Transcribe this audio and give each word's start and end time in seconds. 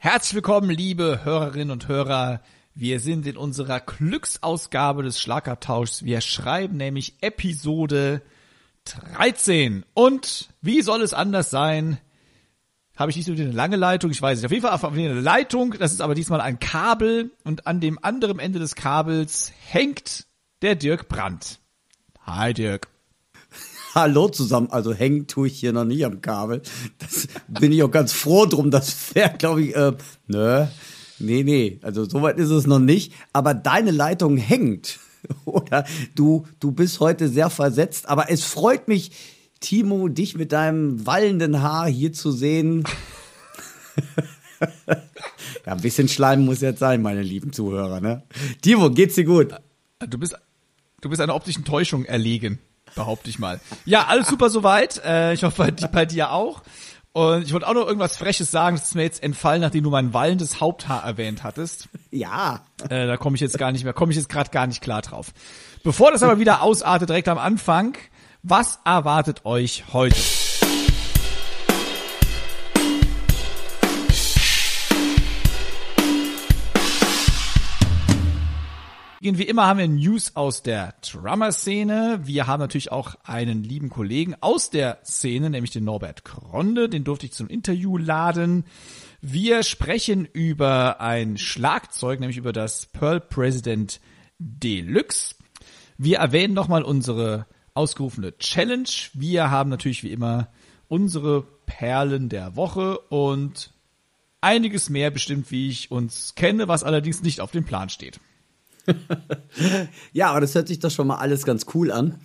Herzlich 0.00 0.36
willkommen, 0.36 0.70
liebe 0.70 1.24
Hörerinnen 1.24 1.72
und 1.72 1.88
Hörer. 1.88 2.40
Wir 2.72 3.00
sind 3.00 3.26
in 3.26 3.36
unserer 3.36 3.80
Glücksausgabe 3.80 5.02
des 5.02 5.20
Schlagabtauschs. 5.20 6.04
Wir 6.04 6.20
schreiben 6.20 6.76
nämlich 6.76 7.14
Episode 7.20 8.22
13. 8.84 9.84
Und 9.94 10.50
wie 10.62 10.82
soll 10.82 11.02
es 11.02 11.14
anders 11.14 11.50
sein? 11.50 11.98
Habe 12.94 13.10
ich 13.10 13.16
nicht 13.16 13.26
so 13.26 13.32
eine 13.32 13.50
lange 13.50 13.74
Leitung? 13.74 14.12
Ich 14.12 14.22
weiß 14.22 14.38
nicht. 14.38 14.46
Auf 14.46 14.52
jeden 14.52 14.62
Fall 14.62 14.72
auf 14.72 14.84
eine 14.84 15.14
Leitung. 15.14 15.74
Das 15.76 15.90
ist 15.90 16.00
aber 16.00 16.14
diesmal 16.14 16.42
ein 16.42 16.60
Kabel. 16.60 17.32
Und 17.42 17.66
an 17.66 17.80
dem 17.80 17.98
anderen 18.00 18.38
Ende 18.38 18.60
des 18.60 18.76
Kabels 18.76 19.52
hängt 19.66 20.26
der 20.62 20.76
Dirk 20.76 21.08
Brandt. 21.08 21.58
Hi 22.24 22.54
Dirk. 22.54 22.86
Hallo 23.94 24.28
zusammen. 24.28 24.68
Also 24.70 24.92
hängen 24.92 25.26
tue 25.26 25.48
ich 25.48 25.58
hier 25.58 25.72
noch 25.72 25.84
nie 25.84 26.04
am 26.04 26.20
Kabel. 26.20 26.62
Das 26.98 27.28
bin 27.48 27.72
ich 27.72 27.82
auch 27.82 27.90
ganz 27.90 28.12
froh 28.12 28.46
drum. 28.46 28.70
Das 28.70 29.14
wäre, 29.14 29.34
glaube 29.38 29.62
ich, 29.62 29.76
äh, 29.76 29.92
nö. 30.26 30.66
Nee, 31.18 31.42
nee. 31.42 31.80
Also 31.82 32.04
soweit 32.04 32.38
ist 32.38 32.50
es 32.50 32.66
noch 32.66 32.78
nicht. 32.78 33.12
Aber 33.32 33.54
deine 33.54 33.90
Leitung 33.90 34.36
hängt. 34.36 34.98
Oder 35.44 35.84
du, 36.14 36.46
du 36.60 36.72
bist 36.72 37.00
heute 37.00 37.28
sehr 37.28 37.50
versetzt. 37.50 38.08
Aber 38.08 38.30
es 38.30 38.44
freut 38.44 38.88
mich, 38.88 39.12
Timo, 39.60 40.08
dich 40.08 40.36
mit 40.36 40.52
deinem 40.52 41.04
wallenden 41.06 41.62
Haar 41.62 41.88
hier 41.88 42.12
zu 42.12 42.30
sehen. 42.30 42.84
ja, 45.66 45.72
ein 45.72 45.80
bisschen 45.80 46.08
Schleim 46.08 46.44
muss 46.44 46.60
jetzt 46.60 46.78
sein, 46.78 47.02
meine 47.02 47.22
lieben 47.22 47.52
Zuhörer, 47.52 48.00
ne? 48.00 48.22
Timo, 48.62 48.90
geht's 48.90 49.16
dir 49.16 49.24
gut? 49.24 49.54
Du 49.98 50.18
bist, 50.18 50.36
du 51.00 51.08
bist 51.08 51.20
einer 51.20 51.34
optischen 51.34 51.64
Täuschung 51.64 52.04
erlegen 52.04 52.60
behaupte 52.94 53.30
ich 53.30 53.38
mal. 53.38 53.60
Ja, 53.84 54.06
alles 54.06 54.28
super 54.28 54.50
soweit. 54.50 55.02
Äh, 55.04 55.34
ich 55.34 55.44
hoffe, 55.44 55.64
bei, 55.64 55.70
bei 55.88 56.06
dir 56.06 56.32
auch. 56.32 56.62
Und 57.12 57.42
ich 57.42 57.52
wollte 57.52 57.66
auch 57.66 57.74
noch 57.74 57.86
irgendwas 57.86 58.16
Freches 58.16 58.50
sagen, 58.50 58.76
das 58.76 58.86
ist 58.86 58.94
mir 58.94 59.02
jetzt 59.02 59.22
entfallen, 59.22 59.60
nachdem 59.60 59.82
du 59.82 59.90
mein 59.90 60.14
wallendes 60.14 60.60
Haupthaar 60.60 61.02
erwähnt 61.04 61.42
hattest. 61.42 61.88
Ja. 62.10 62.60
Äh, 62.88 63.06
da 63.06 63.16
komme 63.16 63.34
ich 63.34 63.40
jetzt 63.40 63.58
gar 63.58 63.72
nicht 63.72 63.82
mehr, 63.82 63.92
komme 63.92 64.12
ich 64.12 64.16
jetzt 64.16 64.28
gerade 64.28 64.50
gar 64.50 64.66
nicht 64.66 64.82
klar 64.82 65.02
drauf. 65.02 65.32
Bevor 65.82 66.12
das 66.12 66.22
aber 66.22 66.38
wieder 66.38 66.62
ausartet, 66.62 67.08
direkt 67.08 67.28
am 67.28 67.38
Anfang, 67.38 67.96
was 68.42 68.78
erwartet 68.84 69.44
euch 69.44 69.84
heute? 69.92 70.16
Wie 79.20 79.42
immer 79.42 79.66
haben 79.66 79.80
wir 79.80 79.88
News 79.88 80.36
aus 80.36 80.62
der 80.62 80.94
Drummer-Szene. 81.02 82.20
Wir 82.22 82.46
haben 82.46 82.60
natürlich 82.60 82.92
auch 82.92 83.16
einen 83.24 83.64
lieben 83.64 83.90
Kollegen 83.90 84.36
aus 84.40 84.70
der 84.70 85.00
Szene, 85.04 85.50
nämlich 85.50 85.72
den 85.72 85.82
Norbert 85.82 86.24
Kronde. 86.24 86.88
Den 86.88 87.02
durfte 87.02 87.26
ich 87.26 87.32
zum 87.32 87.48
Interview 87.48 87.96
laden. 87.96 88.64
Wir 89.20 89.64
sprechen 89.64 90.24
über 90.24 91.00
ein 91.00 91.36
Schlagzeug, 91.36 92.20
nämlich 92.20 92.36
über 92.36 92.52
das 92.52 92.86
Pearl 92.86 93.18
President 93.18 94.00
Deluxe. 94.38 95.34
Wir 95.96 96.18
erwähnen 96.18 96.54
nochmal 96.54 96.84
unsere 96.84 97.48
ausgerufene 97.74 98.38
Challenge. 98.38 98.88
Wir 99.14 99.50
haben 99.50 99.68
natürlich 99.68 100.04
wie 100.04 100.12
immer 100.12 100.46
unsere 100.86 101.42
Perlen 101.66 102.28
der 102.28 102.54
Woche 102.54 103.00
und 103.00 103.72
einiges 104.40 104.90
mehr 104.90 105.10
bestimmt, 105.10 105.50
wie 105.50 105.70
ich 105.70 105.90
uns 105.90 106.36
kenne, 106.36 106.68
was 106.68 106.84
allerdings 106.84 107.20
nicht 107.22 107.40
auf 107.40 107.50
dem 107.50 107.64
Plan 107.64 107.88
steht. 107.88 108.20
ja, 110.12 110.30
aber 110.30 110.40
das 110.40 110.54
hört 110.54 110.68
sich 110.68 110.78
doch 110.78 110.90
schon 110.90 111.06
mal 111.06 111.16
alles 111.16 111.44
ganz 111.44 111.66
cool 111.74 111.90
an. 111.92 112.16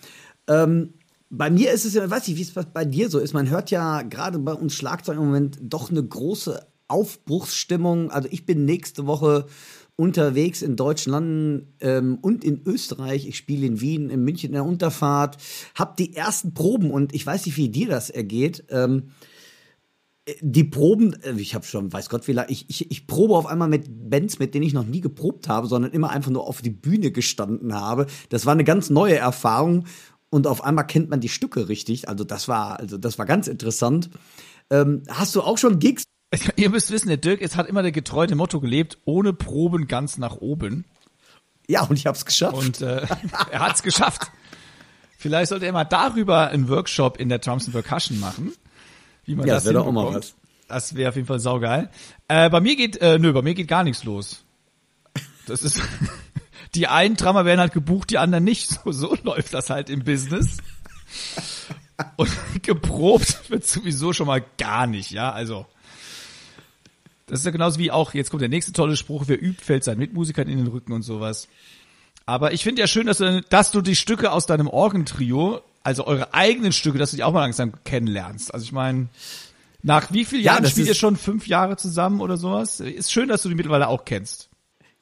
Ähm, 0.48 0.94
bei 1.30 1.50
mir 1.50 1.72
ist 1.72 1.86
es 1.86 1.96
ja, 1.96 2.08
weiß 2.10 2.28
ich, 2.28 2.38
wie 2.38 2.44
es 2.44 2.52
bei 2.52 2.86
dir 2.86 3.10
so 3.10 3.20
ist. 3.20 3.34
Man 3.34 3.50
hört 3.50 3.72
ja 3.72 4.04
gerade 4.04 4.38
bei 4.40 4.54
uns 4.54 4.76
Schlagzeug 4.76 5.18
im 5.18 5.26
Moment 5.26 5.58
doch 5.62 5.90
eine 5.90 6.04
große 6.04 6.66
Aufbruchsstimmung. 6.88 8.12
Also 8.12 8.28
ich 8.32 8.46
bin 8.46 8.66
nächste 8.66 9.08
Woche 9.08 9.48
unterwegs 9.96 10.62
in 10.62 10.76
Deutschland 10.76 11.68
ähm, 11.80 12.18
und 12.22 12.44
in 12.44 12.62
Österreich. 12.66 13.28
Ich 13.28 13.38
spiele 13.38 13.66
in 13.66 13.82
Wien, 13.82 14.10
in 14.10 14.24
München 14.24 14.50
in 14.50 14.54
der 14.54 14.66
Unterfahrt, 14.66 15.38
habe 15.76 15.96
die 15.98 16.16
ersten 16.16 16.54
Proben 16.54 16.92
und 16.92 17.14
ich 17.14 17.26
weiß 17.26 17.46
nicht, 17.46 17.58
wie 17.58 17.70
dir 17.70 17.90
das 17.90 18.10
ergeht. 18.10 18.66
Ähm, 18.70 19.10
die 20.42 20.64
Proben, 20.64 21.22
äh, 21.24 21.34
ich 21.34 21.56
habe 21.56 21.66
schon, 21.66 21.92
weiß 21.92 22.10
Gott 22.10 22.28
wie 22.28 22.34
lange, 22.34 22.50
ich, 22.50 22.70
ich, 22.70 22.90
ich 22.90 23.08
probe 23.08 23.36
auf 23.36 23.46
einmal 23.46 23.68
mit 23.68 24.10
Bands, 24.10 24.40
mit 24.40 24.54
denen 24.54 24.66
ich 24.66 24.74
noch 24.74 24.86
nie 24.86 25.02
geprobt 25.02 25.50
habe, 25.50 25.68
sondern 25.68 25.92
immer 25.92 26.12
einfach 26.12 26.32
nur 26.32 26.48
auf 26.48 26.62
die 26.62 26.70
Bühne 26.70 27.12
gestanden 27.12 27.74
habe. 27.74 28.08
Das 28.30 28.46
war 28.46 28.54
eine 28.54 28.64
ganz 28.64 28.90
neue 28.90 29.18
Erfahrung 29.18 29.86
und 30.30 30.48
auf 30.48 30.64
einmal 30.64 30.88
kennt 30.88 31.10
man 31.10 31.20
die 31.20 31.30
Stücke 31.30 31.68
richtig. 31.68 32.08
Also 32.08 32.24
das 32.24 32.48
war, 32.48 32.80
also 32.80 32.98
das 32.98 33.20
war 33.20 33.26
ganz 33.26 33.48
interessant. 33.48 34.10
Ähm, 34.70 35.04
hast 35.10 35.36
du 35.36 35.42
auch 35.42 35.58
schon 35.58 35.80
Gigs? 35.80 36.04
Ihr 36.56 36.70
müsst 36.70 36.90
wissen, 36.90 37.10
der 37.10 37.18
Dirk 37.18 37.42
es 37.42 37.56
hat 37.56 37.68
immer 37.68 37.84
der 37.84 37.92
getreue 37.92 38.34
Motto 38.36 38.60
gelebt, 38.60 38.98
ohne 39.06 39.34
Proben 39.34 39.88
ganz 39.88 40.18
nach 40.18 40.38
oben. 40.38 40.86
Ja, 41.68 41.84
und 41.84 41.98
ich 41.98 42.08
habe 42.08 42.18
es 42.18 42.26
geschafft. 42.26 42.58
Und 42.58 42.82
äh, 42.82 43.06
er 43.52 43.60
hat 43.60 43.76
es 43.76 43.84
geschafft. 43.84 44.32
Vielleicht 45.18 45.50
sollte 45.50 45.66
er 45.66 45.74
mal 45.74 45.84
darüber 45.84 46.48
einen 46.48 46.70
Workshop 46.70 47.20
in 47.20 47.30
der 47.30 47.40
Drums 47.40 47.70
Percussion 47.70 48.20
machen 48.20 48.54
wie 49.26 49.36
man 49.36 49.48
ja, 49.48 49.56
das, 49.56 49.64
das 49.64 49.74
wäre 49.74 49.84
auch 49.84 49.92
mal 49.92 50.14
was. 50.14 50.36
Das 50.68 50.96
wäre 50.96 51.10
auf 51.10 51.16
jeden 51.16 51.28
Fall 51.28 51.40
saugeil. 51.40 51.90
Äh, 52.28 52.50
bei 52.50 52.60
mir 52.60 52.76
geht, 52.76 52.98
äh, 52.98 53.20
nö, 53.20 53.32
bei 53.34 53.42
mir 53.42 53.54
geht 53.54 53.68
gar 53.68 53.84
nichts 53.84 54.04
los. 54.04 54.44
Das 55.46 55.62
ist, 55.62 55.82
die 56.76 56.88
einen 56.88 57.16
Drummer 57.16 57.46
werden 57.46 57.60
halt 57.60 57.74
gebucht, 57.74 58.10
die 58.10 58.18
anderen 58.18 58.44
nicht. 58.44 58.70
So, 58.70 58.92
so 58.92 59.18
läuft 59.24 59.54
das 59.54 59.70
halt 59.70 59.90
im 59.90 60.04
Business. 60.04 60.58
Und 62.16 62.32
geprobt 62.64 63.50
wird 63.50 63.66
sowieso 63.66 64.14
schon 64.14 64.28
mal 64.28 64.44
gar 64.58 64.88
nicht, 64.88 65.12
ja, 65.12 65.32
also. 65.32 65.66
Das 67.26 67.40
ist 67.40 67.46
ja 67.46 67.52
genauso 67.52 67.80
wie 67.80 67.90
auch, 67.90 68.14
jetzt 68.14 68.32
kommt 68.32 68.42
der 68.42 68.50
nächste 68.50 68.74
tolle 68.74 68.98
Spruch, 68.98 69.24
wer 69.28 69.42
übt, 69.42 69.64
fällt 69.64 69.84
seinen 69.84 70.00
Mitmusikern 70.00 70.48
in 70.50 70.58
den 70.58 70.68
Rücken 70.68 70.92
und 70.92 71.04
sowas. 71.04 71.48
Aber 72.26 72.54
ich 72.54 72.64
finde 72.64 72.82
ja 72.82 72.88
schön, 72.88 73.08
dass 73.08 73.18
du, 73.18 73.42
dass 73.42 73.72
du 73.72 73.82
die 73.82 73.96
Stücke 73.96 74.32
aus 74.32 74.46
deinem 74.46 74.68
Orgentrio 74.68 75.62
also 75.84 76.08
eure 76.08 76.34
eigenen 76.34 76.72
Stücke, 76.72 76.98
dass 76.98 77.12
du 77.12 77.18
die 77.18 77.24
auch 77.24 77.34
mal 77.34 77.42
langsam 77.42 77.74
kennenlernst. 77.84 78.54
Also 78.54 78.64
ich 78.64 78.72
meine, 78.72 79.10
nach 79.82 80.12
wie 80.14 80.26
vielen 80.26 80.44
Jahren 80.44 80.64
ja, 80.64 80.70
spielt 80.70 80.88
ihr 80.88 80.94
schon 80.94 81.18
fünf 81.18 81.48
Jahre 81.48 81.76
zusammen 81.76 82.22
oder 82.22 82.38
sowas? 82.38 82.80
Ist 82.80 83.12
schön, 83.12 83.28
dass 83.28 83.42
du 83.42 83.50
die 83.50 83.56
mittlerweile 83.56 83.90
auch 83.90 84.06
kennst. 84.06 84.50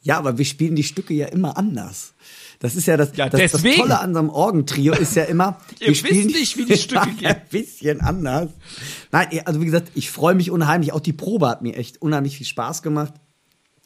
Ja, 0.01 0.17
aber 0.17 0.39
wir 0.39 0.45
spielen 0.45 0.75
die 0.75 0.83
Stücke 0.83 1.13
ja 1.13 1.27
immer 1.27 1.57
anders. 1.57 2.13
Das 2.57 2.75
ist 2.75 2.87
ja 2.87 2.97
das, 2.97 3.15
ja, 3.15 3.29
das, 3.29 3.51
das 3.51 3.61
Tolle 3.61 3.99
an 3.99 4.13
so 4.13 4.19
einem 4.19 4.29
Orgentrio 4.29 4.93
ist 4.93 5.15
ja 5.15 5.23
immer, 5.23 5.57
wir 5.79 5.89
Ihr 5.89 5.95
spielen 5.95 6.27
nicht, 6.27 6.57
wie 6.57 6.65
die 6.65 6.77
Stücke 6.77 7.11
gehen. 7.11 7.27
Ein 7.27 7.41
bisschen 7.49 8.01
anders. 8.01 8.49
Nein, 9.11 9.41
also 9.45 9.61
wie 9.61 9.65
gesagt, 9.65 9.91
ich 9.93 10.09
freue 10.09 10.33
mich 10.33 10.49
unheimlich. 10.49 10.93
Auch 10.93 10.99
die 10.99 11.13
Probe 11.13 11.47
hat 11.47 11.61
mir 11.61 11.75
echt 11.75 12.01
unheimlich 12.01 12.37
viel 12.37 12.47
Spaß 12.47 12.81
gemacht. 12.81 13.13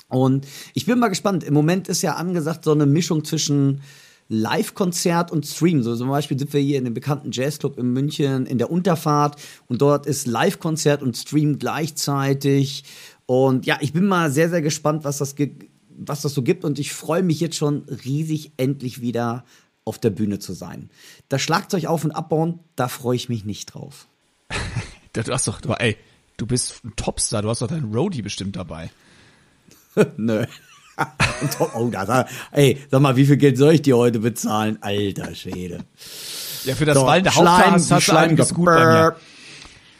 Und 0.08 0.48
ich 0.74 0.86
bin 0.86 1.00
mal 1.00 1.10
gespannt. 1.10 1.44
Im 1.44 1.54
Moment 1.54 1.90
ist 1.90 2.02
ja 2.02 2.16
angesagt 2.16 2.64
so 2.64 2.72
eine 2.72 2.86
Mischung 2.86 3.26
zwischen 3.26 3.82
Live-Konzert 4.28 5.32
und 5.32 5.46
Stream. 5.46 5.84
So 5.84 5.96
zum 5.96 6.10
Beispiel 6.10 6.38
sind 6.38 6.54
wir 6.54 6.62
hier 6.62 6.78
in 6.78 6.86
dem 6.86 6.94
bekannten 6.94 7.32
Jazzclub 7.32 7.78
in 7.78 7.94
München 7.94 8.46
in 8.46 8.58
der 8.58 8.72
Unterfahrt 8.72 9.40
und 9.68 9.82
dort 9.82 10.06
ist 10.06 10.28
Live-Konzert 10.28 11.04
und 11.04 11.16
Stream 11.16 11.60
gleichzeitig. 11.60 12.84
Und 13.26 13.66
ja, 13.66 13.78
ich 13.82 13.94
bin 13.94 14.06
mal 14.06 14.32
sehr, 14.32 14.50
sehr 14.50 14.62
gespannt, 14.62 15.04
was 15.04 15.20
das, 15.20 15.36
was 15.98 16.22
das 16.22 16.34
so 16.34 16.42
gibt 16.42 16.66
und 16.66 16.80
ich 16.80 16.94
freue 16.94 17.24
mich 17.24 17.40
jetzt 17.40 17.56
schon 17.56 17.84
riesig, 18.06 18.52
endlich 18.58 19.02
wieder 19.02 19.46
auf 19.86 20.00
der 20.00 20.10
Bühne 20.10 20.40
zu 20.40 20.54
sein. 20.54 20.90
Das 21.30 21.42
Schlagzeug 21.42 21.86
auf 21.86 22.04
und 22.04 22.12
abbauen, 22.12 22.60
da 22.76 22.88
freue 22.88 23.16
ich 23.16 23.30
mich 23.30 23.46
nicht 23.46 23.68
drauf. 23.68 24.08
du 25.14 25.24
hast 25.32 25.48
doch, 25.48 25.62
du, 25.62 25.74
ey, 25.74 25.96
du 26.38 26.48
bist 26.48 26.84
ein 26.84 26.96
Topstar, 26.96 27.44
du 27.44 27.50
hast 27.50 27.62
doch 27.62 27.68
deinen 27.68 27.94
Roadie 27.94 28.24
bestimmt 28.24 28.56
dabei. 28.56 28.90
Nö. 30.18 30.46
oh, 31.74 31.90
das, 31.92 32.26
ey, 32.52 32.82
sag 32.90 33.02
mal, 33.02 33.16
wie 33.16 33.26
viel 33.26 33.38
Geld 33.38 33.58
soll 33.58 33.74
ich 33.74 33.82
dir 33.82 33.98
heute 33.98 34.20
bezahlen? 34.20 34.78
Alter 34.82 35.36
Schwede. 35.36 35.80
Ja, 36.64 36.76
für 36.76 36.86
das 36.86 36.98
so, 36.98 37.06
Wallende 37.06 37.36
Haupthaar 37.36 37.72
hast 37.74 38.08
du 38.08 38.18
einiges 38.18 38.54
gut 38.54 38.66
bei 38.66 38.86
mir. 38.86 39.16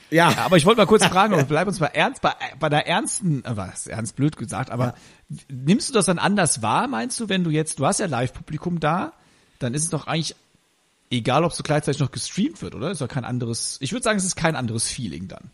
Ja. 0.10 0.32
ja. 0.32 0.38
aber 0.46 0.58
ich 0.58 0.66
wollte 0.66 0.80
mal 0.80 0.88
kurz 0.88 1.06
fragen, 1.08 1.46
bleib 1.48 1.68
uns 1.68 1.80
mal 1.80 1.88
ernst, 1.88 2.22
bei, 2.22 2.34
bei 2.60 2.70
der 2.70 2.88
ernsten, 2.88 3.44
äh, 3.44 3.58
was, 3.58 3.88
ernst 3.88 4.16
blöd 4.16 4.38
gesagt, 4.38 4.72
aber 4.72 4.96
ja. 5.30 5.38
nimmst 5.50 5.90
du 5.90 5.94
das 5.94 6.06
dann 6.06 6.20
anders 6.20 6.62
wahr, 6.62 6.88
meinst 6.88 7.20
du, 7.20 7.30
wenn 7.30 7.44
du 7.44 7.50
jetzt, 7.50 7.80
du 7.80 7.86
hast 7.86 8.00
ja 8.00 8.06
Live-Publikum 8.06 8.80
da, 8.80 9.14
dann 9.60 9.74
ist 9.74 9.84
es 9.84 9.90
doch 9.90 10.08
eigentlich 10.08 10.36
egal 11.12 11.44
ob 11.44 11.54
so 11.54 11.64
gleichzeitig 11.64 12.00
noch 12.00 12.12
gestreamt 12.12 12.62
wird, 12.62 12.76
oder? 12.76 12.92
Ist 12.92 13.02
ja 13.02 13.08
kein 13.08 13.26
anderes, 13.26 13.78
ich 13.82 13.92
würde 13.92 14.04
sagen, 14.04 14.18
es 14.18 14.26
ist 14.26 14.36
kein 14.36 14.56
anderes 14.56 14.90
Feeling 14.90 15.28
dann. 15.28 15.52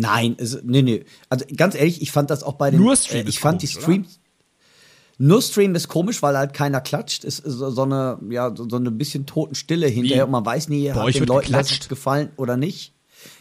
Nein, 0.00 0.34
es, 0.38 0.58
nee, 0.62 0.80
nee. 0.80 1.04
Also 1.28 1.44
ganz 1.54 1.74
ehrlich, 1.74 2.00
ich 2.00 2.10
fand 2.10 2.30
das 2.30 2.42
auch 2.42 2.54
bei 2.54 2.70
den. 2.70 2.80
Nur 2.80 2.96
Stream. 2.96 3.26
Äh, 3.26 3.28
ich 3.28 3.38
fand 3.38 3.60
komisch, 3.60 3.74
die 3.74 3.80
Streams. 3.80 4.08
Oder? 4.08 5.26
Nur 5.26 5.42
Stream 5.42 5.74
ist 5.74 5.88
komisch, 5.88 6.22
weil 6.22 6.38
halt 6.38 6.54
keiner 6.54 6.80
klatscht. 6.80 7.24
Es 7.24 7.38
ist 7.38 7.58
so, 7.58 7.82
eine, 7.82 8.18
ja, 8.30 8.54
so 8.56 8.76
eine 8.76 8.90
bisschen 8.90 9.26
Totenstille 9.26 9.86
hinterher 9.86 10.24
und 10.24 10.30
man 10.30 10.46
weiß 10.46 10.70
nie, 10.70 10.88
bei 10.88 10.94
hat 10.94 11.14
den 11.14 11.26
Leuten 11.26 11.52
das 11.52 11.88
gefallen 11.88 12.30
oder 12.38 12.56
nicht. 12.56 12.94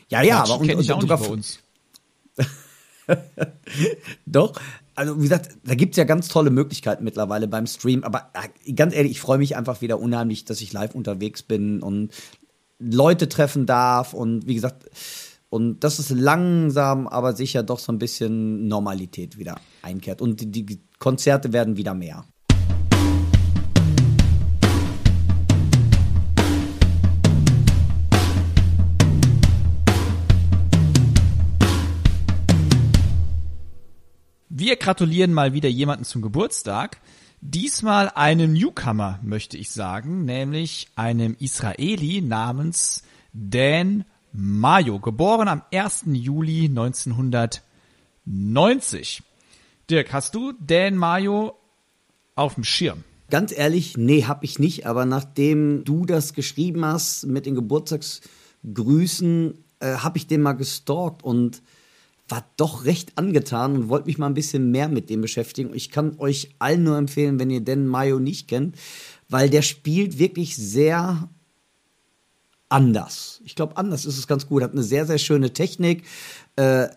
Ja, 0.10 0.22
ja, 0.22 0.44
aber 0.44 0.60
und, 0.60 0.70
und, 0.70 0.82
ich 0.82 0.92
auch 0.92 1.00
sogar 1.00 1.20
bei 1.20 1.28
uns. 1.28 1.60
Doch, 4.26 4.60
also 4.96 5.18
wie 5.18 5.24
gesagt, 5.24 5.52
da 5.64 5.76
gibt's 5.76 5.96
ja 5.96 6.04
ganz 6.04 6.28
tolle 6.28 6.50
Möglichkeiten 6.50 7.06
mittlerweile 7.06 7.48
beim 7.48 7.68
Stream, 7.68 8.04
aber 8.04 8.30
äh, 8.34 8.74
ganz 8.74 8.94
ehrlich, 8.94 9.14
ich 9.14 9.22
freue 9.22 9.38
mich 9.38 9.56
einfach 9.56 9.80
wieder 9.80 10.00
unheimlich, 10.00 10.44
dass 10.44 10.60
ich 10.60 10.74
live 10.74 10.94
unterwegs 10.94 11.42
bin 11.42 11.82
und 11.82 12.12
Leute 12.80 13.30
treffen 13.30 13.66
darf 13.66 14.14
und 14.14 14.46
wie 14.48 14.56
gesagt, 14.56 14.90
und 15.50 15.84
dass 15.84 16.00
es 16.00 16.10
langsam, 16.10 17.08
aber 17.08 17.34
sicher 17.34 17.64
doch 17.64 17.80
so 17.80 17.92
ein 17.92 18.00
bisschen 18.00 18.68
Normalität 18.68 19.38
wieder 19.38 19.60
einkehrt 19.82 20.22
und 20.22 20.56
die, 20.56 20.80
Konzerte 21.00 21.54
werden 21.54 21.78
wieder 21.78 21.94
mehr. 21.94 22.26
Wir 34.50 34.76
gratulieren 34.76 35.32
mal 35.32 35.54
wieder 35.54 35.70
jemanden 35.70 36.04
zum 36.04 36.22
Geburtstag. 36.22 37.00
Diesmal 37.40 38.10
einem 38.10 38.52
Newcomer, 38.52 39.20
möchte 39.24 39.56
ich 39.56 39.72
sagen, 39.72 40.26
nämlich 40.26 40.90
einem 40.98 41.38
Israeli 41.40 42.20
namens 42.22 43.04
Dan 43.32 44.04
Mayo, 44.32 45.00
geboren 45.00 45.48
am 45.48 45.64
1. 45.72 46.04
Juli 46.12 46.66
1990. 46.66 49.24
Dirk, 49.90 50.14
hast 50.14 50.36
du 50.36 50.54
Dan 50.60 50.98
Mayo 50.98 51.56
auf 52.36 52.54
dem 52.54 52.64
Schirm? 52.64 53.04
Ganz 53.32 53.52
ehrlich, 53.52 53.98
nee, 53.98 54.26
hab 54.26 54.44
ich 54.44 54.60
nicht, 54.60 54.86
aber 54.86 55.06
nachdem 55.06 55.84
du 55.84 56.06
das 56.06 56.34
geschrieben 56.34 56.86
hast 56.86 57.26
mit 57.26 57.48
den 57.48 57.56
Geburtstagsgrüßen, 57.56 59.64
äh, 59.80 59.96
habe 59.96 60.18
ich 60.18 60.28
den 60.28 60.42
mal 60.42 60.54
gestalkt 60.54 61.24
und 61.24 61.64
war 62.28 62.46
doch 62.58 62.86
recht 62.86 63.18
angetan 63.18 63.76
und 63.76 63.90
wollte 63.90 64.06
mich 64.06 64.20
mal 64.20 64.28
ein 64.28 64.36
bisschen 64.36 64.70
mehr 64.70 64.90
mit 64.90 65.10
dem 65.10 65.22
beschäftigen. 65.22 65.74
Ich 65.74 65.90
kann 65.90 66.20
euch 66.20 66.54
allen 66.60 66.84
nur 66.84 66.98
empfehlen, 66.98 67.40
wenn 67.40 67.50
ihr 67.50 67.62
den 67.62 67.88
Mayo 67.88 68.20
nicht 68.20 68.48
kennt, 68.48 68.76
weil 69.28 69.50
der 69.50 69.64
spielt 69.64 70.20
wirklich 70.20 70.56
sehr 70.56 71.30
anders. 72.70 73.42
Ich 73.44 73.56
glaube, 73.56 73.78
anders 73.78 74.06
ist 74.06 74.18
es 74.18 74.28
ganz 74.28 74.48
gut. 74.48 74.64
Hat 74.64 74.72
eine 74.72 74.84
sehr, 74.84 75.06
sehr 75.06 75.18
schöne 75.18 75.52
Technik. 75.54 76.04
Äh, 76.56 76.88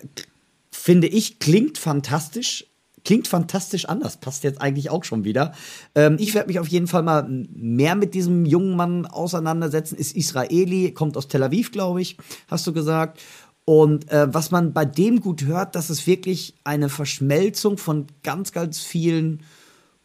finde 0.71 1.09
ich, 1.09 1.39
klingt 1.39 1.79
fantastisch. 1.79 2.67
Klingt 3.05 3.27
fantastisch 3.27 3.87
anders, 3.87 4.19
passt 4.19 4.45
jetzt 4.45 4.61
eigentlich 4.61 4.89
auch 4.89 5.03
schon 5.03 5.25
wieder. 5.25 5.55
Ähm, 5.97 6.19
ich 6.21 6.35
werde 6.35 6.47
mich 6.47 6.61
auf 6.61 6.69
jeden 6.69 6.87
Fall 6.87 7.03
mal 7.03 7.27
mehr 7.29 7.97
mit 7.97 8.15
diesem 8.15 8.45
jungen 8.45 8.77
Mann 8.77 9.07
auseinandersetzen. 9.07 9.97
Ist 9.97 10.15
Israeli, 10.15 10.93
kommt 10.93 11.17
aus 11.17 11.27
Tel 11.27 11.43
Aviv, 11.43 11.73
glaube 11.73 12.01
ich, 12.01 12.17
hast 12.47 12.65
du 12.65 12.73
gesagt. 12.73 13.21
Und 13.65 14.09
äh, 14.13 14.33
was 14.33 14.53
man 14.53 14.73
bei 14.73 14.85
dem 14.85 15.21
gut 15.21 15.43
hört, 15.45 15.75
dass 15.75 15.91
es 15.91 16.07
wirklich 16.07 16.55
eine 16.63 16.89
Verschmelzung 16.89 17.77
von 17.77 18.07
ganz, 18.23 18.53
ganz 18.53 18.79
vielen 18.81 19.41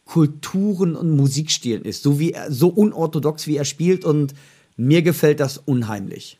Kulturen 0.04 0.96
und 0.96 1.16
Musikstilen 1.16 1.84
ist. 1.84 2.02
So 2.02 2.18
wie 2.18 2.34
so 2.48 2.68
unorthodox 2.68 3.46
wie 3.46 3.56
er 3.56 3.64
spielt 3.64 4.04
und 4.04 4.34
mir 4.78 5.02
gefällt 5.02 5.40
das 5.40 5.58
unheimlich. 5.58 6.38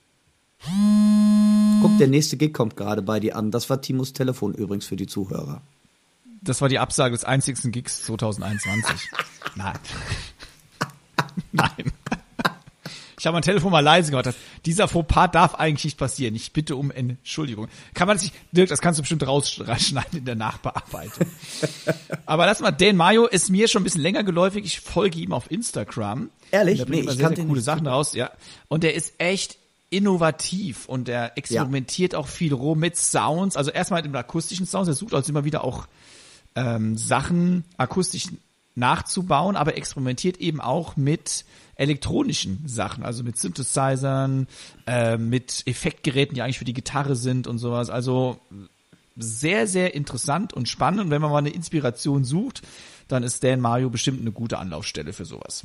Guck, 1.83 1.99
der 1.99 2.09
nächste 2.09 2.37
Gig 2.37 2.55
kommt 2.55 2.77
gerade 2.77 3.03
bei 3.03 3.21
dir 3.21 3.37
an. 3.37 3.51
Das 3.51 3.69
war 3.69 3.83
Timos 3.83 4.13
Telefon 4.13 4.55
übrigens 4.55 4.87
für 4.87 4.97
die 4.97 5.07
Zuhörer. 5.07 5.61
Das 6.41 6.61
war 6.61 6.69
die 6.69 6.79
Absage 6.79 7.13
des 7.13 7.25
einzigsten 7.25 7.73
Gigs 7.73 8.05
2021. 8.05 9.11
Nein. 9.57 9.79
Nein. 11.53 11.88
Ich 13.19 13.27
habe 13.27 13.35
mein 13.35 13.43
Telefon 13.43 13.73
mal 13.73 13.81
leise 13.81 14.11
gemacht. 14.11 14.35
Dieser 14.65 14.89
Fauxpas 14.89 15.29
darf 15.29 15.55
eigentlich 15.55 15.85
nicht 15.85 15.99
passieren. 15.99 16.35
Ich 16.35 16.53
bitte 16.53 16.77
um 16.77 16.91
Entschuldigung. 16.91 17.69
Kann 17.95 18.07
man 18.07 18.17
das 18.17 18.25
nicht, 18.25 18.35
Dirk, 18.53 18.69
das 18.69 18.81
kannst 18.81 18.99
du 18.99 19.03
bestimmt 19.03 19.27
rausschneiden 19.27 20.19
in 20.19 20.25
der 20.25 20.37
Nachbearbeitung. 20.37 21.27
Aber 22.27 22.47
lass 22.47 22.61
mal, 22.61 22.71
Dan 22.71 22.97
Mayo 22.97 23.27
ist 23.27 23.51
mir 23.51 23.69
schon 23.69 23.83
ein 23.83 23.85
bisschen 23.85 24.03
länger 24.03 24.25
geläufig. 24.25 24.65
Ich 24.65 24.81
folge 24.81 25.19
ihm 25.19 25.33
auf 25.33 25.51
Instagram. 25.51 26.31
Ehrlich? 26.51 26.87
Nee, 26.87 27.01
ich 27.01 27.11
sehr, 27.11 27.35
sehr 27.35 27.45
coole 27.45 27.61
Sachen 27.61 27.81
super. 27.81 27.91
raus, 27.91 28.15
ja. 28.15 28.31
Und 28.69 28.83
der 28.83 28.95
ist 28.95 29.15
echt 29.19 29.59
innovativ 29.91 30.87
und 30.87 31.09
der 31.09 31.37
experimentiert 31.39 32.13
ja. 32.13 32.19
auch 32.19 32.27
viel 32.29 32.53
rum 32.53 32.79
mit 32.79 32.97
Sounds. 32.97 33.57
Also 33.57 33.71
erstmal 33.71 34.03
mit 34.03 34.13
dem 34.13 34.17
akustischen 34.17 34.67
Sounds. 34.67 34.89
Er 34.89 34.95
sucht 34.95 35.15
also 35.15 35.31
immer 35.31 35.45
wieder 35.45 35.65
auch 35.65 35.87
ähm, 36.55 36.97
Sachen 36.97 37.65
akustisch 37.77 38.29
nachzubauen, 38.79 39.57
aber 39.57 39.77
experimentiert 39.77 40.39
eben 40.39 40.61
auch 40.61 40.97
mit 40.97 41.45
elektronischen 41.75 42.63
Sachen, 42.67 43.05
also 43.05 43.23
mit 43.23 43.39
Synthesizern, 43.39 44.49
äh, 44.87 45.17
mit 45.17 45.63
Effektgeräten, 45.67 46.35
die 46.35 46.43
eigentlich 46.43 46.59
für 46.59 46.65
die 46.65 46.73
Gitarre 46.73 47.15
sind 47.15 47.47
und 47.47 47.59
sowas. 47.59 47.91
Also 47.91 48.39
sehr, 49.17 49.67
sehr 49.67 49.95
interessant 49.95 50.53
und 50.53 50.69
spannend. 50.69 51.01
Und 51.01 51.11
wenn 51.11 51.23
man 51.23 51.31
mal 51.31 51.39
eine 51.39 51.51
Inspiration 51.51 52.25
sucht, 52.25 52.63
dann 53.09 53.23
ist 53.23 53.43
Dan 53.45 53.61
Mario 53.61 53.91
bestimmt 53.91 54.21
eine 54.21 54.33
gute 54.33 54.59
Anlaufstelle 54.59 55.13
für 55.13 55.25
sowas. 55.25 55.65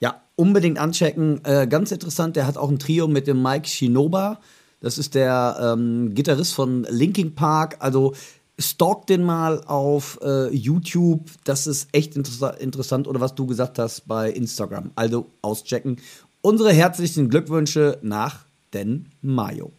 Ja, 0.00 0.22
unbedingt 0.36 0.78
anchecken. 0.78 1.44
Äh, 1.44 1.66
ganz 1.68 1.92
interessant, 1.92 2.36
der 2.36 2.46
hat 2.46 2.56
auch 2.56 2.68
ein 2.68 2.78
Trio 2.78 3.08
mit 3.08 3.26
dem 3.26 3.42
Mike 3.42 3.68
Shinoba. 3.68 4.40
Das 4.80 4.98
ist 4.98 5.14
der 5.14 5.74
ähm, 5.78 6.14
Gitarrist 6.14 6.54
von 6.54 6.84
Linkin 6.90 7.34
Park. 7.34 7.76
Also 7.78 8.14
stalk 8.58 9.06
den 9.06 9.24
mal 9.24 9.62
auf 9.64 10.18
äh, 10.22 10.48
YouTube. 10.54 11.30
Das 11.44 11.66
ist 11.66 11.88
echt 11.92 12.16
inter 12.16 12.60
interessant. 12.60 13.08
Oder 13.08 13.20
was 13.20 13.34
du 13.34 13.46
gesagt 13.46 13.78
hast 13.78 14.06
bei 14.06 14.30
Instagram. 14.30 14.92
Also 14.94 15.30
auschecken. 15.42 16.00
Unsere 16.40 16.72
herzlichen 16.72 17.28
Glückwünsche 17.28 17.98
nach 18.02 18.44
Den 18.72 19.08
Mayo. 19.22 19.72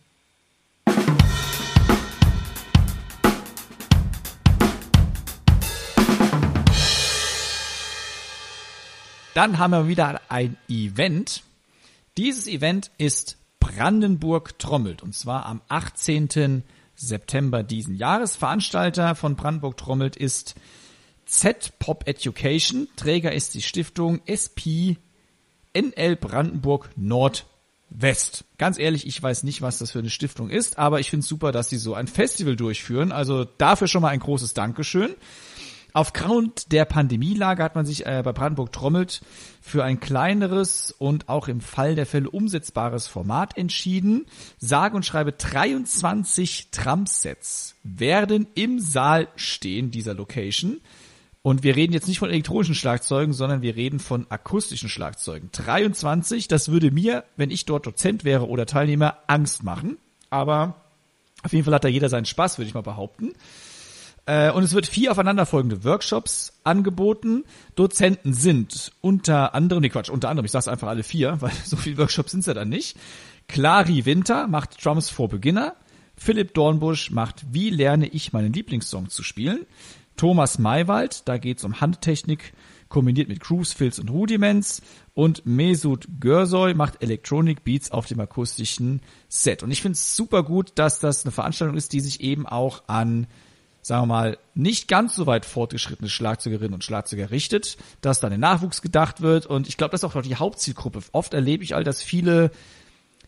Dann 9.34 9.60
haben 9.60 9.72
wir 9.72 9.88
wieder 9.90 10.22
ein 10.30 10.56
Event. 10.70 11.44
Dieses 12.18 12.48
Event 12.48 12.90
ist 12.98 13.38
Brandenburg 13.60 14.58
trommelt 14.60 15.04
und 15.04 15.14
zwar 15.14 15.46
am 15.46 15.60
18. 15.68 16.64
September 16.96 17.64
diesen 17.64 17.96
Jahres. 17.96 18.36
Veranstalter 18.36 19.16
von 19.16 19.36
Brandenburg 19.36 19.78
trommelt 19.78 20.16
ist 20.16 20.56
Z-Pop 21.26 22.08
Education. 22.08 22.88
Träger 22.96 23.34
ist 23.34 23.54
die 23.54 23.62
Stiftung 23.62 24.22
SP 24.30 24.98
NL 25.76 26.16
Brandenburg 26.16 26.90
Nordwest. 26.96 28.46
Ganz 28.58 28.80
ehrlich, 28.80 29.06
ich 29.08 29.22
weiß 29.22 29.44
nicht, 29.44 29.62
was 29.62 29.80
das 29.80 29.92
für 29.92 30.00
eine 30.00 30.10
Stiftung 30.10 30.50
ist, 30.50 30.78
aber 30.78 31.00
ich 31.00 31.10
finde 31.10 31.24
es 31.24 31.28
super, 31.28 31.52
dass 31.52 31.70
sie 31.70 31.78
so 31.78 31.94
ein 31.94 32.08
Festival 32.08 32.56
durchführen. 32.56 33.12
Also 33.12 33.44
dafür 33.44 33.88
schon 33.88 34.02
mal 34.02 34.10
ein 34.10 34.20
großes 34.20 34.54
Dankeschön. 34.54 35.16
Aufgrund 35.96 36.74
der 36.74 36.84
Pandemielage 36.84 37.64
hat 37.64 37.76
man 37.76 37.86
sich 37.86 38.06
äh, 38.06 38.22
bei 38.22 38.34
Brandenburg 38.34 38.74
trommelt 38.74 39.22
für 39.62 39.86
ein 39.86 40.02
kleineres 40.02 40.92
und 40.92 41.30
auch 41.30 41.48
im 41.48 41.62
Fall 41.62 41.96
der 41.96 42.06
Fälle 42.06 42.30
umsetzbares 42.30 43.08
Format 43.08 43.58
entschieden. 43.58 44.26
Sage 44.58 44.98
und 44.98 45.06
schreibe 45.06 45.32
23 45.32 46.68
Tramsets 46.72 47.76
werden 47.84 48.46
im 48.56 48.82
Saal 48.82 49.30
stehen 49.38 49.90
dieser 49.90 50.14
Location. 50.14 50.82
Und 51.42 51.64
wir 51.64 51.78
reden 51.78 51.94
jetzt 51.94 52.10
nicht 52.10 52.20
von 52.20 52.30
elektronischen 52.30 52.76
Schlagzeugen, 52.76 53.32
sondern 53.32 53.62
wir 53.62 53.78
reden 53.78 54.00
von 54.00 54.26
akustischen 54.28 54.90
Schlagzeugen. 54.90 55.48
23, 55.54 56.50
das 56.50 56.68
würde 56.68 56.92
mir, 56.92 57.24
wenn 57.38 57.52
ich 57.52 57.64
dort 57.64 57.86
Dozent 57.86 58.26
wäre 58.26 58.50
oder 58.50 58.66
Teilnehmer, 58.66 59.20
Angst 59.28 59.64
machen. 59.64 59.98
Aber 60.30 60.76
auf 61.42 61.54
jeden 61.54 61.64
Fall 61.64 61.76
hat 61.76 61.86
da 61.86 61.88
jeder 61.88 62.10
seinen 62.10 62.26
Spaß, 62.26 62.58
würde 62.58 62.68
ich 62.68 62.74
mal 62.74 62.82
behaupten. 62.82 63.32
Äh, 64.26 64.52
und 64.52 64.64
es 64.64 64.74
wird 64.74 64.88
vier 64.88 65.12
aufeinanderfolgende 65.12 65.84
Workshops 65.84 66.54
angeboten. 66.64 67.44
Dozenten 67.76 68.34
sind 68.34 68.92
unter 69.02 69.54
anderem, 69.54 69.82
nee 69.82 69.90
Quatsch, 69.90 70.10
unter 70.10 70.30
anderem, 70.30 70.46
ich 70.46 70.52
sag's 70.52 70.68
einfach 70.68 70.88
alle 70.88 71.04
vier, 71.04 71.38
weil 71.42 71.52
so 71.64 71.78
viele 71.78 71.98
Workshops 71.98 72.32
sind's 72.32 72.48
ja 72.48 72.54
dann 72.54 72.70
nicht. 72.70 72.98
Clary 73.48 74.06
Winter 74.06 74.48
macht 74.48 74.84
Drums 74.84 75.10
for 75.10 75.30
Beginner. 75.30 75.76
Philipp 76.18 76.54
Dornbusch 76.54 77.12
macht 77.12 77.46
Wie 77.52 77.70
lerne 77.70 78.08
ich 78.08 78.34
meinen 78.34 78.54
Lieblingssong 78.54 79.10
zu 79.10 79.22
spielen. 79.22 79.66
Thomas 80.18 80.60
Maywald, 80.60 81.28
da 81.28 81.38
geht's 81.38 81.64
um 81.64 81.82
Handtechnik 81.82 82.54
kombiniert 82.88 83.28
mit 83.28 83.42
Cruise, 83.42 83.76
Fills 83.76 84.00
und 84.00 84.10
Rudiments. 84.10 84.82
Und 85.14 85.46
Mesut 85.46 86.08
Görsoy 86.20 86.74
macht 86.74 87.02
Electronic 87.02 87.64
Beats 87.64 87.92
auf 87.92 88.06
dem 88.06 88.20
akustischen 88.20 89.02
Set. 89.28 89.64
Und 89.64 89.72
ich 89.72 89.82
finde 89.82 89.94
es 89.94 90.16
super 90.16 90.44
gut, 90.44 90.72
dass 90.76 91.00
das 91.00 91.26
eine 91.26 91.32
Veranstaltung 91.32 91.76
ist, 91.76 91.94
die 91.94 92.00
sich 92.00 92.22
eben 92.22 92.46
auch 92.46 92.84
an 92.88 93.28
sagen 93.86 94.02
wir 94.02 94.08
mal, 94.08 94.40
nicht 94.56 94.88
ganz 94.88 95.16
so 95.16 95.28
weit 95.28 95.46
fortgeschrittene 95.46 96.10
Schlagzeugerinnen 96.10 96.74
und 96.74 96.84
Schlagzeuger 96.84 97.30
richtet, 97.30 97.78
dass 98.02 98.20
dann 98.20 98.32
der 98.32 98.40
Nachwuchs 98.40 98.82
gedacht 98.82 99.22
wird. 99.22 99.46
Und 99.46 99.68
ich 99.68 99.78
glaube, 99.78 99.92
das 99.92 100.02
ist 100.02 100.06
auch 100.06 100.22
die 100.24 100.38
Hauptzielgruppe. 100.38 101.02
Oft 101.12 101.36
erlebe 101.36 101.64
ich 101.64 101.76
all, 101.76 101.84
dass 101.84 102.02
viele 102.02 102.50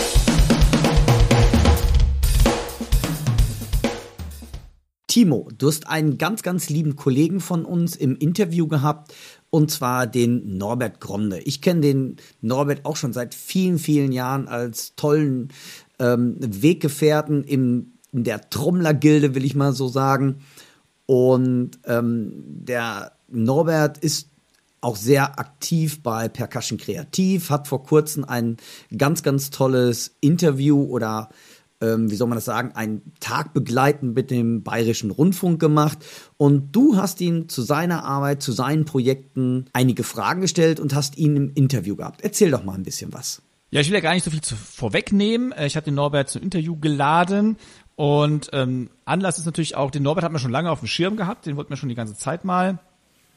Timo, 5.15 5.49
du 5.57 5.69
hast 5.69 5.87
einen 5.87 6.19
ganz, 6.19 6.43
ganz 6.43 6.71
lieben 6.71 6.97
Kollegen 6.97 7.39
von 7.39 7.65
uns 7.65 7.95
im 7.95 8.17
Interview 8.17 8.67
gehabt, 8.67 9.15
und 9.55 9.71
zwar 9.71 10.09
den 10.09 10.59
Norbert 10.59 11.01
Gronde. 11.01 11.39
Ich 11.39 11.63
kenne 11.63 11.81
den 11.81 12.17
Norbert 12.41 12.85
auch 12.85 12.97
schon 12.97 13.13
seit 13.13 13.37
vielen, 13.37 13.79
vielen 13.79 14.11
Jahren 14.11 14.49
als 14.49 14.97
tollen 14.97 15.53
ähm, 16.01 16.35
Weggefährten 16.41 17.45
im, 17.45 17.93
in 18.11 18.25
der 18.25 18.51
Trommlergilde, 18.51 19.37
will 19.37 19.45
ich 19.45 19.55
mal 19.55 19.73
so 19.73 19.87
sagen. 19.87 20.41
Und 21.07 21.79
ähm, 21.85 22.33
der 22.47 23.13
Norbert 23.29 23.99
ist 23.99 24.29
auch 24.81 24.97
sehr 24.97 25.39
aktiv 25.39 26.03
bei 26.03 26.29
Percussion 26.29 26.77
Kreativ, 26.77 27.49
hat 27.49 27.69
vor 27.69 27.85
kurzem 27.85 28.25
ein 28.25 28.57
ganz, 28.99 29.23
ganz 29.23 29.51
tolles 29.51 30.17
Interview 30.21 30.83
oder 30.83 31.29
ähm, 31.85 32.11
wie 32.11 32.15
soll 32.15 32.29
man 32.29 32.37
das 32.37 32.45
sagen, 32.45 32.73
einen 32.75 33.13
Tag 33.21 33.53
begleitend 33.53 34.15
mit 34.15 34.31
dem 34.31 34.63
Bayerischen 34.63 35.11
Rundfunk 35.11 35.61
gemacht. 35.61 35.99
Und 36.37 36.75
du 36.75 36.97
hast 36.97 37.21
ihn 37.21 37.49
zu 37.49 37.63
seiner 37.63 38.05
Arbeit, 38.05 38.43
zu 38.43 38.53
seinen 38.53 38.85
Projekten 38.85 39.67
einige 39.73 40.05
Fragen 40.05 40.41
gestellt 40.41 40.81
und 40.81 40.95
hast 40.95 41.17
ihn 41.19 41.37
im 41.37 41.53
Interview 41.55 41.97
gehabt. 41.97 42.23
Erzähl 42.23 42.51
doch 42.51 42.65
mal 42.65 42.75
ein 42.75 42.83
bisschen 42.83 43.13
was. 43.13 43.43
Ja, 43.71 43.81
ich 43.81 43.89
will 43.89 43.95
ja 43.95 44.01
gar 44.01 44.15
nicht 44.15 44.25
so 44.25 44.31
viel 44.31 44.41
zu, 44.41 44.55
vorwegnehmen. 44.57 45.53
Äh, 45.53 45.67
ich 45.67 45.77
hatte 45.77 45.87
den 45.87 45.95
Norbert 45.95 46.31
zum 46.31 46.43
Interview 46.43 46.77
geladen 46.77 47.57
und 47.97 48.51
ähm, 48.53 48.91
Anlass 49.05 49.39
ist 49.39 49.47
natürlich 49.47 49.77
auch, 49.77 49.91
den 49.91 50.03
Norbert 50.03 50.25
hat 50.25 50.33
man 50.33 50.41
schon 50.41 50.51
lange 50.51 50.71
auf 50.71 50.81
dem 50.81 50.89
Schirm 50.89 51.17
gehabt, 51.17 51.47
den 51.47 51.57
wollten 51.57 51.71
wir 51.71 51.77
schon 51.77 51.89
die 51.89 51.95
ganze 51.95 52.17
Zeit 52.17 52.45
mal 52.45 52.79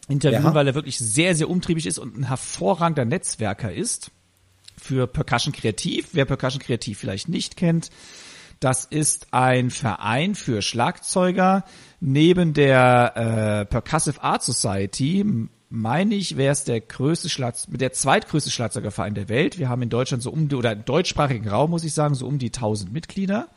interviewen, 0.08 0.44
ja. 0.44 0.54
weil 0.54 0.68
er 0.68 0.76
wirklich 0.76 0.98
sehr, 0.98 1.36
sehr 1.36 1.50
umtriebig 1.50 1.86
ist 1.86 2.00
und 2.00 2.18
ein 2.18 2.24
hervorragender 2.24 3.06
Netzwerker 3.06 3.74
ist 3.74 4.12
für 4.78 5.06
Percussion 5.08 5.54
Kreativ. 5.54 6.10
Wer 6.14 6.26
Percussion 6.26 6.62
Kreativ 6.62 6.98
vielleicht 6.98 7.30
nicht 7.30 7.58
kennt, 7.58 7.90
das 8.60 8.86
ist 8.86 9.28
ein 9.32 9.70
Verein 9.70 10.36
für 10.36 10.62
Schlagzeuger 10.62 11.64
neben 12.00 12.54
der 12.54 13.14
äh, 13.16 13.66
Percussive 13.66 14.22
Art 14.22 14.44
Society. 14.44 15.26
Meine 15.70 16.16
ich, 16.16 16.38
wäre 16.38 16.54
es 16.54 16.64
der 16.64 16.82
größte 16.82 17.30
Schlag, 17.30 17.56
der 17.68 17.92
zweitgrößte 17.92 18.50
Schlagzeugerverein 18.50 19.16
der 19.16 19.30
Welt. 19.30 19.60
Wir 19.60 19.70
haben 19.70 19.82
in 19.82 19.90
Deutschland 19.90 20.24
so 20.24 20.32
um 20.32 20.48
die, 20.48 20.56
oder 20.56 20.72
im 20.72 20.86
deutschsprachigen 20.86 21.48
Raum 21.48 21.72
muss 21.72 21.84
ich 21.84 21.94
sagen, 21.94 22.16
so 22.16 22.26
um 22.26 22.40
die 22.40 22.48
1000 22.48 22.92
Mitglieder. 22.92 23.48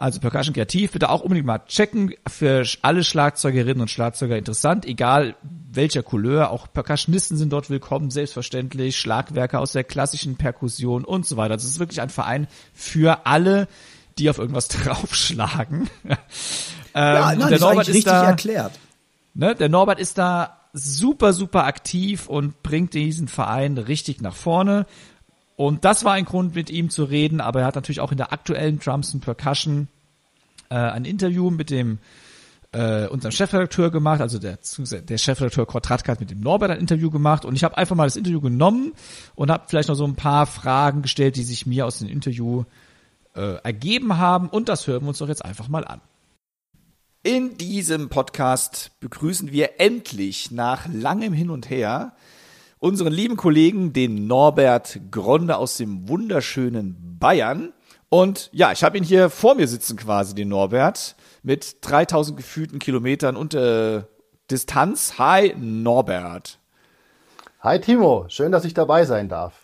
Also 0.00 0.18
Percussion 0.18 0.54
Kreativ, 0.54 0.92
bitte 0.92 1.10
auch 1.10 1.20
unbedingt 1.20 1.46
mal 1.46 1.58
checken. 1.66 2.14
Für 2.26 2.64
alle 2.80 3.04
Schlagzeugerinnen 3.04 3.82
und 3.82 3.90
Schlagzeuger 3.90 4.38
interessant, 4.38 4.86
egal 4.86 5.36
welcher 5.70 6.02
Couleur. 6.02 6.50
Auch 6.50 6.72
Percussionisten 6.72 7.36
sind 7.36 7.52
dort 7.52 7.68
willkommen, 7.68 8.10
selbstverständlich. 8.10 8.98
Schlagwerker 8.98 9.60
aus 9.60 9.72
der 9.72 9.84
klassischen 9.84 10.36
Perkussion 10.36 11.04
und 11.04 11.26
so 11.26 11.36
weiter. 11.36 11.54
Das 11.54 11.64
ist 11.64 11.80
wirklich 11.80 12.00
ein 12.00 12.08
Verein 12.08 12.48
für 12.72 13.26
alle, 13.26 13.68
die 14.18 14.30
auf 14.30 14.38
irgendwas 14.38 14.68
draufschlagen. 14.68 15.88
ähm, 16.04 16.16
ja, 16.94 17.34
nein, 17.34 17.48
der 17.48 17.60
Norbert 17.60 17.88
ist, 17.88 17.96
ist 17.96 18.06
da, 18.06 18.24
erklärt. 18.24 18.72
Ne, 19.34 19.54
der 19.54 19.68
Norbert 19.68 20.00
ist 20.00 20.18
da 20.18 20.58
super, 20.72 21.32
super 21.32 21.64
aktiv 21.64 22.28
und 22.28 22.62
bringt 22.62 22.94
diesen 22.94 23.28
Verein 23.28 23.78
richtig 23.78 24.20
nach 24.20 24.34
vorne. 24.34 24.86
Und 25.56 25.84
das 25.84 26.04
war 26.04 26.14
ein 26.14 26.24
Grund, 26.24 26.54
mit 26.54 26.70
ihm 26.70 26.88
zu 26.90 27.04
reden, 27.04 27.40
aber 27.40 27.60
er 27.60 27.66
hat 27.66 27.74
natürlich 27.74 28.00
auch 28.00 28.12
in 28.12 28.16
der 28.16 28.32
aktuellen 28.32 28.78
Drums 28.78 29.12
and 29.12 29.24
Percussion 29.24 29.88
äh, 30.70 30.74
ein 30.74 31.04
Interview 31.04 31.50
mit 31.50 31.70
dem 31.70 31.98
äh, 32.72 33.08
unserem 33.08 33.32
Chefredakteur 33.32 33.90
gemacht, 33.90 34.20
also 34.20 34.38
der, 34.38 34.58
der 34.58 35.18
Chefredakteur 35.18 35.66
Kortratka 35.66 36.12
hat 36.12 36.20
mit 36.20 36.30
dem 36.30 36.40
Norbert 36.40 36.70
ein 36.70 36.78
Interview 36.78 37.10
gemacht 37.10 37.44
und 37.44 37.56
ich 37.56 37.64
habe 37.64 37.76
einfach 37.76 37.96
mal 37.96 38.04
das 38.04 38.16
Interview 38.16 38.40
genommen 38.40 38.92
und 39.34 39.50
habe 39.50 39.64
vielleicht 39.66 39.88
noch 39.88 39.96
so 39.96 40.04
ein 40.04 40.14
paar 40.14 40.46
Fragen 40.46 41.02
gestellt, 41.02 41.36
die 41.36 41.42
sich 41.42 41.66
mir 41.66 41.84
aus 41.84 41.98
dem 41.98 42.08
Interview 42.08 42.64
äh, 43.34 43.56
ergeben 43.62 44.18
haben 44.18 44.48
und 44.48 44.68
das 44.68 44.86
hören 44.86 45.02
wir 45.02 45.08
uns 45.08 45.18
doch 45.18 45.28
jetzt 45.28 45.44
einfach 45.44 45.68
mal 45.68 45.84
an. 45.84 46.00
In 47.22 47.58
diesem 47.58 48.08
Podcast 48.08 48.92
begrüßen 49.00 49.52
wir 49.52 49.78
endlich 49.78 50.50
nach 50.50 50.86
langem 50.90 51.32
Hin 51.34 51.50
und 51.50 51.68
Her 51.68 52.14
unseren 52.78 53.12
lieben 53.12 53.36
Kollegen, 53.36 53.92
den 53.92 54.26
Norbert 54.26 54.98
Gronde 55.10 55.58
aus 55.58 55.76
dem 55.76 56.08
wunderschönen 56.08 57.18
Bayern. 57.18 57.72
Und 58.08 58.48
ja, 58.52 58.72
ich 58.72 58.82
habe 58.82 58.98
ihn 58.98 59.04
hier 59.04 59.30
vor 59.30 59.54
mir 59.54 59.68
sitzen 59.68 59.96
quasi, 59.96 60.34
den 60.34 60.48
Norbert, 60.48 61.14
mit 61.42 61.76
3000 61.82 62.36
gefühlten 62.36 62.78
Kilometern 62.78 63.36
und 63.36 63.54
äh, 63.54 64.02
Distanz. 64.50 65.18
Hi, 65.18 65.54
Norbert. 65.56 66.58
Hi, 67.60 67.78
Timo. 67.78 68.24
Schön, 68.28 68.50
dass 68.50 68.64
ich 68.64 68.74
dabei 68.74 69.04
sein 69.04 69.28
darf. 69.28 69.59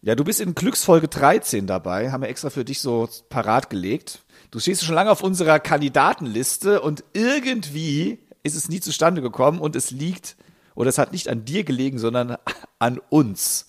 Ja, 0.00 0.14
du 0.14 0.24
bist 0.24 0.40
in 0.40 0.54
Glücksfolge 0.54 1.08
13 1.08 1.66
dabei, 1.66 2.12
haben 2.12 2.22
wir 2.22 2.28
extra 2.28 2.50
für 2.50 2.64
dich 2.64 2.80
so 2.80 3.08
parat 3.28 3.68
gelegt. 3.68 4.20
Du 4.50 4.60
stehst 4.60 4.84
schon 4.84 4.94
lange 4.94 5.10
auf 5.10 5.22
unserer 5.22 5.58
Kandidatenliste 5.58 6.80
und 6.80 7.04
irgendwie 7.12 8.18
ist 8.42 8.54
es 8.54 8.68
nie 8.68 8.80
zustande 8.80 9.20
gekommen 9.20 9.60
und 9.60 9.74
es 9.76 9.90
liegt 9.90 10.36
oder 10.74 10.88
es 10.88 10.98
hat 10.98 11.12
nicht 11.12 11.28
an 11.28 11.44
dir 11.44 11.64
gelegen, 11.64 11.98
sondern 11.98 12.36
an 12.78 13.00
uns. 13.10 13.66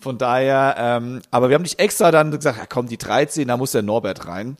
Von 0.00 0.16
daher, 0.16 0.76
ähm, 0.78 1.20
aber 1.30 1.50
wir 1.50 1.54
haben 1.54 1.62
nicht 1.62 1.80
extra 1.80 2.10
dann 2.10 2.30
gesagt, 2.30 2.58
ja, 2.58 2.66
komm, 2.66 2.88
die 2.88 2.98
13, 2.98 3.48
da 3.48 3.56
muss 3.56 3.72
der 3.72 3.82
Norbert 3.82 4.26
rein. 4.26 4.56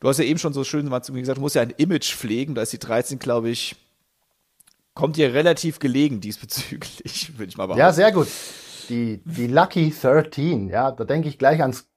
Du 0.00 0.08
hast 0.08 0.18
ja 0.18 0.24
eben 0.24 0.38
schon 0.38 0.52
so 0.52 0.64
schön 0.64 0.86
mal 0.88 1.02
zu 1.02 1.12
mir 1.12 1.20
gesagt, 1.20 1.38
du 1.38 1.42
musst 1.42 1.54
ja 1.54 1.62
ein 1.62 1.70
Image 1.70 2.14
pflegen. 2.14 2.54
Da 2.54 2.62
ist 2.62 2.72
die 2.72 2.78
13, 2.78 3.18
glaube 3.18 3.50
ich, 3.50 3.76
kommt 4.94 5.16
dir 5.16 5.32
relativ 5.32 5.78
gelegen 5.78 6.20
diesbezüglich, 6.20 7.32
würde 7.38 7.50
ich 7.50 7.56
mal 7.56 7.66
behaupten. 7.66 7.80
Ja, 7.80 7.92
sehr 7.92 8.12
gut. 8.12 8.28
Die, 8.90 9.22
die 9.24 9.46
Lucky 9.46 9.90
13, 9.90 10.68
ja, 10.68 10.90
da 10.90 11.04
denke 11.04 11.28
ich 11.28 11.38
gleich 11.38 11.60
ans, 11.62 11.88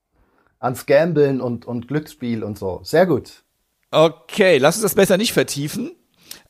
ans 0.60 0.86
Gambeln 0.86 1.42
und, 1.42 1.66
und 1.66 1.88
Glücksspiel 1.88 2.44
und 2.44 2.58
so. 2.58 2.82
Sehr 2.84 3.06
gut. 3.08 3.44
Okay, 3.90 4.60
lass 4.60 4.76
uns 4.76 4.84
das 4.84 4.96
besser 4.96 5.18
nicht 5.18 5.34
vertiefen. 5.34 5.92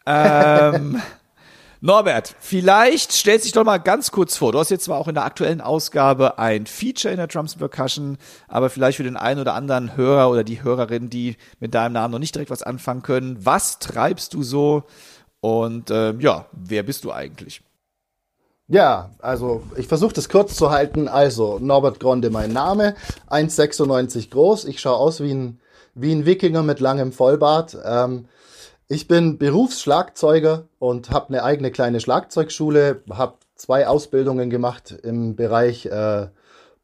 Ähm, 0.06 1.02
Norbert, 1.82 2.36
vielleicht 2.40 3.12
stellst 3.12 3.46
dich 3.46 3.52
doch 3.52 3.66
mal 3.66 3.78
ganz 3.78 4.12
kurz 4.12 4.38
vor. 4.38 4.52
Du 4.52 4.60
hast 4.60 4.70
jetzt 4.70 4.86
zwar 4.86 4.98
auch 4.98 5.08
in 5.08 5.16
der 5.16 5.26
aktuellen 5.26 5.60
Ausgabe 5.60 6.40
ein 6.40 6.66
Feature 6.66 7.14
in 7.14 7.18
der 7.18 7.28
Drums 7.28 7.56
Percussion, 7.56 8.18
aber 8.48 8.70
vielleicht 8.70 8.98
für 8.98 9.04
den 9.04 9.18
einen 9.18 9.42
oder 9.42 9.54
anderen 9.54 9.98
Hörer 9.98 10.30
oder 10.30 10.44
die 10.44 10.64
Hörerin, 10.64 11.10
die 11.10 11.36
mit 11.60 11.74
deinem 11.74 11.94
Namen 11.94 12.14
noch 12.14 12.20
nicht 12.20 12.36
direkt 12.36 12.52
was 12.52 12.64
anfangen 12.64 13.02
können. 13.02 13.46
Was 13.46 13.80
treibst 13.80 14.34
du 14.34 14.44
so? 14.44 14.84
Und 15.42 15.90
äh, 15.90 16.14
ja, 16.20 16.46
wer 16.54 16.84
bist 16.84 17.04
du 17.04 17.12
eigentlich? 17.12 17.62
Ja, 18.74 19.12
also 19.20 19.62
ich 19.78 19.88
versuche 19.88 20.16
das 20.16 20.30
kurz 20.30 20.56
zu 20.56 20.72
halten. 20.72 21.08
Also 21.08 21.60
Norbert 21.60 22.00
Gronde 22.00 22.32
mein 22.32 22.52
Name, 22.52 22.96
1,96 23.30 24.32
groß. 24.32 24.66
Ich 24.66 24.82
schaue 24.82 24.96
aus 24.96 25.22
wie 25.22 25.32
ein, 25.32 25.60
wie 25.94 26.12
ein 26.12 26.26
Wikinger 26.26 26.64
mit 26.64 26.80
langem 26.80 27.12
Vollbart. 27.12 27.78
Ähm, 27.86 28.26
ich 28.88 29.08
bin 29.08 29.38
Berufsschlagzeuger 29.38 30.64
und 30.80 31.12
habe 31.12 31.28
eine 31.28 31.44
eigene 31.44 31.70
kleine 31.70 32.00
Schlagzeugschule, 32.00 33.04
habe 33.12 33.36
zwei 33.54 33.88
Ausbildungen 33.88 34.50
gemacht 34.50 34.90
im 35.04 35.36
Bereich 35.36 35.86
äh, 35.86 36.30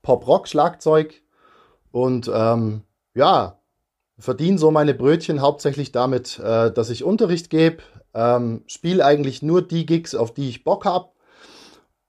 Pop-Rock-Schlagzeug 0.04 1.16
und 1.92 2.30
ähm, 2.32 2.84
ja, 3.16 3.58
verdiene 4.20 4.60
so 4.60 4.70
meine 4.70 4.94
Brötchen 4.94 5.42
hauptsächlich 5.42 5.92
damit, 5.92 6.38
äh, 6.38 6.72
dass 6.72 6.92
ich 6.92 7.04
Unterricht 7.04 7.50
gebe, 7.50 7.78
ähm, 8.14 8.62
spiele 8.68 9.04
eigentlich 9.04 9.42
nur 9.42 9.64
die 9.64 9.88
Gigs, 9.88 10.14
auf 10.14 10.36
die 10.36 10.50
ich 10.50 10.64
Bock 10.64 10.86
habe 10.86 11.10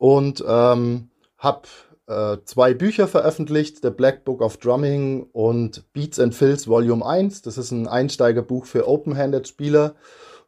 und 0.01 0.43
ähm, 0.49 1.11
habe 1.37 1.69
äh, 2.07 2.39
zwei 2.47 2.73
Bücher 2.73 3.07
veröffentlicht, 3.07 3.83
The 3.83 3.91
Black 3.91 4.25
Book 4.25 4.41
of 4.41 4.57
Drumming 4.57 5.27
und 5.33 5.93
Beats 5.93 6.19
and 6.19 6.35
Fills 6.35 6.67
Volume 6.67 7.05
1. 7.05 7.43
Das 7.43 7.59
ist 7.59 7.71
ein 7.71 7.87
Einsteigerbuch 7.87 8.65
für 8.65 8.89
Open-Handed 8.89 9.47
Spieler. 9.47 9.95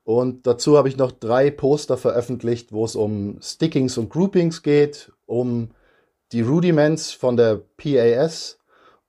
Und 0.04 0.46
dazu 0.46 0.78
habe 0.78 0.88
ich 0.88 0.96
noch 0.96 1.12
drei 1.12 1.50
Poster 1.50 1.98
veröffentlicht, 1.98 2.72
wo 2.72 2.86
es 2.86 2.96
um 2.96 3.40
Stickings 3.42 3.98
und 3.98 4.08
Groupings 4.08 4.62
geht, 4.62 5.12
um 5.26 5.68
die 6.32 6.40
Rudiments 6.40 7.12
von 7.12 7.36
der 7.36 7.60
PAS 7.76 8.58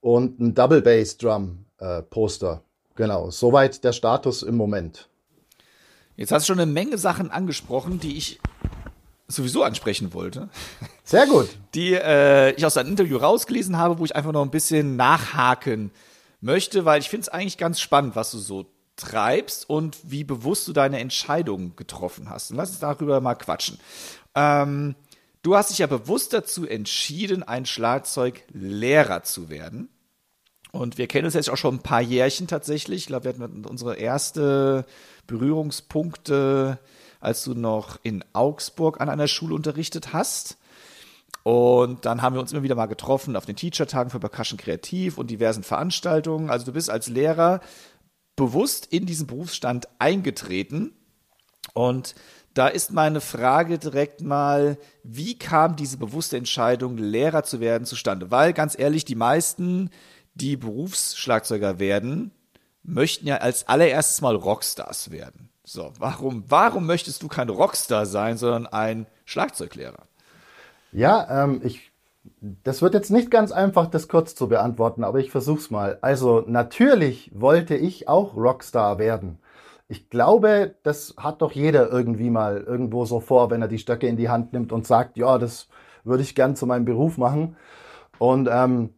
und 0.02 0.42
ein 0.42 0.54
Double 0.54 0.82
Bass 0.82 1.18
Drum 1.18 1.66
äh, 1.78 2.02
Poster. 2.02 2.64
Genau, 2.96 3.32
soweit 3.32 3.82
der 3.86 3.94
Status 3.94 4.44
im 4.44 4.58
Moment. 4.58 5.08
Jetzt 6.18 6.34
hast 6.34 6.50
du 6.50 6.54
schon 6.54 6.60
eine 6.60 6.70
Menge 6.70 6.98
Sachen 6.98 7.32
angesprochen, 7.32 8.02
die 8.02 8.18
ich 8.18 8.42
sowieso 9.36 9.64
ansprechen 9.64 10.14
wollte. 10.14 10.50
Sehr 11.04 11.28
gut. 11.28 11.50
Die 11.74 11.94
äh, 11.94 12.52
ich 12.52 12.66
aus 12.66 12.78
einem 12.78 12.90
Interview 12.90 13.18
rausgelesen 13.18 13.78
habe, 13.78 14.00
wo 14.00 14.06
ich 14.06 14.16
einfach 14.16 14.32
noch 14.32 14.44
ein 14.44 14.52
bisschen 14.52 14.96
nachhaken 14.96 15.92
möchte, 16.42 16.86
weil 16.86 17.00
ich 17.00 17.10
finde 17.10 17.24
es 17.24 17.30
eigentlich 17.30 17.58
ganz 17.58 17.80
spannend, 17.80 18.16
was 18.16 18.32
du 18.32 18.38
so 18.38 18.66
treibst 18.96 19.70
und 19.70 19.98
wie 20.04 20.24
bewusst 20.24 20.68
du 20.68 20.74
deine 20.74 21.00
Entscheidung 21.00 21.76
getroffen 21.76 22.30
hast. 22.30 22.52
Und 22.52 22.58
lass 22.58 22.70
uns 22.70 22.80
darüber 22.80 23.22
mal 23.22 23.36
quatschen. 23.36 23.80
Ähm, 24.36 24.96
du 25.42 25.56
hast 25.56 25.72
dich 25.72 25.80
ja 25.80 25.88
bewusst 25.88 26.34
dazu 26.34 26.68
entschieden, 26.68 27.44
ein 27.44 27.66
Schlagzeuglehrer 27.66 29.24
zu 29.24 29.50
werden. 29.50 29.90
Und 30.72 30.98
wir 30.98 31.08
kennen 31.08 31.26
uns 31.26 31.36
jetzt 31.36 31.50
auch 31.50 31.58
schon 31.58 31.76
ein 31.76 31.84
paar 31.84 32.02
Jährchen 32.02 32.48
tatsächlich. 32.48 33.02
Ich 33.02 33.08
glaube, 33.08 33.26
wir 33.26 33.44
hatten 33.44 33.66
unsere 33.66 33.96
erste 33.96 34.86
Berührungspunkte 35.28 36.80
als 37.24 37.44
du 37.44 37.54
noch 37.54 38.00
in 38.04 38.24
Augsburg 38.34 39.02
an 39.02 39.10
einer 39.10 39.28
Schule 39.28 39.56
unterrichtet 39.56 40.14
hast. 40.14 40.58
Und 41.44 42.06
dann 42.06 42.22
haben 42.22 42.36
wir 42.36 42.42
uns 42.42 42.52
immer 42.52 42.64
wieder 42.64 42.76
mal 42.76 42.86
getroffen 42.86 43.36
auf 43.36 43.46
den 43.46 43.56
Teacher-Tagen 43.56 44.10
für 44.10 44.20
Percussion 44.20 44.58
Kreativ 44.58 45.18
und 45.18 45.30
diversen 45.30 45.64
Veranstaltungen. 45.64 46.50
Also 46.50 46.66
du 46.66 46.74
bist 46.74 46.90
als 46.90 47.10
Lehrer 47.10 47.60
bewusst 48.36 48.88
in 48.88 49.06
diesen 49.06 49.28
Berufsstand 49.28 49.88
eingetreten. 50.00 50.94
Und 51.74 52.16
da 52.54 52.68
ist 52.68 52.92
meine 52.92 53.20
Frage 53.20 53.80
direkt 53.80 54.22
mal, 54.22 54.78
wie 55.04 55.38
kam 55.38 55.76
diese 55.76 55.98
bewusste 55.98 56.38
Entscheidung, 56.38 56.98
Lehrer 56.98 57.44
zu 57.44 57.60
werden, 57.60 57.86
zustande? 57.86 58.32
Weil 58.32 58.54
ganz 58.54 58.78
ehrlich, 58.78 59.06
die 59.06 59.16
meisten, 59.16 59.90
die 60.36 60.56
Berufsschlagzeuger 60.56 61.80
werden, 61.80 62.32
möchten 62.84 63.28
ja 63.28 63.38
als 63.38 63.68
allererstes 63.68 64.22
mal 64.22 64.36
Rockstars 64.36 65.12
werden. 65.12 65.50
So, 65.66 65.94
warum, 65.98 66.44
warum 66.50 66.86
möchtest 66.86 67.24
du 67.24 67.28
kein 67.30 67.50
Rockstar 67.50 68.06
sein, 68.06 68.38
sondern 68.38 68.68
ein 68.68 69.08
Schlagzeuglehrer? 69.26 70.04
Ja, 70.92 71.44
ähm, 71.44 71.62
ich, 71.64 71.92
das 72.40 72.82
wird 72.82 72.94
jetzt 72.94 73.12
nicht 73.12 73.32
ganz 73.32 73.52
einfach, 73.52 73.88
das 73.88 74.10
kurz 74.10 74.36
zu 74.36 74.50
beantworten, 74.50 75.04
aber 75.06 75.20
ich 75.20 75.32
versuch's 75.32 75.72
mal. 75.72 75.98
Also, 76.02 76.44
natürlich 76.46 77.32
wollte 77.34 77.76
ich 77.76 78.10
auch 78.10 78.36
Rockstar 78.36 79.00
werden. 79.00 79.40
Ich 79.88 80.10
glaube, 80.10 80.76
das 80.84 81.16
hat 81.18 81.42
doch 81.42 81.54
jeder 81.54 81.90
irgendwie 81.90 82.30
mal 82.30 82.58
irgendwo 82.58 83.06
so 83.06 83.20
vor, 83.22 83.50
wenn 83.50 83.62
er 83.62 83.68
die 83.68 83.80
Stöcke 83.80 84.08
in 84.08 84.18
die 84.18 84.30
Hand 84.30 84.52
nimmt 84.52 84.72
und 84.72 84.86
sagt, 84.86 85.18
ja, 85.18 85.38
das 85.38 85.68
würde 86.04 86.24
ich 86.24 86.36
gern 86.36 86.56
zu 86.56 86.66
meinem 86.66 86.86
Beruf 86.86 87.18
machen. 87.18 87.56
Und 88.18 88.50
ähm, 88.52 88.94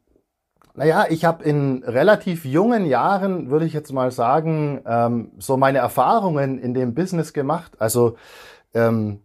naja, 0.76 1.06
ich 1.10 1.26
habe 1.26 1.44
in 1.44 1.84
relativ 1.84 2.46
jungen 2.46 2.86
Jahren, 2.86 3.50
würde 3.50 3.66
ich 3.66 3.74
jetzt 3.74 3.94
mal 3.94 4.12
sagen, 4.12 4.82
ähm, 4.86 5.32
so 5.38 5.58
meine 5.58 5.78
Erfahrungen 5.78 6.60
in 6.60 6.74
dem 6.74 6.94
Business 6.94 7.34
gemacht. 7.34 7.74
Also 7.80 8.18
ähm, 8.74 9.22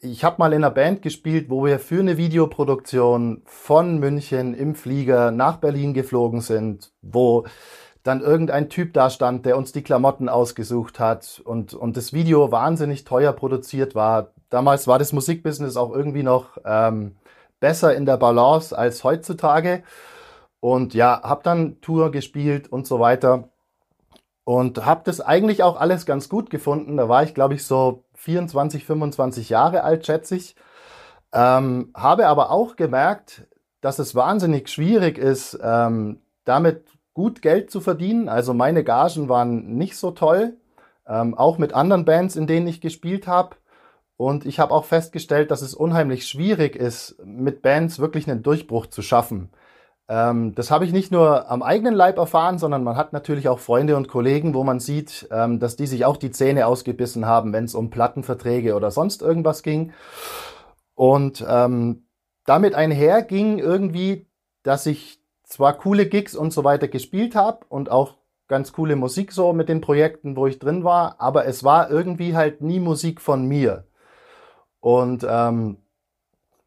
ich 0.00 0.24
habe 0.24 0.36
mal 0.38 0.52
in 0.52 0.62
einer 0.62 0.70
Band 0.70 1.02
gespielt, 1.02 1.48
wo 1.48 1.64
wir 1.64 1.78
für 1.78 2.00
eine 2.00 2.16
Videoproduktion 2.16 3.42
von 3.44 3.98
München 3.98 4.54
im 4.54 4.74
Flieger 4.74 5.30
nach 5.30 5.56
Berlin 5.56 5.94
geflogen 5.94 6.40
sind, 6.40 6.92
wo 7.02 7.46
dann 8.02 8.20
irgendein 8.20 8.68
Typ 8.68 8.94
da 8.94 9.10
stand, 9.10 9.44
der 9.46 9.56
uns 9.56 9.72
die 9.72 9.82
Klamotten 9.82 10.28
ausgesucht 10.28 11.00
hat 11.00 11.42
und, 11.44 11.74
und 11.74 11.96
das 11.96 12.12
Video 12.12 12.50
wahnsinnig 12.50 13.04
teuer 13.04 13.32
produziert 13.32 13.94
war. 13.94 14.30
Damals 14.48 14.86
war 14.86 14.98
das 14.98 15.12
Musikbusiness 15.12 15.76
auch 15.76 15.94
irgendwie 15.94 16.22
noch 16.22 16.58
ähm, 16.64 17.16
besser 17.58 17.94
in 17.94 18.06
der 18.06 18.16
Balance 18.16 18.76
als 18.76 19.04
heutzutage. 19.04 19.82
Und 20.60 20.94
ja, 20.94 21.22
hab 21.22 21.42
dann 21.42 21.80
Tour 21.80 22.10
gespielt 22.10 22.70
und 22.70 22.86
so 22.86 23.00
weiter. 23.00 23.48
Und 24.44 24.84
hab 24.84 25.04
das 25.04 25.20
eigentlich 25.20 25.62
auch 25.62 25.80
alles 25.80 26.06
ganz 26.06 26.28
gut 26.28 26.50
gefunden. 26.50 26.96
Da 26.96 27.08
war 27.08 27.22
ich, 27.22 27.34
glaube 27.34 27.54
ich, 27.54 27.64
so 27.64 28.04
24, 28.14 28.84
25 28.84 29.48
Jahre 29.48 29.84
alt, 29.84 30.06
schätze 30.06 30.36
ich. 30.36 30.54
Ähm, 31.32 31.90
habe 31.94 32.26
aber 32.26 32.50
auch 32.50 32.76
gemerkt, 32.76 33.46
dass 33.80 33.98
es 33.98 34.14
wahnsinnig 34.14 34.68
schwierig 34.68 35.16
ist, 35.16 35.58
ähm, 35.62 36.20
damit 36.44 36.84
gut 37.14 37.42
Geld 37.42 37.70
zu 37.70 37.80
verdienen. 37.80 38.28
Also 38.28 38.54
meine 38.54 38.84
Gagen 38.84 39.28
waren 39.28 39.76
nicht 39.76 39.96
so 39.96 40.10
toll, 40.10 40.56
ähm, 41.06 41.34
auch 41.34 41.58
mit 41.58 41.72
anderen 41.72 42.04
Bands, 42.04 42.36
in 42.36 42.46
denen 42.46 42.66
ich 42.66 42.80
gespielt 42.80 43.26
habe. 43.26 43.56
Und 44.16 44.44
ich 44.44 44.58
habe 44.58 44.74
auch 44.74 44.84
festgestellt, 44.84 45.50
dass 45.50 45.62
es 45.62 45.74
unheimlich 45.74 46.26
schwierig 46.26 46.76
ist, 46.76 47.16
mit 47.24 47.62
Bands 47.62 48.00
wirklich 48.00 48.28
einen 48.28 48.42
Durchbruch 48.42 48.86
zu 48.86 49.00
schaffen. 49.00 49.50
Ähm, 50.10 50.56
das 50.56 50.72
habe 50.72 50.84
ich 50.84 50.92
nicht 50.92 51.12
nur 51.12 51.48
am 51.48 51.62
eigenen 51.62 51.94
Leib 51.94 52.18
erfahren, 52.18 52.58
sondern 52.58 52.82
man 52.82 52.96
hat 52.96 53.12
natürlich 53.12 53.48
auch 53.48 53.60
Freunde 53.60 53.96
und 53.96 54.08
Kollegen, 54.08 54.54
wo 54.54 54.64
man 54.64 54.80
sieht, 54.80 55.28
ähm, 55.30 55.60
dass 55.60 55.76
die 55.76 55.86
sich 55.86 56.04
auch 56.04 56.16
die 56.16 56.32
Zähne 56.32 56.66
ausgebissen 56.66 57.26
haben, 57.26 57.52
wenn 57.52 57.64
es 57.64 57.76
um 57.76 57.90
Plattenverträge 57.90 58.74
oder 58.74 58.90
sonst 58.90 59.22
irgendwas 59.22 59.62
ging. 59.62 59.92
Und 60.96 61.46
ähm, 61.48 62.08
damit 62.44 62.74
einher 62.74 63.22
ging 63.22 63.60
irgendwie, 63.60 64.26
dass 64.64 64.84
ich 64.86 65.20
zwar 65.44 65.74
coole 65.74 66.06
Gigs 66.06 66.34
und 66.34 66.52
so 66.52 66.64
weiter 66.64 66.88
gespielt 66.88 67.36
habe 67.36 67.64
und 67.68 67.88
auch 67.88 68.16
ganz 68.48 68.72
coole 68.72 68.96
Musik 68.96 69.30
so 69.30 69.52
mit 69.52 69.68
den 69.68 69.80
Projekten, 69.80 70.34
wo 70.34 70.48
ich 70.48 70.58
drin 70.58 70.82
war, 70.82 71.20
aber 71.20 71.46
es 71.46 71.62
war 71.62 71.88
irgendwie 71.88 72.34
halt 72.34 72.62
nie 72.62 72.80
Musik 72.80 73.20
von 73.20 73.46
mir. 73.46 73.84
Und 74.80 75.24
ähm, 75.28 75.76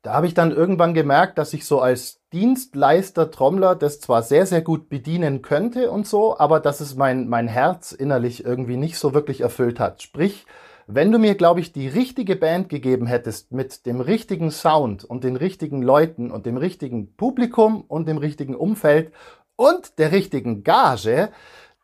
da 0.02 0.14
habe 0.14 0.28
ich 0.28 0.34
dann 0.34 0.52
irgendwann 0.52 0.94
gemerkt, 0.94 1.38
dass 1.38 1.54
ich 1.54 1.66
so 1.66 1.82
als 1.82 2.23
Dienstleister 2.34 3.30
Trommler 3.30 3.76
das 3.76 4.00
zwar 4.00 4.24
sehr, 4.24 4.46
sehr 4.46 4.62
gut 4.62 4.90
bedienen 4.90 5.44
könnte 5.44 5.92
und 5.92 6.08
so, 6.08 6.38
aber 6.40 6.60
dass 6.60 6.82
es 6.82 6.96
mein, 6.96 7.30
mein 7.30 7.48
Herz 7.48 7.92
innerlich 7.92 8.44
irgendwie 8.44 8.78
nicht 8.78 8.98
so 8.98 9.14
wirklich 9.14 9.42
erfüllt 9.42 9.80
hat. 9.80 10.02
Sprich, 10.02 10.46
wenn 10.88 11.12
du 11.12 11.20
mir, 11.20 11.36
glaube 11.36 11.60
ich, 11.60 11.72
die 11.72 11.88
richtige 11.88 12.36
Band 12.36 12.68
gegeben 12.70 13.06
hättest 13.06 13.52
mit 13.52 13.86
dem 13.86 14.02
richtigen 14.02 14.52
Sound 14.52 15.06
und 15.06 15.24
den 15.24 15.36
richtigen 15.36 15.82
Leuten 15.82 16.32
und 16.32 16.46
dem 16.46 16.58
richtigen 16.58 17.16
Publikum 17.16 17.82
und 17.88 18.08
dem 18.08 18.18
richtigen 18.18 18.56
Umfeld 18.56 19.14
und 19.56 19.98
der 20.00 20.12
richtigen 20.12 20.64
Gage, 20.64 21.30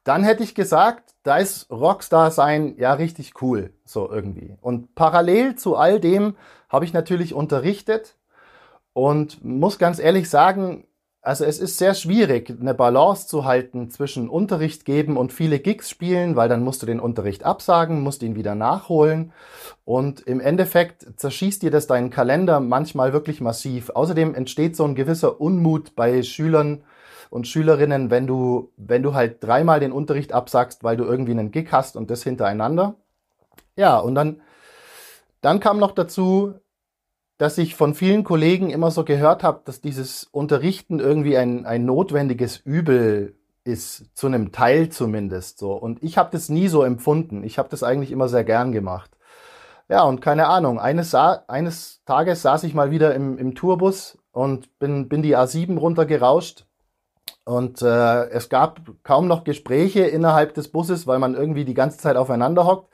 dann 0.03 0.23
hätte 0.23 0.43
ich 0.43 0.55
gesagt, 0.55 1.13
da 1.23 1.37
ist 1.37 1.69
Rockstar 1.69 2.31
sein 2.31 2.75
ja 2.77 2.93
richtig 2.93 3.41
cool, 3.41 3.73
so 3.85 4.09
irgendwie. 4.09 4.57
Und 4.61 4.95
parallel 4.95 5.55
zu 5.55 5.75
all 5.75 5.99
dem 5.99 6.35
habe 6.69 6.85
ich 6.85 6.93
natürlich 6.93 7.33
unterrichtet 7.33 8.15
und 8.99 9.45
muss 9.45 9.79
ganz 9.79 9.97
ehrlich 9.97 10.29
sagen, 10.29 10.83
also 11.21 11.45
es 11.45 11.57
ist 11.59 11.77
sehr 11.77 11.93
schwierig, 11.93 12.49
eine 12.49 12.73
Balance 12.73 13.27
zu 13.27 13.45
halten 13.45 13.89
zwischen 13.89 14.27
Unterricht 14.27 14.83
geben 14.83 15.15
und 15.15 15.31
viele 15.31 15.59
Gigs 15.59 15.89
spielen, 15.89 16.35
weil 16.35 16.49
dann 16.49 16.63
musst 16.63 16.81
du 16.81 16.85
den 16.85 16.99
Unterricht 16.99 17.45
absagen, 17.45 18.01
musst 18.01 18.23
ihn 18.23 18.35
wieder 18.35 18.55
nachholen 18.55 19.31
und 19.85 20.19
im 20.19 20.41
Endeffekt 20.41 21.07
zerschießt 21.15 21.61
dir 21.61 21.71
das 21.71 21.87
deinen 21.87 22.09
Kalender 22.09 22.59
manchmal 22.59 23.13
wirklich 23.13 23.39
massiv. 23.39 23.89
Außerdem 23.89 24.35
entsteht 24.35 24.75
so 24.75 24.83
ein 24.83 24.95
gewisser 24.95 25.39
Unmut 25.39 25.95
bei 25.95 26.21
Schülern 26.21 26.83
und 27.29 27.47
Schülerinnen, 27.47 28.11
wenn 28.11 28.27
du, 28.27 28.73
wenn 28.75 29.01
du 29.01 29.13
halt 29.13 29.41
dreimal 29.41 29.79
den 29.79 29.93
Unterricht 29.93 30.33
absagst, 30.33 30.83
weil 30.83 30.97
du 30.97 31.05
irgendwie 31.05 31.31
einen 31.31 31.51
Gig 31.51 31.69
hast 31.71 31.95
und 31.95 32.11
das 32.11 32.23
hintereinander. 32.23 32.95
Ja, 33.77 33.97
und 33.97 34.15
dann 34.15 34.41
dann 35.41 35.59
kam 35.59 35.79
noch 35.79 35.91
dazu, 35.91 36.55
dass 37.39 37.57
ich 37.57 37.73
von 37.73 37.95
vielen 37.95 38.25
Kollegen 38.25 38.69
immer 38.69 38.91
so 38.91 39.05
gehört 39.05 39.43
habe, 39.43 39.61
dass 39.63 39.79
dieses 39.79 40.25
Unterrichten 40.25 40.99
irgendwie 40.99 41.37
ein, 41.37 41.65
ein 41.65 41.85
notwendiges 41.85 42.57
Übel 42.57 43.33
ist, 43.63 44.05
zu 44.13 44.27
einem 44.27 44.51
Teil 44.51 44.89
zumindest 44.89 45.57
so. 45.57 45.71
Und 45.71 46.03
ich 46.03 46.17
habe 46.17 46.29
das 46.33 46.49
nie 46.49 46.67
so 46.67 46.83
empfunden. 46.83 47.45
Ich 47.45 47.57
habe 47.57 47.69
das 47.69 47.81
eigentlich 47.81 48.11
immer 48.11 48.27
sehr 48.27 48.43
gern 48.43 48.73
gemacht. 48.73 49.11
Ja, 49.87 50.03
und 50.03 50.19
keine 50.19 50.47
Ahnung, 50.47 50.79
eines, 50.79 51.15
eines 51.15 52.03
Tages 52.05 52.41
saß 52.41 52.65
ich 52.65 52.73
mal 52.73 52.91
wieder 52.91 53.15
im, 53.15 53.37
im 53.37 53.55
Tourbus 53.55 54.17
und 54.33 54.77
bin, 54.77 55.07
bin 55.07 55.23
die 55.23 55.37
A7 55.37 55.77
runtergerauscht. 55.77 56.65
Und 57.45 57.81
äh, 57.81 58.29
es 58.31 58.49
gab 58.49 58.81
kaum 59.03 59.29
noch 59.29 59.45
Gespräche 59.45 60.01
innerhalb 60.01 60.55
des 60.55 60.73
Busses, 60.73 61.07
weil 61.07 61.19
man 61.19 61.35
irgendwie 61.35 61.63
die 61.63 61.73
ganze 61.73 61.99
Zeit 61.99 62.17
aufeinander 62.17 62.65
hockt. 62.65 62.93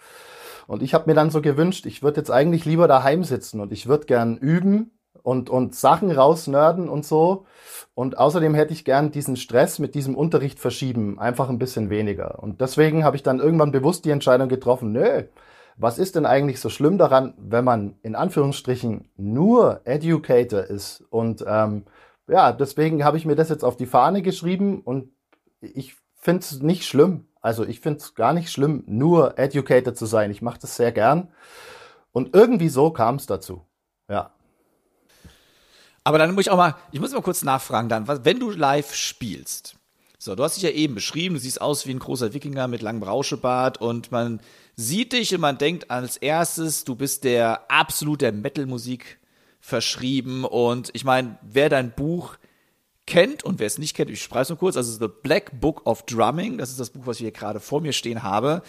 Und 0.68 0.84
ich 0.84 0.94
habe 0.94 1.10
mir 1.10 1.14
dann 1.14 1.30
so 1.30 1.42
gewünscht, 1.42 1.86
ich 1.86 2.04
würde 2.04 2.22
jetzt 2.22 2.32
eigentlich 2.32 2.66
lieber 2.66 2.88
daheim 2.88 3.24
sitzen 3.24 3.60
und 3.60 3.72
ich 3.72 3.88
würde 3.88 4.06
gern 4.06 4.38
üben 4.38 4.92
und, 5.24 5.50
und 5.50 5.76
Sachen 5.76 6.12
rausnörden 6.12 6.90
und 6.90 7.06
so. 7.06 7.46
Und 7.94 8.18
außerdem 8.18 8.54
hätte 8.54 8.74
ich 8.74 8.86
gern 8.86 9.12
diesen 9.12 9.38
Stress 9.38 9.80
mit 9.80 9.96
diesem 9.96 10.16
Unterricht 10.16 10.60
verschieben, 10.60 11.20
einfach 11.20 11.50
ein 11.50 11.60
bisschen 11.60 11.90
weniger. 11.90 12.42
Und 12.44 12.62
deswegen 12.62 13.04
habe 13.04 13.16
ich 13.16 13.24
dann 13.24 13.40
irgendwann 13.40 13.72
bewusst 13.72 14.06
die 14.06 14.12
Entscheidung 14.12 14.50
getroffen, 14.50 14.92
nö, 14.92 15.24
was 15.78 15.98
ist 15.98 16.16
denn 16.16 16.26
eigentlich 16.26 16.60
so 16.60 16.70
schlimm 16.70 16.98
daran, 16.98 17.34
wenn 17.38 17.66
man 17.66 17.96
in 18.02 18.16
Anführungsstrichen 18.16 19.10
nur 19.18 19.82
Educator 19.84 20.62
ist? 20.62 21.04
Und 21.10 21.44
ähm, 21.48 21.84
ja, 22.28 22.52
deswegen 22.52 23.04
habe 23.04 23.18
ich 23.18 23.26
mir 23.26 23.36
das 23.36 23.50
jetzt 23.50 23.64
auf 23.64 23.76
die 23.78 23.86
Fahne 23.86 24.22
geschrieben 24.22 24.82
und 24.82 25.10
ich 25.60 25.96
finde 26.16 26.40
es 26.40 26.62
nicht 26.62 26.86
schlimm. 26.86 27.28
Also 27.46 27.64
ich 27.64 27.80
finde 27.80 28.00
es 28.00 28.16
gar 28.16 28.34
nicht 28.34 28.52
schlimm, 28.52 28.84
nur 28.88 29.38
Educator 29.38 29.94
zu 29.94 30.08
sein. 30.08 30.32
Ich 30.32 30.42
mache 30.42 30.58
das 30.60 30.78
sehr 30.78 30.92
gern. 30.92 31.28
Und 32.12 32.34
irgendwie 32.34 32.70
so 32.70 32.90
kam 32.90 33.18
es 33.18 33.28
dazu. 33.28 33.62
Ja. 34.10 34.32
Aber 36.04 36.18
dann 36.18 36.34
muss 36.34 36.46
ich 36.46 36.50
auch 36.50 36.58
mal, 36.58 36.74
ich 36.92 37.00
muss 37.00 37.14
mal 37.14 37.22
kurz 37.22 37.44
nachfragen 37.44 37.88
dann, 37.88 38.08
wenn 38.08 38.40
du 38.40 38.50
live 38.50 38.96
spielst. 38.96 39.76
So, 40.18 40.34
du 40.34 40.42
hast 40.44 40.56
dich 40.56 40.64
ja 40.64 40.72
eben 40.72 40.96
beschrieben, 40.96 41.36
du 41.36 41.42
siehst 41.42 41.62
aus 41.62 41.86
wie 41.86 41.92
ein 41.92 42.00
großer 42.00 42.34
Wikinger 42.34 42.68
mit 42.68 42.82
langem 42.82 43.04
Rauschebart 43.04 43.80
und 43.80 44.12
man 44.12 44.40
sieht 44.76 45.14
dich 45.14 45.32
und 45.36 45.42
man 45.42 45.60
denkt 45.60 45.92
als 45.92 46.18
erstes, 46.18 46.84
du 46.84 46.96
bist 46.96 47.26
der 47.26 47.70
absolut 47.70 48.22
der 48.22 48.32
Metal-Musik 48.32 49.20
verschrieben 49.60 50.46
und 50.46 50.90
ich 50.94 51.04
meine, 51.04 51.38
wer 51.44 51.70
dein 51.70 51.92
Buch 51.92 52.38
kennt 53.08 53.44
und 53.44 53.60
wer 53.60 53.68
es 53.68 53.78
nicht 53.78 53.96
kennt, 53.96 54.10
ich 54.10 54.22
spreche 54.22 54.44
es 54.44 54.50
nur 54.50 54.58
kurz, 54.58 54.78
also 54.78 54.92
The 54.92 55.12
Black 55.22 55.60
Book 55.60 55.86
of 55.86 56.04
Drumming, 56.04 56.58
das 56.58 56.70
ist 56.70 56.80
das 56.80 56.90
Buch, 56.90 57.06
was 57.06 57.18
ich 57.18 57.24
hier 57.24 57.32
gerade 57.32 57.60
vor 57.60 57.82
mir 57.82 57.94
stehen 57.94 58.24
habe, 58.24 58.64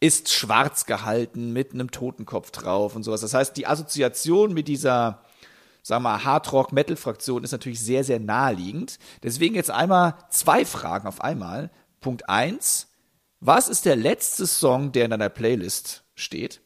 ist 0.00 0.32
schwarz 0.32 0.86
gehalten 0.86 1.52
mit 1.52 1.72
einem 1.72 1.90
Totenkopf 1.90 2.50
drauf 2.50 2.94
und 2.94 3.02
sowas. 3.02 3.20
Das 3.20 3.34
heißt, 3.34 3.56
die 3.56 3.66
Assoziation 3.66 4.54
mit 4.54 4.68
dieser, 4.68 5.24
sagen 5.82 6.04
wir 6.04 6.10
mal, 6.10 6.24
Hardrock-Metal-Fraktion 6.24 7.42
ist 7.42 7.52
natürlich 7.52 7.80
sehr, 7.80 8.04
sehr 8.04 8.20
naheliegend. 8.20 8.98
Deswegen 9.22 9.54
jetzt 9.56 9.70
einmal 9.70 10.14
zwei 10.30 10.64
Fragen 10.64 11.08
auf 11.08 11.20
einmal. 11.20 11.70
Punkt 12.00 12.28
eins, 12.28 12.88
was 13.40 13.68
ist 13.68 13.86
der 13.86 13.96
letzte 13.96 14.46
Song, 14.46 14.92
der 14.92 15.06
in 15.06 15.10
deiner 15.10 15.28
Playlist 15.28 16.04
steht? 16.14 16.60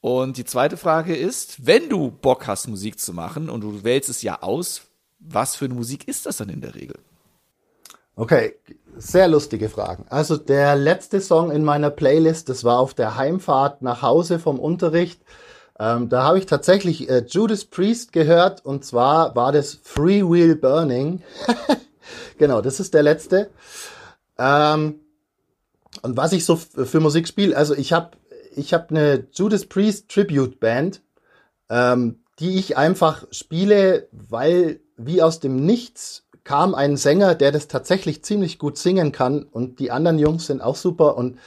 Und 0.00 0.36
die 0.36 0.44
zweite 0.44 0.76
Frage 0.76 1.14
ist, 1.16 1.66
wenn 1.66 1.88
du 1.88 2.10
Bock 2.10 2.46
hast, 2.46 2.68
Musik 2.68 2.98
zu 2.98 3.12
machen 3.12 3.50
und 3.50 3.60
du 3.60 3.84
wählst 3.84 4.08
es 4.08 4.22
ja 4.22 4.42
aus, 4.42 4.82
was 5.18 5.56
für 5.56 5.66
eine 5.66 5.74
Musik 5.74 6.08
ist 6.08 6.26
das 6.26 6.38
dann 6.38 6.48
in 6.48 6.60
der 6.60 6.74
Regel? 6.74 6.96
Okay, 8.16 8.56
sehr 8.96 9.28
lustige 9.28 9.68
Fragen. 9.68 10.06
Also 10.08 10.36
der 10.36 10.74
letzte 10.74 11.20
Song 11.20 11.52
in 11.52 11.62
meiner 11.62 11.90
Playlist, 11.90 12.48
das 12.48 12.64
war 12.64 12.80
auf 12.80 12.94
der 12.94 13.16
Heimfahrt 13.16 13.80
nach 13.82 14.02
Hause 14.02 14.40
vom 14.40 14.58
Unterricht. 14.58 15.20
Ähm, 15.78 16.08
da 16.08 16.24
habe 16.24 16.38
ich 16.38 16.46
tatsächlich 16.46 17.08
äh, 17.08 17.24
Judas 17.28 17.64
Priest 17.64 18.12
gehört 18.12 18.64
und 18.64 18.84
zwar 18.84 19.36
war 19.36 19.52
das 19.52 19.78
Free 19.82 20.22
Wheel 20.22 20.56
Burning. 20.56 21.22
genau, 22.38 22.60
das 22.60 22.80
ist 22.80 22.94
der 22.94 23.04
letzte. 23.04 23.50
Ähm, 24.36 24.96
und 26.02 26.16
was 26.16 26.32
ich 26.32 26.44
so 26.44 26.56
für 26.56 27.00
Musik 27.00 27.28
spiele, 27.28 27.56
also 27.56 27.74
ich 27.74 27.92
habe 27.92 28.10
ich 28.56 28.74
hab 28.74 28.90
eine 28.90 29.28
Judas 29.32 29.66
Priest 29.66 30.08
Tribute 30.08 30.58
Band, 30.58 31.02
ähm, 31.70 32.20
die 32.40 32.58
ich 32.58 32.76
einfach 32.76 33.26
spiele, 33.30 34.08
weil 34.10 34.80
wie 34.98 35.22
aus 35.22 35.40
dem 35.40 35.64
Nichts 35.64 36.26
kam 36.44 36.74
ein 36.74 36.96
Sänger, 36.96 37.34
der 37.34 37.52
das 37.52 37.68
tatsächlich 37.68 38.24
ziemlich 38.24 38.58
gut 38.58 38.78
singen 38.78 39.12
kann 39.12 39.42
und 39.42 39.80
die 39.80 39.90
anderen 39.90 40.18
Jungs 40.18 40.46
sind 40.46 40.60
auch 40.60 40.76
super 40.76 41.16
und 41.16 41.38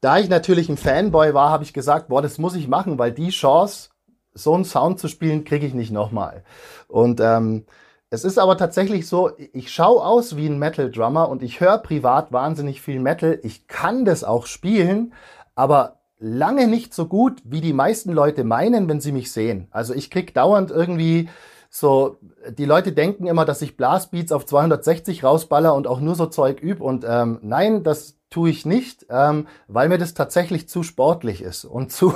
da 0.00 0.18
ich 0.18 0.28
natürlich 0.28 0.68
ein 0.68 0.76
Fanboy 0.76 1.34
war, 1.34 1.50
habe 1.50 1.64
ich 1.64 1.72
gesagt, 1.72 2.08
boah, 2.08 2.22
das 2.22 2.38
muss 2.38 2.54
ich 2.54 2.68
machen, 2.68 2.98
weil 2.98 3.12
die 3.12 3.30
Chance, 3.30 3.90
so 4.32 4.54
einen 4.54 4.64
Sound 4.64 5.00
zu 5.00 5.08
spielen, 5.08 5.44
kriege 5.44 5.66
ich 5.66 5.74
nicht 5.74 5.90
nochmal. 5.90 6.44
Und 6.86 7.20
ähm, 7.20 7.64
es 8.10 8.24
ist 8.24 8.38
aber 8.38 8.56
tatsächlich 8.56 9.08
so, 9.08 9.32
ich 9.36 9.72
schaue 9.72 10.04
aus 10.04 10.36
wie 10.36 10.46
ein 10.46 10.58
Metal-Drummer 10.58 11.28
und 11.28 11.42
ich 11.42 11.60
höre 11.60 11.78
privat 11.78 12.32
wahnsinnig 12.32 12.80
viel 12.80 13.00
Metal. 13.00 13.40
Ich 13.42 13.66
kann 13.66 14.04
das 14.04 14.22
auch 14.22 14.46
spielen, 14.46 15.12
aber 15.56 15.98
lange 16.18 16.68
nicht 16.68 16.94
so 16.94 17.06
gut, 17.06 17.42
wie 17.44 17.60
die 17.60 17.72
meisten 17.72 18.12
Leute 18.12 18.44
meinen, 18.44 18.88
wenn 18.88 19.00
sie 19.00 19.12
mich 19.12 19.32
sehen. 19.32 19.68
Also 19.70 19.94
ich 19.94 20.10
krieg 20.10 20.32
dauernd 20.32 20.70
irgendwie 20.70 21.28
so, 21.70 22.18
die 22.50 22.64
Leute 22.64 22.92
denken 22.92 23.26
immer, 23.26 23.44
dass 23.44 23.62
ich 23.62 23.76
Blastbeats 23.76 24.32
auf 24.32 24.46
260 24.46 25.22
rausballer 25.22 25.74
und 25.74 25.86
auch 25.86 26.00
nur 26.00 26.14
so 26.14 26.26
Zeug 26.26 26.62
üb. 26.62 26.80
Und 26.80 27.04
ähm, 27.06 27.38
nein, 27.42 27.82
das 27.82 28.18
tue 28.30 28.50
ich 28.50 28.64
nicht, 28.64 29.06
ähm, 29.10 29.46
weil 29.66 29.88
mir 29.88 29.98
das 29.98 30.14
tatsächlich 30.14 30.68
zu 30.68 30.82
sportlich 30.82 31.42
ist 31.42 31.64
und 31.64 31.92
zu, 31.92 32.14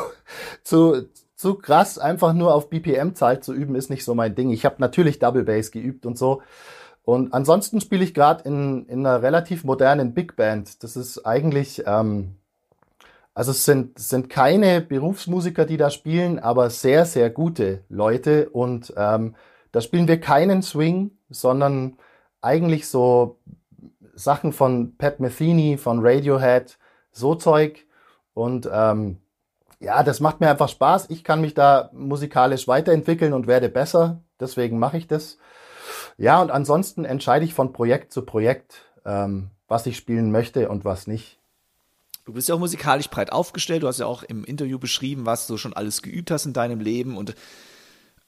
zu, 0.62 1.09
zu 1.35 1.55
krass 1.57 1.99
einfach 1.99 2.33
nur 2.33 2.55
auf 2.55 2.71
BPM-Zahl 2.71 3.41
zu 3.43 3.53
üben, 3.53 3.75
ist 3.75 3.91
nicht 3.91 4.05
so 4.05 4.15
mein 4.15 4.35
Ding. 4.35 4.51
Ich 4.51 4.65
habe 4.65 4.77
natürlich 4.79 5.19
Double 5.19 5.45
Bass 5.45 5.71
geübt 5.71 6.07
und 6.07 6.17
so. 6.17 6.43
Und 7.05 7.35
ansonsten 7.35 7.81
spiele 7.81 8.05
ich 8.05 8.15
gerade 8.15 8.45
in, 8.45 8.87
in 8.87 9.05
einer 9.05 9.23
relativ 9.23 9.65
modernen 9.65 10.15
Big 10.15 10.37
Band. 10.37 10.83
Das 10.85 10.97
ist 10.97 11.27
eigentlich, 11.27 11.83
ähm, 11.85 12.37
also 13.35 13.53
es 13.53 13.64
sind, 13.64 13.99
es 13.99 14.09
sind 14.09 14.29
keine 14.29 14.81
Berufsmusiker, 14.81 15.64
die 15.64 15.79
da 15.79 15.90
spielen, 15.90 16.38
aber 16.38 16.68
sehr, 16.71 17.07
sehr 17.07 17.31
gute 17.31 17.85
Leute. 17.88 18.51
Und 18.51 18.92
ähm, 18.97 19.35
da 19.73 19.81
spielen 19.81 20.09
wir 20.09 20.21
keinen 20.21 20.62
Swing, 20.62 21.12
sondern 21.31 21.97
eigentlich 22.42 22.88
so 22.88 23.38
Sachen 24.14 24.53
von 24.53 24.97
Pat 24.99 25.21
Metheny, 25.21 25.79
von 25.79 26.01
Radiohead, 26.03 26.79
so 27.11 27.35
Zeug. 27.35 27.87
Und 28.35 28.68
ähm, 28.71 29.18
ja, 29.81 30.03
das 30.03 30.21
macht 30.21 30.40
mir 30.40 30.51
einfach 30.51 30.68
Spaß. 30.68 31.09
Ich 31.09 31.25
kann 31.25 31.40
mich 31.40 31.55
da 31.55 31.90
musikalisch 31.92 32.68
weiterentwickeln 32.68 33.33
und 33.33 33.47
werde 33.47 33.71
besser. 33.71 34.21
Deswegen 34.40 34.79
mache 34.79 34.99
ich 34.99 35.07
das. 35.07 35.38
Ja, 36.18 36.42
und 36.42 36.51
ansonsten 36.51 37.05
entscheide 37.05 37.45
ich 37.45 37.55
von 37.55 37.73
Projekt 37.73 38.12
zu 38.12 38.23
Projekt, 38.23 38.85
ähm, 39.07 39.51
was 39.68 39.87
ich 39.87 39.97
spielen 39.97 40.31
möchte 40.31 40.68
und 40.68 40.85
was 40.85 41.07
nicht. 41.07 41.41
Du 42.24 42.32
bist 42.32 42.48
ja 42.48 42.54
auch 42.54 42.61
musikalisch 42.61 43.11
breit 43.11 43.32
aufgestellt. 43.32 43.82
Du 43.82 43.88
hast 43.88 43.98
ja 43.98 44.06
auch 44.06 44.22
im 44.22 44.44
Interview 44.44 44.78
beschrieben, 44.78 45.26
was 45.26 45.46
du 45.46 45.56
schon 45.56 45.72
alles 45.72 46.02
geübt 46.02 46.30
hast 46.30 46.46
in 46.46 46.52
deinem 46.52 46.80
Leben. 46.80 47.16
Und 47.16 47.35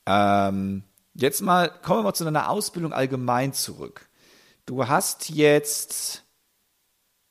ähm, 0.06 0.82
jetzt 1.14 1.42
mal 1.42 1.70
kommen 1.82 2.00
wir 2.00 2.04
mal 2.04 2.14
zu 2.14 2.24
deiner 2.24 2.50
Ausbildung 2.50 2.92
allgemein 2.92 3.52
zurück. 3.52 4.08
Du 4.66 4.88
hast 4.88 5.30
jetzt 5.30 6.24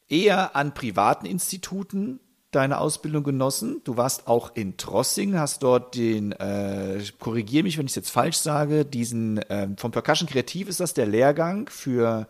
eher 0.07 0.55
an 0.55 0.73
privaten 0.73 1.25
Instituten 1.25 2.19
deine 2.51 2.79
Ausbildung 2.79 3.23
genossen. 3.23 3.81
Du 3.83 3.97
warst 3.97 4.27
auch 4.27 4.55
in 4.55 4.77
Trossing, 4.77 5.37
hast 5.37 5.63
dort 5.63 5.95
den, 5.95 6.31
äh, 6.33 7.03
korrigier 7.19 7.63
mich, 7.63 7.77
wenn 7.77 7.85
ich 7.87 7.91
es 7.91 7.95
jetzt 7.95 8.11
falsch 8.11 8.37
sage, 8.37 8.85
diesen, 8.85 9.39
äh, 9.39 9.69
vom 9.77 9.91
Percussion 9.91 10.29
Kreativ 10.29 10.69
ist 10.69 10.79
das 10.79 10.93
der 10.93 11.07
Lehrgang 11.07 11.67
für 11.69 12.27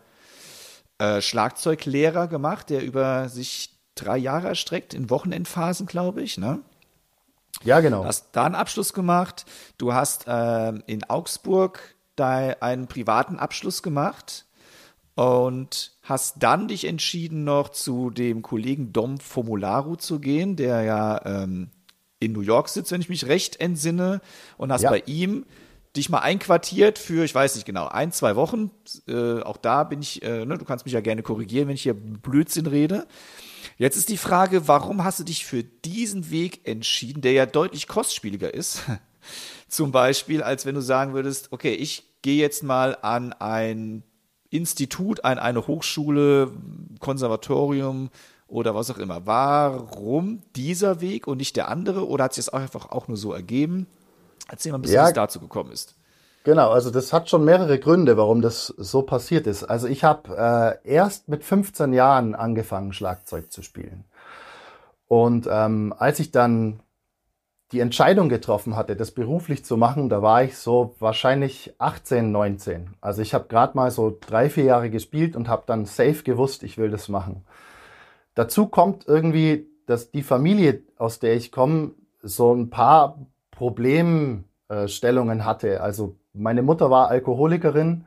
äh, 0.98 1.20
Schlagzeuglehrer 1.20 2.26
gemacht, 2.28 2.70
der 2.70 2.82
über 2.82 3.28
sich 3.28 3.73
drei 3.94 4.18
Jahre 4.18 4.48
erstreckt, 4.48 4.94
in 4.94 5.10
Wochenendphasen, 5.10 5.86
glaube 5.86 6.22
ich, 6.22 6.38
ne? 6.38 6.60
Ja, 7.62 7.80
genau. 7.80 8.02
Du 8.02 8.08
hast 8.08 8.28
da 8.32 8.44
einen 8.44 8.54
Abschluss 8.54 8.92
gemacht. 8.92 9.46
Du 9.78 9.94
hast 9.94 10.26
äh, 10.26 10.72
in 10.86 11.04
Augsburg 11.04 11.94
da 12.16 12.36
einen 12.60 12.88
privaten 12.88 13.38
Abschluss 13.38 13.82
gemacht 13.82 14.46
und 15.14 15.92
hast 16.02 16.36
dann 16.42 16.68
dich 16.68 16.84
entschieden, 16.86 17.44
noch 17.44 17.68
zu 17.68 18.10
dem 18.10 18.42
Kollegen 18.42 18.92
Dom 18.92 19.18
Formularu 19.18 19.96
zu 19.96 20.18
gehen, 20.18 20.56
der 20.56 20.82
ja 20.82 21.24
ähm, 21.24 21.70
in 22.18 22.32
New 22.32 22.40
York 22.40 22.68
sitzt, 22.68 22.90
wenn 22.90 23.00
ich 23.00 23.08
mich 23.08 23.26
recht 23.26 23.60
entsinne, 23.60 24.20
und 24.56 24.72
hast 24.72 24.82
ja. 24.82 24.90
bei 24.90 25.02
ihm 25.06 25.46
dich 25.96 26.08
mal 26.08 26.20
einquartiert 26.20 26.98
für, 26.98 27.24
ich 27.24 27.34
weiß 27.34 27.54
nicht 27.54 27.66
genau, 27.66 27.86
ein, 27.86 28.10
zwei 28.10 28.34
Wochen. 28.34 28.70
Äh, 29.06 29.40
auch 29.42 29.56
da 29.56 29.84
bin 29.84 30.02
ich, 30.02 30.22
äh, 30.22 30.44
ne, 30.44 30.58
du 30.58 30.64
kannst 30.64 30.84
mich 30.84 30.94
ja 30.94 31.00
gerne 31.00 31.22
korrigieren, 31.22 31.68
wenn 31.68 31.76
ich 31.76 31.82
hier 31.82 31.94
Blödsinn 31.94 32.66
rede. 32.66 33.06
Jetzt 33.76 33.96
ist 33.96 34.08
die 34.08 34.16
Frage, 34.16 34.68
warum 34.68 35.02
hast 35.02 35.18
du 35.18 35.24
dich 35.24 35.44
für 35.44 35.64
diesen 35.64 36.30
Weg 36.30 36.66
entschieden, 36.66 37.22
der 37.22 37.32
ja 37.32 37.46
deutlich 37.46 37.88
kostspieliger 37.88 38.52
ist? 38.54 38.82
Zum 39.68 39.90
Beispiel, 39.90 40.42
als 40.42 40.66
wenn 40.66 40.74
du 40.74 40.80
sagen 40.80 41.14
würdest, 41.14 41.50
okay, 41.50 41.74
ich 41.74 42.04
gehe 42.22 42.40
jetzt 42.40 42.62
mal 42.62 42.96
an 43.02 43.32
ein 43.32 44.04
Institut, 44.50 45.24
an 45.24 45.38
eine 45.38 45.66
Hochschule, 45.66 46.52
Konservatorium 47.00 48.10
oder 48.46 48.74
was 48.74 48.90
auch 48.90 48.98
immer. 48.98 49.26
Warum 49.26 50.42
dieser 50.54 51.00
Weg 51.00 51.26
und 51.26 51.38
nicht 51.38 51.56
der 51.56 51.68
andere? 51.68 52.06
Oder 52.08 52.24
hat 52.24 52.34
sich 52.34 52.44
das 52.44 52.54
einfach 52.54 52.90
auch 52.90 53.08
nur 53.08 53.16
so 53.16 53.32
ergeben? 53.32 53.88
Erzähl 54.48 54.70
mal 54.70 54.78
ein 54.78 54.82
bisschen, 54.82 54.96
ja, 54.96 55.06
wie 55.06 55.08
es 55.08 55.14
dazu 55.14 55.40
gekommen 55.40 55.72
ist. 55.72 55.96
Genau, 56.44 56.70
also 56.70 56.90
das 56.90 57.12
hat 57.14 57.30
schon 57.30 57.44
mehrere 57.46 57.78
Gründe, 57.78 58.18
warum 58.18 58.42
das 58.42 58.66
so 58.66 59.00
passiert 59.02 59.46
ist. 59.46 59.64
Also 59.64 59.88
ich 59.88 60.04
habe 60.04 60.78
äh, 60.84 60.88
erst 60.88 61.26
mit 61.26 61.42
15 61.42 61.94
Jahren 61.94 62.34
angefangen, 62.34 62.92
Schlagzeug 62.92 63.50
zu 63.50 63.62
spielen. 63.62 64.04
Und 65.08 65.48
ähm, 65.50 65.94
als 65.96 66.20
ich 66.20 66.32
dann 66.32 66.80
die 67.72 67.80
Entscheidung 67.80 68.28
getroffen 68.28 68.76
hatte, 68.76 68.94
das 68.94 69.12
beruflich 69.12 69.64
zu 69.64 69.78
machen, 69.78 70.10
da 70.10 70.20
war 70.20 70.44
ich 70.44 70.58
so 70.58 70.94
wahrscheinlich 70.98 71.72
18, 71.78 72.30
19. 72.30 72.90
Also 73.00 73.22
ich 73.22 73.32
habe 73.32 73.48
gerade 73.48 73.74
mal 73.74 73.90
so 73.90 74.14
drei, 74.20 74.50
vier 74.50 74.64
Jahre 74.64 74.90
gespielt 74.90 75.36
und 75.36 75.48
habe 75.48 75.62
dann 75.66 75.86
safe 75.86 76.22
gewusst, 76.24 76.62
ich 76.62 76.76
will 76.76 76.90
das 76.90 77.08
machen. 77.08 77.46
Dazu 78.34 78.66
kommt 78.66 79.08
irgendwie, 79.08 79.66
dass 79.86 80.10
die 80.10 80.22
Familie, 80.22 80.82
aus 80.98 81.20
der 81.20 81.36
ich 81.36 81.52
komme, 81.52 81.92
so 82.22 82.52
ein 82.52 82.68
paar 82.68 83.18
Problemstellungen 83.50 85.46
hatte. 85.46 85.80
Also 85.80 86.16
meine 86.34 86.62
Mutter 86.62 86.90
war 86.90 87.08
Alkoholikerin 87.08 88.04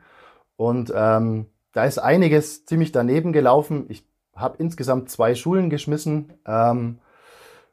und 0.56 0.92
ähm, 0.94 1.46
da 1.72 1.84
ist 1.84 1.98
einiges 1.98 2.64
ziemlich 2.64 2.92
daneben 2.92 3.32
gelaufen. 3.32 3.86
Ich 3.88 4.04
habe 4.34 4.56
insgesamt 4.58 5.10
zwei 5.10 5.34
Schulen 5.34 5.70
geschmissen. 5.70 6.32
Ähm, 6.46 6.98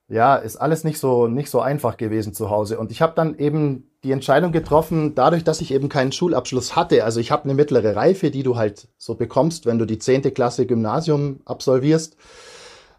ja, 0.08 0.36
ist 0.36 0.58
alles 0.58 0.84
nicht 0.84 1.00
so 1.00 1.28
nicht 1.28 1.50
so 1.50 1.62
einfach 1.62 1.98
gewesen 1.98 2.34
zu 2.34 2.50
Hause. 2.50 2.78
Und 2.78 2.92
ich 2.92 3.02
habe 3.02 3.14
dann 3.16 3.38
eben 3.38 3.90
die 4.04 4.12
Entscheidung 4.12 4.52
getroffen, 4.52 5.16
dadurch, 5.16 5.44
dass 5.44 5.62
ich 5.62 5.74
eben 5.74 5.90
keinen 5.90 6.12
Schulabschluss 6.12 6.76
hatte. 6.76 7.04
Also 7.04 7.20
ich 7.20 7.32
habe 7.32 7.46
eine 7.46 7.56
mittlere 7.56 7.96
Reife, 7.96 8.30
die 8.30 8.44
du 8.44 8.56
halt 8.56 8.88
so 8.98 9.16
bekommst, 9.16 9.66
wenn 9.66 9.80
du 9.80 9.86
die 9.86 9.98
zehnte 9.98 10.32
Klasse 10.32 10.68
Gymnasium 10.68 11.42
absolvierst. 11.46 12.16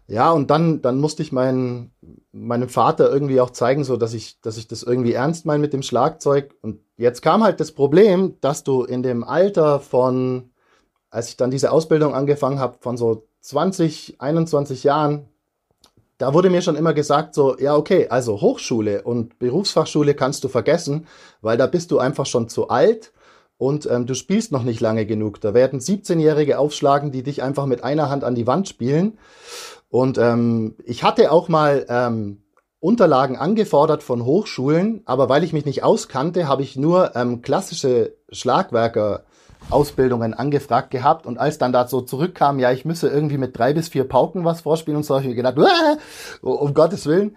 Ja, 0.09 0.31
und 0.31 0.49
dann, 0.49 0.81
dann 0.81 0.99
musste 0.99 1.21
ich 1.21 1.33
meinen, 1.33 1.91
meinem 2.31 2.69
Vater 2.69 3.11
irgendwie 3.11 3.41
auch 3.41 3.49
zeigen, 3.49 3.83
so 3.83 3.97
dass 3.97 4.13
ich, 4.13 4.39
dass 4.39 4.57
ich 4.57 4.67
das 4.69 4.83
irgendwie 4.83 5.11
ernst 5.11 5.45
meine 5.45 5.59
mit 5.59 5.73
dem 5.73 5.81
Schlagzeug. 5.83 6.55
Und 6.61 6.79
jetzt 6.95 7.21
kam 7.21 7.43
halt 7.43 7.59
das 7.59 7.73
Problem, 7.73 8.35
dass 8.39 8.63
du 8.63 8.83
in 8.83 9.03
dem 9.03 9.25
Alter 9.25 9.81
von, 9.81 10.49
als 11.09 11.29
ich 11.29 11.35
dann 11.37 11.51
diese 11.51 11.71
Ausbildung 11.73 12.15
angefangen 12.15 12.59
habe, 12.59 12.77
von 12.79 12.95
so 12.95 13.27
20, 13.41 14.15
21 14.19 14.85
Jahren, 14.85 15.27
da 16.17 16.33
wurde 16.33 16.49
mir 16.49 16.61
schon 16.61 16.77
immer 16.77 16.93
gesagt, 16.93 17.35
so, 17.35 17.57
ja, 17.59 17.75
okay, 17.75 18.07
also 18.07 18.39
Hochschule 18.39 19.03
und 19.03 19.37
Berufsfachschule 19.39 20.15
kannst 20.15 20.43
du 20.43 20.47
vergessen, 20.47 21.05
weil 21.41 21.57
da 21.57 21.67
bist 21.67 21.91
du 21.91 21.99
einfach 21.99 22.25
schon 22.25 22.47
zu 22.47 22.69
alt 22.69 23.11
und 23.57 23.87
ähm, 23.89 24.05
du 24.05 24.13
spielst 24.13 24.51
noch 24.51 24.63
nicht 24.63 24.81
lange 24.81 25.05
genug. 25.05 25.41
Da 25.41 25.53
werden 25.53 25.79
17-Jährige 25.79 26.59
aufschlagen, 26.59 27.11
die 27.11 27.23
dich 27.23 27.43
einfach 27.43 27.65
mit 27.65 27.83
einer 27.83 28.09
Hand 28.09 28.23
an 28.23 28.35
die 28.35 28.47
Wand 28.47 28.67
spielen. 28.67 29.17
Und 29.89 30.17
ähm, 30.17 30.75
ich 30.83 31.03
hatte 31.03 31.31
auch 31.31 31.49
mal 31.49 31.85
ähm, 31.89 32.43
Unterlagen 32.79 33.37
angefordert 33.37 34.03
von 34.03 34.23
Hochschulen, 34.23 35.01
aber 35.05 35.29
weil 35.29 35.43
ich 35.43 35.53
mich 35.53 35.65
nicht 35.65 35.83
auskannte, 35.83 36.47
habe 36.47 36.61
ich 36.61 36.75
nur 36.75 37.15
ähm, 37.15 37.41
klassische 37.41 38.15
Schlagwerker 38.31 39.23
Ausbildungen 39.69 40.33
angefragt 40.33 40.91
gehabt 40.91 41.25
und 41.25 41.37
als 41.39 41.57
dann 41.57 41.73
da 41.73 41.87
so 41.87 42.01
zurückkam, 42.01 42.59
ja, 42.59 42.71
ich 42.71 42.85
müsse 42.85 43.09
irgendwie 43.09 43.37
mit 43.37 43.57
drei 43.57 43.73
bis 43.73 43.89
vier 43.89 44.07
Pauken 44.07 44.45
was 44.45 44.61
vorspielen 44.61 44.97
und 44.97 45.03
so, 45.03 45.15
habe 45.15 45.23
ich 45.23 45.29
mir 45.29 45.35
gedacht, 45.35 45.57
um 46.41 46.73
Gottes 46.73 47.05
Willen. 47.05 47.35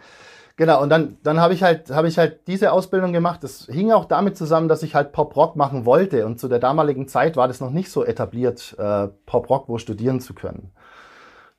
Genau, 0.56 0.82
und 0.82 0.90
dann, 0.90 1.16
dann 1.22 1.40
habe 1.40 1.54
ich 1.54 1.62
halt, 1.62 1.90
habe 1.90 2.06
ich 2.06 2.18
halt 2.18 2.46
diese 2.46 2.72
Ausbildung 2.72 3.14
gemacht. 3.14 3.42
Das 3.42 3.66
hing 3.70 3.92
auch 3.92 4.04
damit 4.04 4.36
zusammen, 4.36 4.68
dass 4.68 4.82
ich 4.82 4.94
halt 4.94 5.10
Pop-Rock 5.12 5.56
machen 5.56 5.86
wollte. 5.86 6.26
Und 6.26 6.38
zu 6.38 6.48
der 6.48 6.58
damaligen 6.58 7.08
Zeit 7.08 7.38
war 7.38 7.48
das 7.48 7.60
noch 7.60 7.70
nicht 7.70 7.90
so 7.90 8.04
etabliert, 8.04 8.76
äh, 8.78 9.08
Pop-Rock 9.24 9.70
wo 9.70 9.78
studieren 9.78 10.20
zu 10.20 10.34
können. 10.34 10.72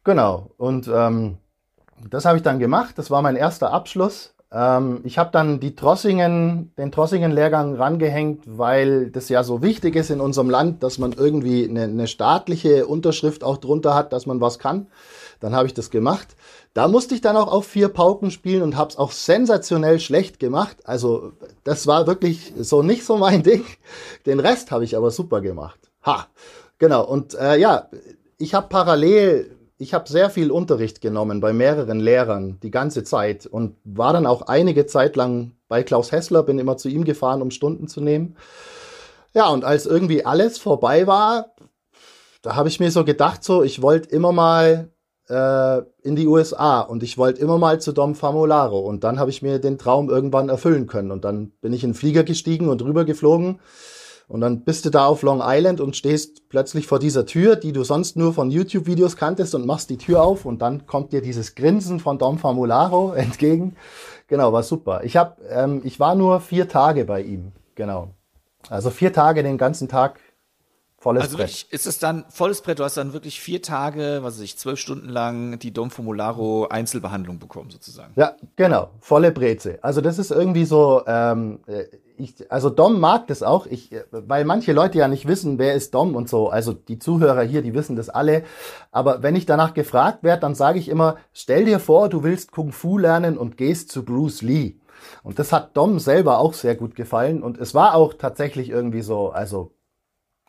Genau, 0.03 0.49
und 0.57 0.89
ähm, 0.93 1.37
das 2.09 2.25
habe 2.25 2.37
ich 2.37 2.43
dann 2.43 2.59
gemacht. 2.59 2.97
Das 2.97 3.11
war 3.11 3.21
mein 3.21 3.35
erster 3.35 3.71
Abschluss. 3.71 4.33
Ähm, 4.51 5.01
ich 5.03 5.17
habe 5.17 5.29
dann 5.31 5.59
die 5.59 5.75
Trossingen, 5.75 6.73
den 6.77 6.91
Trossingen-Lehrgang 6.91 7.75
rangehängt, 7.75 8.43
weil 8.45 9.11
das 9.11 9.29
ja 9.29 9.43
so 9.43 9.61
wichtig 9.61 9.95
ist 9.95 10.09
in 10.09 10.19
unserem 10.19 10.49
Land, 10.49 10.83
dass 10.83 10.97
man 10.97 11.13
irgendwie 11.13 11.67
eine, 11.69 11.83
eine 11.83 12.07
staatliche 12.07 12.87
Unterschrift 12.87 13.43
auch 13.43 13.57
drunter 13.57 13.93
hat, 13.93 14.11
dass 14.11 14.25
man 14.25 14.41
was 14.41 14.59
kann. 14.59 14.87
Dann 15.39 15.55
habe 15.55 15.67
ich 15.67 15.73
das 15.73 15.89
gemacht. 15.89 16.35
Da 16.73 16.87
musste 16.87 17.15
ich 17.15 17.21
dann 17.21 17.37
auch 17.37 17.51
auf 17.51 17.65
vier 17.65 17.89
Pauken 17.89 18.31
spielen 18.31 18.61
und 18.61 18.77
habe 18.77 18.89
es 18.89 18.97
auch 18.97 19.11
sensationell 19.11 19.99
schlecht 19.99 20.39
gemacht. 20.39 20.77
Also 20.83 21.33
das 21.63 21.87
war 21.87 22.07
wirklich 22.07 22.53
so 22.57 22.83
nicht 22.83 23.05
so 23.05 23.17
mein 23.17 23.43
Ding. 23.43 23.65
Den 24.25 24.39
Rest 24.39 24.71
habe 24.71 24.83
ich 24.83 24.97
aber 24.97 25.11
super 25.11 25.41
gemacht. 25.41 25.79
Ha, 26.05 26.27
genau. 26.77 27.05
Und 27.05 27.35
äh, 27.35 27.57
ja, 27.57 27.87
ich 28.37 28.53
habe 28.53 28.67
parallel 28.69 29.55
ich 29.81 29.95
habe 29.95 30.07
sehr 30.07 30.29
viel 30.29 30.51
Unterricht 30.51 31.01
genommen 31.01 31.41
bei 31.41 31.53
mehreren 31.53 31.99
Lehrern 31.99 32.59
die 32.61 32.69
ganze 32.69 33.03
Zeit 33.03 33.47
und 33.47 33.75
war 33.83 34.13
dann 34.13 34.27
auch 34.27 34.43
einige 34.43 34.85
Zeit 34.85 35.15
lang 35.15 35.53
bei 35.67 35.81
Klaus 35.81 36.11
Hessler, 36.11 36.43
bin 36.43 36.59
immer 36.59 36.77
zu 36.77 36.87
ihm 36.87 37.03
gefahren, 37.03 37.41
um 37.41 37.49
Stunden 37.49 37.87
zu 37.87 37.99
nehmen. 37.99 38.37
Ja, 39.33 39.49
und 39.49 39.65
als 39.65 39.87
irgendwie 39.87 40.23
alles 40.23 40.59
vorbei 40.59 41.07
war, 41.07 41.55
da 42.43 42.55
habe 42.55 42.69
ich 42.69 42.79
mir 42.79 42.91
so 42.91 43.03
gedacht, 43.03 43.43
so, 43.43 43.63
ich 43.63 43.81
wollte 43.81 44.09
immer 44.09 44.31
mal 44.31 44.91
äh, 45.29 45.81
in 46.03 46.15
die 46.15 46.27
USA 46.27 46.81
und 46.81 47.01
ich 47.01 47.17
wollte 47.17 47.41
immer 47.41 47.57
mal 47.57 47.81
zu 47.81 47.91
Dom 47.91 48.13
Famolaro 48.13 48.79
und 48.79 49.03
dann 49.03 49.17
habe 49.17 49.31
ich 49.31 49.41
mir 49.41 49.57
den 49.57 49.79
Traum 49.79 50.11
irgendwann 50.11 50.49
erfüllen 50.49 50.85
können 50.85 51.09
und 51.09 51.25
dann 51.25 51.53
bin 51.59 51.73
ich 51.73 51.83
in 51.83 51.91
den 51.91 51.95
Flieger 51.95 52.23
gestiegen 52.23 52.69
und 52.69 52.83
rüber 52.83 53.03
geflogen 53.03 53.59
und 54.31 54.39
dann 54.39 54.61
bist 54.61 54.85
du 54.85 54.89
da 54.89 55.07
auf 55.07 55.23
Long 55.23 55.41
Island 55.43 55.81
und 55.81 55.97
stehst 55.97 56.47
plötzlich 56.47 56.87
vor 56.87 56.99
dieser 56.99 57.25
Tür, 57.25 57.57
die 57.57 57.73
du 57.73 57.83
sonst 57.83 58.15
nur 58.15 58.33
von 58.33 58.49
YouTube-Videos 58.49 59.17
kanntest 59.17 59.53
und 59.55 59.65
machst 59.65 59.89
die 59.89 59.97
Tür 59.97 60.23
auf 60.23 60.45
und 60.45 60.61
dann 60.61 60.87
kommt 60.87 61.11
dir 61.11 61.21
dieses 61.21 61.53
Grinsen 61.53 61.99
von 61.99 62.17
Dom 62.17 62.37
Famularo 62.37 63.11
entgegen. 63.15 63.75
Genau, 64.27 64.53
war 64.53 64.63
super. 64.63 65.01
Ich 65.03 65.17
hab, 65.17 65.41
ähm, 65.49 65.81
ich 65.83 65.99
war 65.99 66.15
nur 66.15 66.39
vier 66.39 66.69
Tage 66.69 67.03
bei 67.03 67.21
ihm. 67.23 67.51
Genau. 67.75 68.11
Also 68.69 68.89
vier 68.89 69.11
Tage 69.11 69.43
den 69.43 69.57
ganzen 69.57 69.89
Tag 69.89 70.21
Volles 71.01 71.23
also 71.23 71.37
Brett. 71.37 71.65
ist 71.71 71.87
es 71.87 71.97
dann 71.97 72.25
volles 72.29 72.61
Brett? 72.61 72.77
Du 72.77 72.83
hast 72.83 72.95
dann 72.95 73.11
wirklich 73.11 73.41
vier 73.41 73.63
Tage, 73.63 74.19
was 74.21 74.35
weiß 74.35 74.41
ich, 74.41 74.59
zwölf 74.59 74.79
Stunden 74.79 75.09
lang 75.09 75.57
die 75.57 75.73
Dom 75.73 75.89
Formularo 75.89 76.67
Einzelbehandlung 76.67 77.39
bekommen, 77.39 77.71
sozusagen. 77.71 78.13
Ja, 78.15 78.35
genau, 78.55 78.91
volle 78.99 79.31
Breze. 79.31 79.79
Also 79.81 80.01
das 80.01 80.19
ist 80.19 80.29
irgendwie 80.29 80.63
so, 80.65 81.01
ähm, 81.07 81.61
äh, 81.65 81.85
ich, 82.17 82.51
also 82.51 82.69
Dom 82.69 82.99
mag 82.99 83.25
das 83.25 83.41
auch, 83.41 83.65
ich, 83.65 83.89
weil 84.11 84.45
manche 84.45 84.73
Leute 84.73 84.99
ja 84.99 85.07
nicht 85.07 85.27
wissen, 85.27 85.57
wer 85.57 85.73
ist 85.73 85.95
Dom 85.95 86.15
und 86.15 86.29
so. 86.29 86.49
Also 86.49 86.71
die 86.71 86.99
Zuhörer 86.99 87.41
hier, 87.41 87.63
die 87.63 87.73
wissen 87.73 87.95
das 87.95 88.09
alle. 88.09 88.43
Aber 88.91 89.23
wenn 89.23 89.35
ich 89.35 89.47
danach 89.47 89.73
gefragt 89.73 90.21
werde, 90.21 90.41
dann 90.41 90.53
sage 90.53 90.77
ich 90.77 90.87
immer, 90.87 91.17
stell 91.33 91.65
dir 91.65 91.79
vor, 91.79 92.09
du 92.09 92.21
willst 92.21 92.51
Kung 92.51 92.71
Fu 92.71 92.99
lernen 92.99 93.39
und 93.39 93.57
gehst 93.57 93.91
zu 93.91 94.05
Bruce 94.05 94.43
Lee. 94.43 94.75
Und 95.23 95.39
das 95.39 95.51
hat 95.51 95.75
Dom 95.75 95.97
selber 95.97 96.37
auch 96.37 96.53
sehr 96.53 96.75
gut 96.75 96.95
gefallen. 96.95 97.41
Und 97.41 97.57
es 97.57 97.73
war 97.73 97.95
auch 97.95 98.13
tatsächlich 98.13 98.69
irgendwie 98.69 99.01
so, 99.01 99.31
also 99.31 99.71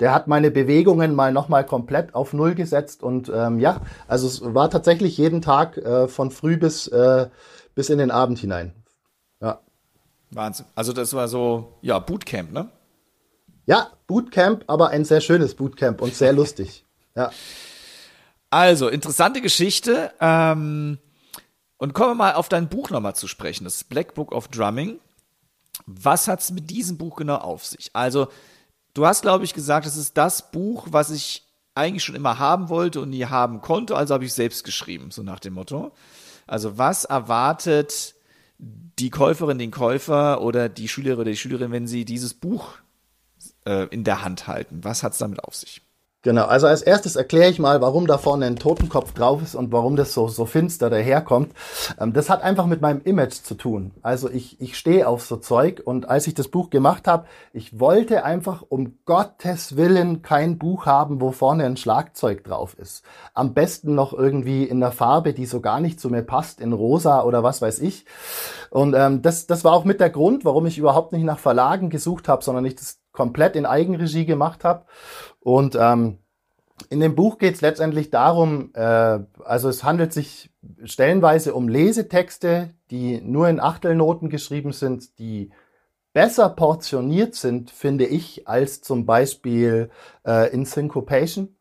der 0.03 0.13
hat 0.13 0.29
meine 0.29 0.51
Bewegungen 0.51 1.15
mal 1.15 1.33
nochmal 1.33 1.65
komplett 1.65 2.15
auf 2.15 2.35
Null 2.35 2.55
gesetzt. 2.55 3.03
Und 3.03 3.33
ähm, 3.35 3.59
ja, 3.59 3.81
also 4.07 4.27
es 4.27 4.43
war 4.43 4.69
tatsächlich 4.69 5.17
jeden 5.17 5.41
Tag 5.41 5.79
äh, 5.79 6.09
von 6.09 6.31
früh 6.31 6.59
bis, 6.59 6.89
äh, 6.89 7.29
bis 7.75 7.89
in 7.89 7.97
den 7.97 8.11
Abend 8.11 8.39
hinein. 8.39 8.75
Wahnsinn. 10.35 10.67
Also 10.75 10.93
das 10.93 11.13
war 11.15 11.29
so, 11.29 11.79
ja, 11.83 11.99
Bootcamp, 11.99 12.53
ne? 12.53 12.69
Ja, 13.67 13.91
Bootcamp, 14.07 14.65
aber 14.67 14.89
ein 14.89 15.05
sehr 15.05 15.21
schönes 15.21 15.55
Bootcamp 15.55 16.01
und 16.01 16.15
sehr 16.15 16.33
lustig. 16.33 16.85
Ja. 17.15 17.31
Also, 18.49 18.89
interessante 18.89 19.43
Geschichte. 19.43 20.13
Ähm, 20.19 20.97
und 21.77 21.93
kommen 21.93 22.13
wir 22.13 22.15
mal 22.15 22.35
auf 22.37 22.49
dein 22.49 22.71
Buch 22.71 22.89
nochmal 22.89 23.15
zu 23.15 23.29
sprechen, 23.29 23.65
das 23.65 23.85
Black 23.85 24.15
Book 24.15 24.33
of 24.33 24.49
Drumming. 24.49 24.99
Was 25.85 26.27
hat 26.27 26.41
es 26.41 26.51
mit 26.53 26.71
diesem 26.71 26.97
Buch 26.97 27.17
genau 27.17 27.37
auf 27.37 27.67
sich? 27.67 27.91
Also, 27.93 28.29
du 28.95 29.07
hast, 29.07 29.23
glaube 29.23 29.45
ich, 29.45 29.55
gesagt, 29.55 29.87
es 29.87 29.97
ist 29.97 30.17
das 30.17 30.51
Buch, 30.51 30.89
was 30.91 31.11
ich 31.11 31.47
eigentlich 31.75 32.05
schon 32.05 32.15
immer 32.15 32.39
haben 32.39 32.69
wollte 32.69 33.01
und 33.01 33.11
nie 33.11 33.25
haben 33.25 33.61
konnte, 33.61 33.97
also 33.97 34.15
habe 34.15 34.25
ich 34.25 34.33
selbst 34.33 34.65
geschrieben, 34.65 35.11
so 35.11 35.23
nach 35.23 35.41
dem 35.41 35.55
Motto. 35.55 35.93
Also, 36.47 36.77
was 36.77 37.05
erwartet 37.05 38.15
die 38.59 39.11
Käuferin, 39.11 39.59
den 39.59 39.71
Käufer 39.71 40.43
oder 40.43 40.69
die 40.69 40.89
Schülerin 40.89 41.21
oder 41.21 41.31
die 41.31 41.37
Schülerin, 41.37 41.73
wenn 41.73 41.87
sie 41.87 42.05
dieses 42.05 42.35
Buch 42.35 42.75
äh, 43.65 43.87
in 43.89 44.05
der 44.05 44.23
Hand 44.23 44.47
halten? 44.47 44.85
Was 44.85 45.03
hat 45.03 45.13
es 45.13 45.19
damit 45.19 45.43
auf 45.45 45.55
sich? 45.55 45.81
Genau, 46.25 46.45
also 46.45 46.69
als 46.69 46.83
erstes 46.83 47.17
erkläre 47.17 47.51
ich 47.51 47.59
mal, 47.59 47.81
warum 47.81 48.07
da 48.07 48.17
vorne 48.17 48.47
ein 48.47 48.55
Totenkopf 48.55 49.13
drauf 49.13 49.43
ist 49.43 49.57
und 49.57 49.73
warum 49.73 49.97
das 49.97 50.15
so, 50.15 50.29
so 50.29 50.47
finster 50.47 50.89
daherkommt. 50.89 51.53
Ähm, 51.99 52.13
das 52.13 52.31
hat 52.31 52.43
einfach 52.43 52.67
mit 52.67 52.81
meinem 52.81 53.01
Image 53.03 53.43
zu 53.43 53.57
tun. 53.57 53.91
Also 54.03 54.31
ich, 54.31 54.61
ich 54.61 54.79
stehe 54.79 55.09
auf 55.09 55.25
so 55.25 55.37
Zeug 55.39 55.83
und 55.85 56.09
als 56.09 56.29
ich 56.29 56.35
das 56.35 56.47
Buch 56.47 56.71
gemacht 56.71 57.09
habe, 57.09 57.27
ich 57.53 57.81
wollte 57.81 58.25
einfach 58.25 58.63
um 58.69 58.99
Gottes 59.05 59.77
Willen 59.77 60.23
kein 60.23 60.59
Buch 60.59 60.87
haben, 60.87 61.21
wo 61.21 61.33
vorne 61.33 61.65
ein 61.65 61.77
Schlagzeug 61.77 62.45
drauf 62.45 62.77
ist. 62.79 63.03
Am 63.35 63.53
besten 63.53 63.97
noch 63.97 64.13
irgendwie 64.13 64.63
in 64.63 64.79
der 64.79 64.93
Farbe, 64.93 65.35
die 65.35 65.47
so 65.47 65.61
gar 65.61 65.81
nicht 65.81 65.99
zu 65.99 66.09
mir 66.09 66.23
passt, 66.23 66.61
in 66.61 66.73
rosa 66.73 67.25
oder 67.25 67.43
was 67.43 67.61
weiß 67.61 67.81
ich. 67.81 68.07
Und 68.71 68.95
ähm, 68.95 69.23
das, 69.23 69.49
das 69.49 69.65
war 69.65 69.73
auch 69.73 69.85
mit 69.85 69.99
der 69.99 70.11
Grund, 70.11 70.45
warum 70.45 70.67
ich 70.67 70.79
überhaupt 70.79 71.13
nicht 71.13 71.25
nach 71.25 71.41
Verlagen 71.41 71.91
gesucht 71.91 72.29
habe, 72.29 72.45
sondern 72.45 72.65
ich 72.65 72.77
das 72.77 73.01
komplett 73.13 73.57
in 73.57 73.67
Eigenregie 73.67 74.25
gemacht 74.25 74.65
habe. 74.65 74.85
Und 75.43 75.77
ähm, 75.79 76.19
in 76.91 77.01
dem 77.01 77.15
Buch 77.15 77.39
geht 77.39 77.55
es 77.55 77.61
letztendlich 77.61 78.11
darum, 78.11 78.71
äh, 78.75 79.21
also 79.45 79.69
es 79.69 79.85
handelt 79.85 80.13
sich 80.13 80.51
stellenweise 80.85 81.55
um 81.55 81.69
Lesetexte, 81.69 82.71
die 82.91 83.21
nur 83.21 83.49
in 83.49 83.61
Achtelnoten 83.61 84.31
geschrieben 84.31 84.73
sind, 84.73 85.19
die 85.19 85.51
besser 86.13 86.49
portioniert 86.51 87.35
sind, 87.35 87.71
finde 87.71 88.05
ich, 88.05 88.47
als 88.47 88.83
zum 88.83 89.07
Beispiel 89.07 89.91
äh, 90.27 90.53
in 90.53 90.65
Syncopation. 90.65 91.57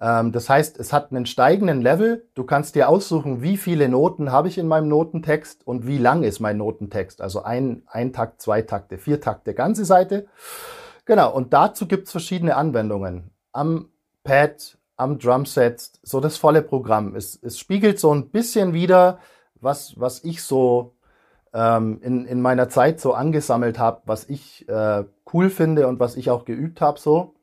Ähm, 0.00 0.32
das 0.32 0.48
heißt, 0.50 0.78
es 0.78 0.92
hat 0.92 1.10
einen 1.10 1.26
steigenden 1.26 1.80
Level. 1.80 2.28
Du 2.34 2.44
kannst 2.44 2.74
dir 2.74 2.88
aussuchen, 2.88 3.42
wie 3.42 3.56
viele 3.56 3.88
Noten 3.88 4.32
habe 4.32 4.48
ich 4.48 4.58
in 4.58 4.66
meinem 4.66 4.88
Notentext 4.88 5.66
und 5.66 5.86
wie 5.86 5.98
lang 5.98 6.24
ist 6.24 6.40
mein 6.40 6.56
Notentext. 6.58 7.20
Also 7.20 7.42
ein, 7.42 7.82
ein 7.86 8.12
Takt, 8.12 8.42
zwei 8.42 8.62
Takte, 8.62 8.98
vier 8.98 9.20
Takte, 9.20 9.54
ganze 9.54 9.84
Seite. 9.84 10.26
Genau, 11.04 11.32
und 11.34 11.52
dazu 11.52 11.86
gibt's 11.86 12.10
verschiedene 12.10 12.56
Anwendungen. 12.56 13.30
Am 13.52 13.90
Pad, 14.22 14.78
am 14.96 15.18
Drumset, 15.18 15.92
so 16.02 16.20
das 16.20 16.36
volle 16.38 16.62
Programm. 16.62 17.14
Es, 17.14 17.38
es 17.42 17.58
spiegelt 17.58 17.98
so 17.98 18.14
ein 18.14 18.30
bisschen 18.30 18.72
wieder, 18.72 19.18
was, 19.54 19.98
was 20.00 20.24
ich 20.24 20.42
so 20.42 20.94
ähm, 21.52 22.00
in, 22.02 22.26
in 22.26 22.40
meiner 22.40 22.68
Zeit 22.68 23.00
so 23.00 23.12
angesammelt 23.12 23.78
habe, 23.78 24.02
was 24.06 24.28
ich 24.28 24.68
äh, 24.68 25.04
cool 25.32 25.50
finde 25.50 25.88
und 25.88 26.00
was 26.00 26.16
ich 26.16 26.30
auch 26.30 26.44
geübt 26.44 26.80
habe 26.80 26.98
so. 26.98 27.34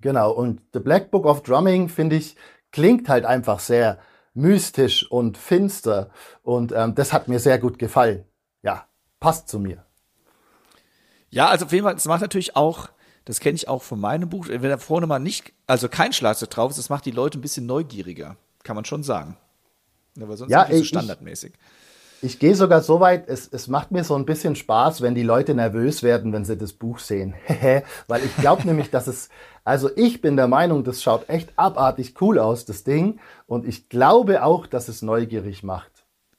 Genau, 0.00 0.30
und 0.32 0.60
The 0.72 0.80
Black 0.80 1.10
Book 1.10 1.26
of 1.26 1.42
Drumming, 1.42 1.88
finde 1.88 2.16
ich, 2.16 2.36
klingt 2.72 3.08
halt 3.08 3.24
einfach 3.24 3.58
sehr 3.58 3.98
mystisch 4.34 5.10
und 5.10 5.38
finster 5.38 6.10
und 6.42 6.72
ähm, 6.72 6.94
das 6.94 7.12
hat 7.12 7.28
mir 7.28 7.38
sehr 7.38 7.58
gut 7.58 7.78
gefallen. 7.78 8.24
Ja, 8.62 8.86
passt 9.20 9.48
zu 9.48 9.58
mir. 9.58 9.84
Ja, 11.34 11.48
also 11.48 11.64
auf 11.64 11.72
jeden 11.72 11.84
Fall, 11.84 11.96
es 11.96 12.04
macht 12.06 12.22
natürlich 12.22 12.54
auch, 12.54 12.88
das 13.24 13.40
kenne 13.40 13.56
ich 13.56 13.66
auch 13.66 13.82
von 13.82 13.98
meinem 13.98 14.28
Buch, 14.28 14.46
wenn 14.48 14.62
da 14.62 14.78
vorne 14.78 15.08
mal 15.08 15.18
nicht, 15.18 15.52
also 15.66 15.88
kein 15.88 16.12
Schlagzeug 16.12 16.50
drauf 16.50 16.70
ist, 16.70 16.78
das 16.78 16.90
macht 16.90 17.06
die 17.06 17.10
Leute 17.10 17.38
ein 17.38 17.40
bisschen 17.40 17.66
neugieriger, 17.66 18.36
kann 18.62 18.76
man 18.76 18.84
schon 18.84 19.02
sagen. 19.02 19.36
Aber 20.20 20.36
sonst 20.36 20.52
ja, 20.52 20.62
ist 20.62 20.72
es 20.72 20.78
so 20.78 20.84
standardmäßig. 20.84 21.54
Ich, 22.22 22.34
ich 22.34 22.38
gehe 22.38 22.54
sogar 22.54 22.82
so 22.82 23.00
weit, 23.00 23.28
es, 23.28 23.48
es 23.48 23.66
macht 23.66 23.90
mir 23.90 24.04
so 24.04 24.14
ein 24.14 24.26
bisschen 24.26 24.54
Spaß, 24.54 25.00
wenn 25.00 25.16
die 25.16 25.24
Leute 25.24 25.54
nervös 25.54 26.04
werden, 26.04 26.32
wenn 26.32 26.44
sie 26.44 26.56
das 26.56 26.72
Buch 26.72 27.00
sehen. 27.00 27.34
Weil 28.06 28.24
ich 28.24 28.36
glaube 28.36 28.64
nämlich, 28.64 28.90
dass 28.90 29.08
es, 29.08 29.28
also 29.64 29.90
ich 29.96 30.20
bin 30.20 30.36
der 30.36 30.46
Meinung, 30.46 30.84
das 30.84 31.02
schaut 31.02 31.28
echt 31.28 31.50
abartig 31.56 32.14
cool 32.20 32.38
aus, 32.38 32.64
das 32.64 32.84
Ding. 32.84 33.18
Und 33.46 33.66
ich 33.66 33.88
glaube 33.88 34.44
auch, 34.44 34.68
dass 34.68 34.86
es 34.86 35.02
neugierig 35.02 35.64
macht. 35.64 35.90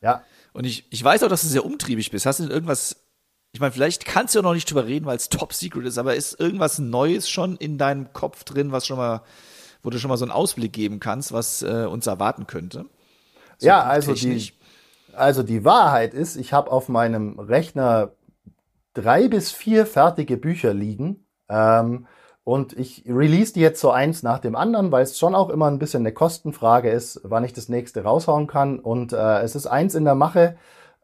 Ja. 0.02 0.24
Und 0.54 0.66
ich, 0.66 0.88
ich 0.90 1.04
weiß 1.04 1.22
auch, 1.24 1.28
dass 1.28 1.42
du 1.42 1.50
sehr 1.50 1.66
umtriebig 1.66 2.12
bist. 2.12 2.26
Hast 2.26 2.40
du 2.40 2.44
denn 2.44 2.52
irgendwas 2.54 3.05
ich 3.56 3.62
meine, 3.62 3.72
vielleicht 3.72 4.04
kannst 4.04 4.36
du 4.36 4.40
ja 4.40 4.44
noch 4.44 4.54
nicht 4.54 4.70
drüber 4.70 4.86
reden, 4.86 5.06
weil 5.06 5.16
es 5.16 5.30
top 5.30 5.54
secret 5.54 5.86
ist, 5.86 5.98
aber 5.98 6.14
ist 6.14 6.38
irgendwas 6.38 6.78
Neues 6.78 7.30
schon 7.30 7.56
in 7.56 7.78
deinem 7.78 8.12
Kopf 8.12 8.44
drin, 8.44 8.74
was 8.74 8.86
schon 8.86 8.98
mal, 8.98 9.22
wo 9.82 9.90
du 9.90 9.98
schon 9.98 10.10
mal 10.10 10.18
so 10.18 10.26
einen 10.26 10.34
Ausblick 10.34 10.74
geben 10.74 11.00
kannst, 11.00 11.32
was 11.32 11.62
äh, 11.62 11.86
uns 11.90 12.06
erwarten 12.06 12.48
könnte? 12.48 12.84
So 13.58 13.68
ja, 13.68 13.82
also 13.82 14.14
die, 14.14 14.52
also 15.14 15.42
die 15.42 15.64
Wahrheit 15.64 16.14
ist, 16.14 16.36
ich 16.36 16.52
habe 16.52 16.70
auf 16.70 16.90
meinem 16.90 17.40
Rechner 17.40 18.12
drei 18.94 19.30
bis 19.30 19.54
vier 19.54 19.86
fertige 19.86 20.36
Bücher 20.36 20.74
liegen. 20.74 21.26
Ähm, 21.48 22.08
und 22.44 22.78
ich 22.78 23.06
release 23.08 23.54
die 23.54 23.62
jetzt 23.62 23.80
so 23.80 23.90
eins 23.90 24.22
nach 24.22 24.40
dem 24.40 24.58
anderen, 24.58 24.92
weil 24.92 25.04
es 25.04 25.18
schon 25.18 25.34
auch 25.34 25.50
immer 25.50 25.68
ein 25.68 25.80
bisschen 25.80 26.02
eine 26.02 26.12
Kostenfrage 26.12 26.90
ist, 26.90 27.22
wann 27.24 27.46
ich 27.46 27.54
das 27.54 27.70
nächste 27.70 28.04
raushauen 28.04 28.48
kann. 28.48 28.80
Und 28.80 29.14
äh, 29.14 29.40
es 29.40 29.56
ist 29.56 29.66
eins 29.66 29.96
in 29.96 30.04
der 30.04 30.16
Mache. 30.16 30.58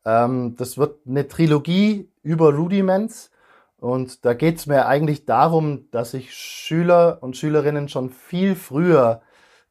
Ähm, 0.04 0.58
das 0.58 0.78
wird 0.78 1.08
eine 1.08 1.30
Trilogie 1.30 2.11
über 2.24 2.54
Rudiments. 2.54 3.32
Und 3.78 4.26
da 4.26 4.34
geht 4.34 4.58
es 4.58 4.68
mir 4.68 4.86
eigentlich 4.86 5.26
darum, 5.26 5.90
dass 5.92 6.14
ich 6.14 6.34
Schüler 6.36 7.18
und 7.22 7.36
Schülerinnen 7.36 7.90
schon 7.90 8.10
viel 8.10 8.56
früher 8.56 9.22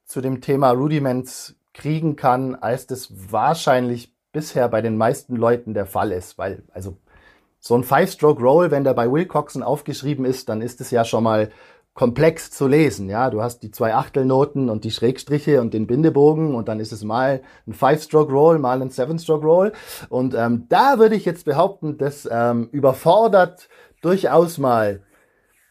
zu 0.05 0.21
dem 0.21 0.41
Thema 0.41 0.71
Rudiments 0.71 1.57
kriegen 1.73 2.17
kann, 2.17 2.57
als 2.57 2.87
das 2.87 3.33
wahrscheinlich 3.33 4.13
bisher 4.33 4.69
bei 4.69 4.83
den 4.83 4.97
meisten 4.97 5.37
Leuten 5.37 5.75
der 5.75 5.87
Fall 5.87 6.11
ist. 6.11 6.39
Weil, 6.39 6.65
also, 6.73 6.97
so 7.61 7.77
ein 7.77 7.85
Five-Stroke-Roll, 7.85 8.71
wenn 8.71 8.85
der 8.85 8.95
bei 8.95 9.11
Wilcoxon 9.11 9.63
aufgeschrieben 9.63 10.25
ist, 10.25 10.49
dann 10.49 10.63
ist 10.63 10.81
es 10.81 10.91
ja 10.91 11.05
schon 11.05 11.23
mal 11.23 11.51
komplex 12.01 12.51
zu 12.51 12.67
lesen. 12.67 13.11
Ja, 13.11 13.29
du 13.29 13.43
hast 13.43 13.63
die 13.63 13.71
zwei 13.71 13.95
Achtelnoten 13.95 14.71
und 14.71 14.85
die 14.85 14.91
Schrägstriche 14.91 15.61
und 15.61 15.75
den 15.75 15.87
Bindebogen 15.87 16.55
und 16.55 16.67
dann 16.67 16.81
ist 16.81 16.93
es 16.93 17.05
mal 17.05 17.43
ein 17.67 17.75
Five-Stroke-Roll, 17.75 18.59
mal 18.59 18.81
ein 18.81 18.89
Seven-Stroke-Roll. 18.89 19.73
Und 20.09 20.33
ähm, 20.33 20.65
da 20.71 20.99
würde 20.99 21.15
ich 21.15 21.27
jetzt 21.27 21.45
behaupten, 21.45 21.99
das 21.99 22.27
ähm, 22.33 22.71
überfordert 22.73 23.69
durchaus 24.01 24.57
mal 24.57 25.03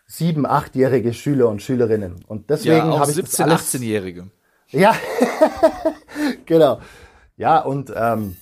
sieben, 0.06 0.46
achtjährige 0.46 1.15
Schüler 1.15 1.50
und 1.50 1.63
Schülerinnen. 1.63 2.24
Und 2.28 2.52
deswegen 2.52 2.92
ja, 2.92 3.00
habe 3.00 3.10
ich 3.10 3.15
17, 3.15 3.48
18-Jährige. 3.48 4.28
Ja, 4.68 4.94
genau. 6.46 6.80
Ja, 7.38 7.58
und 7.58 7.92
ähm, 7.96 8.38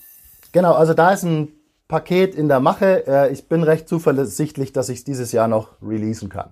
genau, 0.52 0.74
also 0.74 0.94
da 0.94 1.14
ist 1.14 1.24
ein 1.24 1.54
Paket 1.88 2.36
in 2.36 2.50
der 2.50 2.60
Mache. 2.60 3.08
Äh, 3.08 3.32
ich 3.32 3.48
bin 3.48 3.64
recht 3.64 3.88
zuversichtlich, 3.88 4.74
dass 4.74 4.90
ich 4.90 4.98
es 4.98 5.04
dieses 5.06 5.32
Jahr 5.32 5.48
noch 5.48 5.82
releasen 5.82 6.28
kann. 6.28 6.52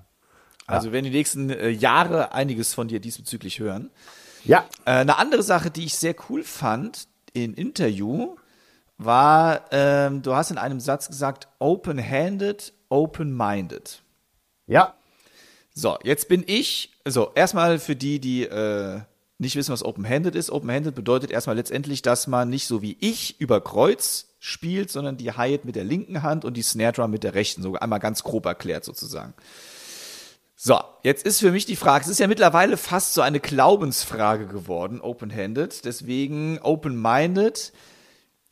Also 0.67 0.87
ja. 0.87 0.91
wir 0.91 0.93
werden 0.93 1.11
die 1.11 1.17
nächsten 1.17 1.49
äh, 1.49 1.69
Jahre 1.69 2.33
einiges 2.33 2.73
von 2.73 2.87
dir 2.87 2.99
diesbezüglich 2.99 3.59
hören. 3.59 3.91
Ja. 4.43 4.65
Äh, 4.85 4.91
eine 4.91 5.17
andere 5.17 5.43
Sache, 5.43 5.71
die 5.71 5.85
ich 5.85 5.95
sehr 5.95 6.15
cool 6.29 6.43
fand 6.43 7.07
in 7.33 7.53
Interview, 7.53 8.35
war, 8.97 9.65
ähm, 9.71 10.21
du 10.21 10.35
hast 10.35 10.51
in 10.51 10.57
einem 10.57 10.79
Satz 10.79 11.07
gesagt, 11.07 11.47
open-handed, 11.59 12.73
open-minded. 12.89 14.01
Ja. 14.67 14.95
So, 15.73 15.97
jetzt 16.03 16.29
bin 16.29 16.43
ich, 16.47 16.93
so, 17.05 17.31
erstmal 17.35 17.79
für 17.79 17.95
die, 17.95 18.19
die 18.19 18.43
äh, 18.43 19.01
nicht 19.37 19.57
wissen, 19.57 19.73
was 19.73 19.83
open-handed 19.83 20.33
ist. 20.33 20.49
Open-handed 20.49 20.95
bedeutet 20.95 21.31
erstmal 21.31 21.57
letztendlich, 21.57 22.01
dass 22.01 22.27
man 22.27 22.49
nicht 22.49 22.67
so 22.67 22.81
wie 22.81 22.95
ich 23.01 23.39
über 23.41 23.59
Kreuz 23.59 24.27
spielt, 24.39 24.89
sondern 24.89 25.17
die 25.17 25.31
Hi-Hat 25.31 25.65
mit 25.65 25.75
der 25.75 25.83
linken 25.83 26.23
Hand 26.23 26.45
und 26.45 26.55
die 26.55 26.61
Snare 26.61 26.93
Drum 26.93 27.11
mit 27.11 27.23
der 27.23 27.33
rechten, 27.33 27.61
so 27.61 27.73
einmal 27.75 27.99
ganz 27.99 28.23
grob 28.23 28.45
erklärt 28.45 28.85
sozusagen. 28.85 29.33
So, 30.67 30.79
jetzt 31.03 31.27
ist 31.27 31.41
für 31.41 31.51
mich 31.51 31.67
die 31.67 31.75
Frage, 31.75 32.05
es 32.05 32.09
ist 32.09 32.19
ja 32.19 32.25
mittlerweile 32.25 32.75
fast 32.75 33.13
so 33.13 33.21
eine 33.21 33.39
Glaubensfrage 33.39 34.47
geworden, 34.47 34.99
open-handed, 34.99 35.85
deswegen 35.85 36.57
open-minded. 36.57 37.71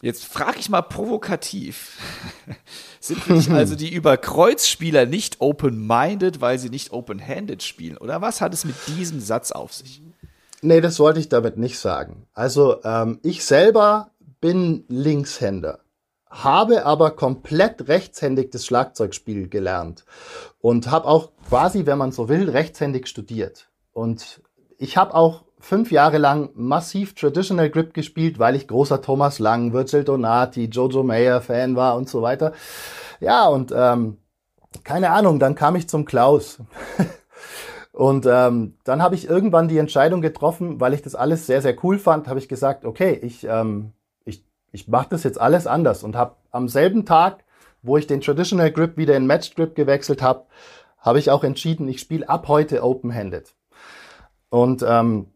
Jetzt 0.03 0.25
frage 0.25 0.59
ich 0.59 0.69
mal 0.69 0.83
provokativ. 0.83 1.97
Sind 2.99 3.19
für 3.19 3.33
dich 3.33 3.49
also 3.51 3.73
die 3.73 3.91
Überkreuzspieler 3.91 5.07
nicht 5.07 5.41
open-minded, 5.41 6.39
weil 6.39 6.59
sie 6.59 6.69
nicht 6.69 6.93
open-handed 6.93 7.63
spielen? 7.63 7.97
Oder 7.97 8.21
was 8.21 8.41
hat 8.41 8.53
es 8.53 8.63
mit 8.63 8.75
diesem 8.85 9.19
Satz 9.19 9.51
auf 9.51 9.73
sich? 9.73 10.03
Nee, 10.61 10.81
das 10.81 10.99
wollte 10.99 11.19
ich 11.19 11.29
damit 11.29 11.57
nicht 11.57 11.79
sagen. 11.79 12.27
Also 12.35 12.83
ähm, 12.83 13.21
ich 13.23 13.43
selber 13.43 14.11
bin 14.39 14.85
Linkshänder 14.87 15.79
habe 16.33 16.85
aber 16.85 17.11
komplett 17.11 17.87
rechtshändig 17.87 18.51
das 18.51 18.65
Schlagzeugspiel 18.65 19.49
gelernt 19.49 20.03
und 20.59 20.89
habe 20.89 21.07
auch 21.07 21.31
quasi, 21.47 21.85
wenn 21.85 21.99
man 21.99 22.11
so 22.11 22.27
will, 22.27 22.49
rechtshändig 22.49 23.07
studiert. 23.07 23.69
Und 23.93 24.41
ich 24.79 24.97
habe 24.97 25.13
auch 25.13 25.43
fünf 25.59 25.91
Jahre 25.91 26.17
lang 26.17 26.49
massiv 26.55 27.13
Traditional 27.13 27.69
Grip 27.69 27.93
gespielt, 27.93 28.39
weil 28.39 28.55
ich 28.55 28.67
großer 28.67 29.01
Thomas 29.01 29.37
Lang, 29.37 29.73
Virgil 29.73 30.03
Donati, 30.03 30.65
Jojo 30.65 31.03
Mayer 31.03 31.39
Fan 31.39 31.75
war 31.75 31.95
und 31.95 32.09
so 32.09 32.21
weiter. 32.23 32.53
Ja, 33.19 33.47
und 33.47 33.71
ähm, 33.75 34.17
keine 34.83 35.11
Ahnung, 35.11 35.39
dann 35.39 35.53
kam 35.53 35.75
ich 35.75 35.87
zum 35.87 36.03
Klaus. 36.03 36.57
und 37.93 38.25
ähm, 38.25 38.75
dann 38.83 39.03
habe 39.03 39.13
ich 39.13 39.29
irgendwann 39.29 39.67
die 39.67 39.77
Entscheidung 39.77 40.21
getroffen, 40.21 40.81
weil 40.81 40.95
ich 40.95 41.03
das 41.03 41.13
alles 41.13 41.45
sehr, 41.45 41.61
sehr 41.61 41.75
cool 41.83 41.99
fand, 41.99 42.27
habe 42.27 42.39
ich 42.39 42.49
gesagt, 42.49 42.83
okay, 42.83 43.13
ich 43.21 43.45
ähm, 43.47 43.93
ich 44.73 44.87
mache 44.87 45.07
das 45.11 45.23
jetzt 45.23 45.39
alles 45.39 45.67
anders 45.67 46.03
und 46.03 46.17
habe 46.17 46.35
am 46.51 46.67
selben 46.67 47.05
Tag, 47.05 47.45
wo 47.83 47.95
ich 47.95 48.07
den 48.07 48.21
Traditional 48.21 48.71
Grip 48.71 48.97
wieder 48.97 49.15
in 49.15 49.27
Match 49.27 49.55
Grip 49.55 49.75
gewechselt 49.75 50.21
habe, 50.21 50.47
habe 50.99 51.19
ich 51.19 51.31
auch 51.31 51.43
entschieden, 51.43 51.87
ich 51.87 51.99
spiele 51.99 52.27
ab 52.27 52.47
heute 52.47 52.83
Open-Handed. 52.83 53.53
Und 54.49 54.83
ähm, 54.85 55.27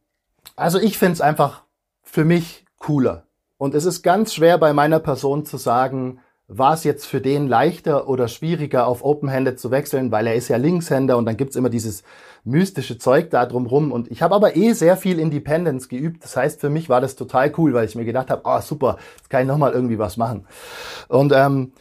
also 0.55 0.79
ich 0.79 0.97
finde 0.97 1.13
es 1.13 1.21
einfach 1.21 1.63
für 2.01 2.25
mich 2.25 2.65
cooler. 2.79 3.27
Und 3.57 3.75
es 3.75 3.85
ist 3.85 4.01
ganz 4.01 4.33
schwer 4.33 4.57
bei 4.57 4.73
meiner 4.73 4.99
Person 4.99 5.45
zu 5.45 5.57
sagen, 5.57 6.19
war 6.47 6.73
es 6.73 6.85
jetzt 6.85 7.05
für 7.05 7.19
den 7.19 7.47
leichter 7.47 8.07
oder 8.07 8.27
schwieriger, 8.29 8.87
auf 8.87 9.03
Open-Handed 9.03 9.59
zu 9.59 9.69
wechseln, 9.69 10.11
weil 10.11 10.27
er 10.27 10.35
ist 10.35 10.47
ja 10.47 10.55
Linkshänder 10.57 11.17
und 11.17 11.25
dann 11.25 11.35
gibt's 11.35 11.57
immer 11.57 11.69
dieses 11.69 12.03
mystische 12.45 12.97
Zeug 12.97 13.29
da 13.29 13.45
drumrum. 13.45 13.91
Und 13.91 14.09
ich 14.09 14.21
habe 14.21 14.33
aber 14.33 14.55
eh 14.55 14.71
sehr 14.71 14.95
viel 14.95 15.19
Independence 15.19 15.89
geübt. 15.89 16.23
Das 16.23 16.37
heißt, 16.37 16.61
für 16.61 16.69
mich 16.69 16.87
war 16.87 17.01
das 17.01 17.17
total 17.17 17.51
cool, 17.57 17.73
weil 17.73 17.85
ich 17.85 17.95
mir 17.95 18.05
gedacht 18.05 18.29
habe, 18.29 18.43
oh 18.45 18.61
super, 18.61 18.97
jetzt 19.17 19.29
kann 19.29 19.41
ich 19.41 19.47
nochmal 19.47 19.73
irgendwie 19.73 19.99
was 19.99 20.15
machen. 20.15 20.47
Und 21.09 21.33
ähm, 21.35 21.73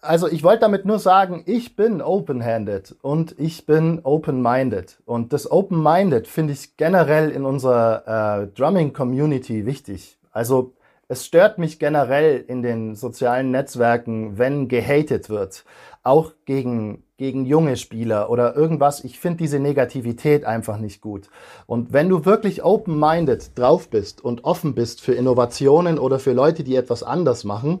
also 0.00 0.28
ich 0.28 0.42
wollte 0.42 0.60
damit 0.60 0.84
nur 0.84 0.98
sagen, 0.98 1.42
ich 1.46 1.76
bin 1.76 2.00
open-handed 2.00 2.96
und 3.02 3.38
ich 3.38 3.66
bin 3.66 4.00
open-minded. 4.02 5.02
Und 5.04 5.32
das 5.34 5.50
open-minded 5.50 6.28
finde 6.28 6.54
ich 6.54 6.76
generell 6.76 7.30
in 7.30 7.44
unserer 7.44 8.42
äh, 8.42 8.46
Drumming-Community 8.48 9.66
wichtig. 9.66 10.18
Also 10.30 10.72
es 11.08 11.24
stört 11.26 11.58
mich 11.58 11.78
generell 11.78 12.44
in 12.46 12.62
den 12.62 12.94
sozialen 12.94 13.50
Netzwerken, 13.50 14.38
wenn 14.38 14.68
gehatet 14.68 15.28
wird. 15.28 15.64
Auch 16.02 16.32
gegen, 16.44 17.04
gegen 17.16 17.46
junge 17.46 17.76
Spieler 17.76 18.30
oder 18.30 18.54
irgendwas. 18.56 19.04
Ich 19.04 19.18
finde 19.18 19.38
diese 19.38 19.58
Negativität 19.58 20.44
einfach 20.44 20.78
nicht 20.78 21.00
gut. 21.00 21.28
Und 21.66 21.92
wenn 21.92 22.08
du 22.08 22.24
wirklich 22.24 22.62
open-minded 22.62 23.58
drauf 23.58 23.88
bist 23.88 24.22
und 24.22 24.44
offen 24.44 24.74
bist 24.74 25.00
für 25.00 25.14
Innovationen 25.14 25.98
oder 25.98 26.18
für 26.18 26.32
Leute, 26.32 26.64
die 26.64 26.76
etwas 26.76 27.02
anders 27.02 27.44
machen, 27.44 27.80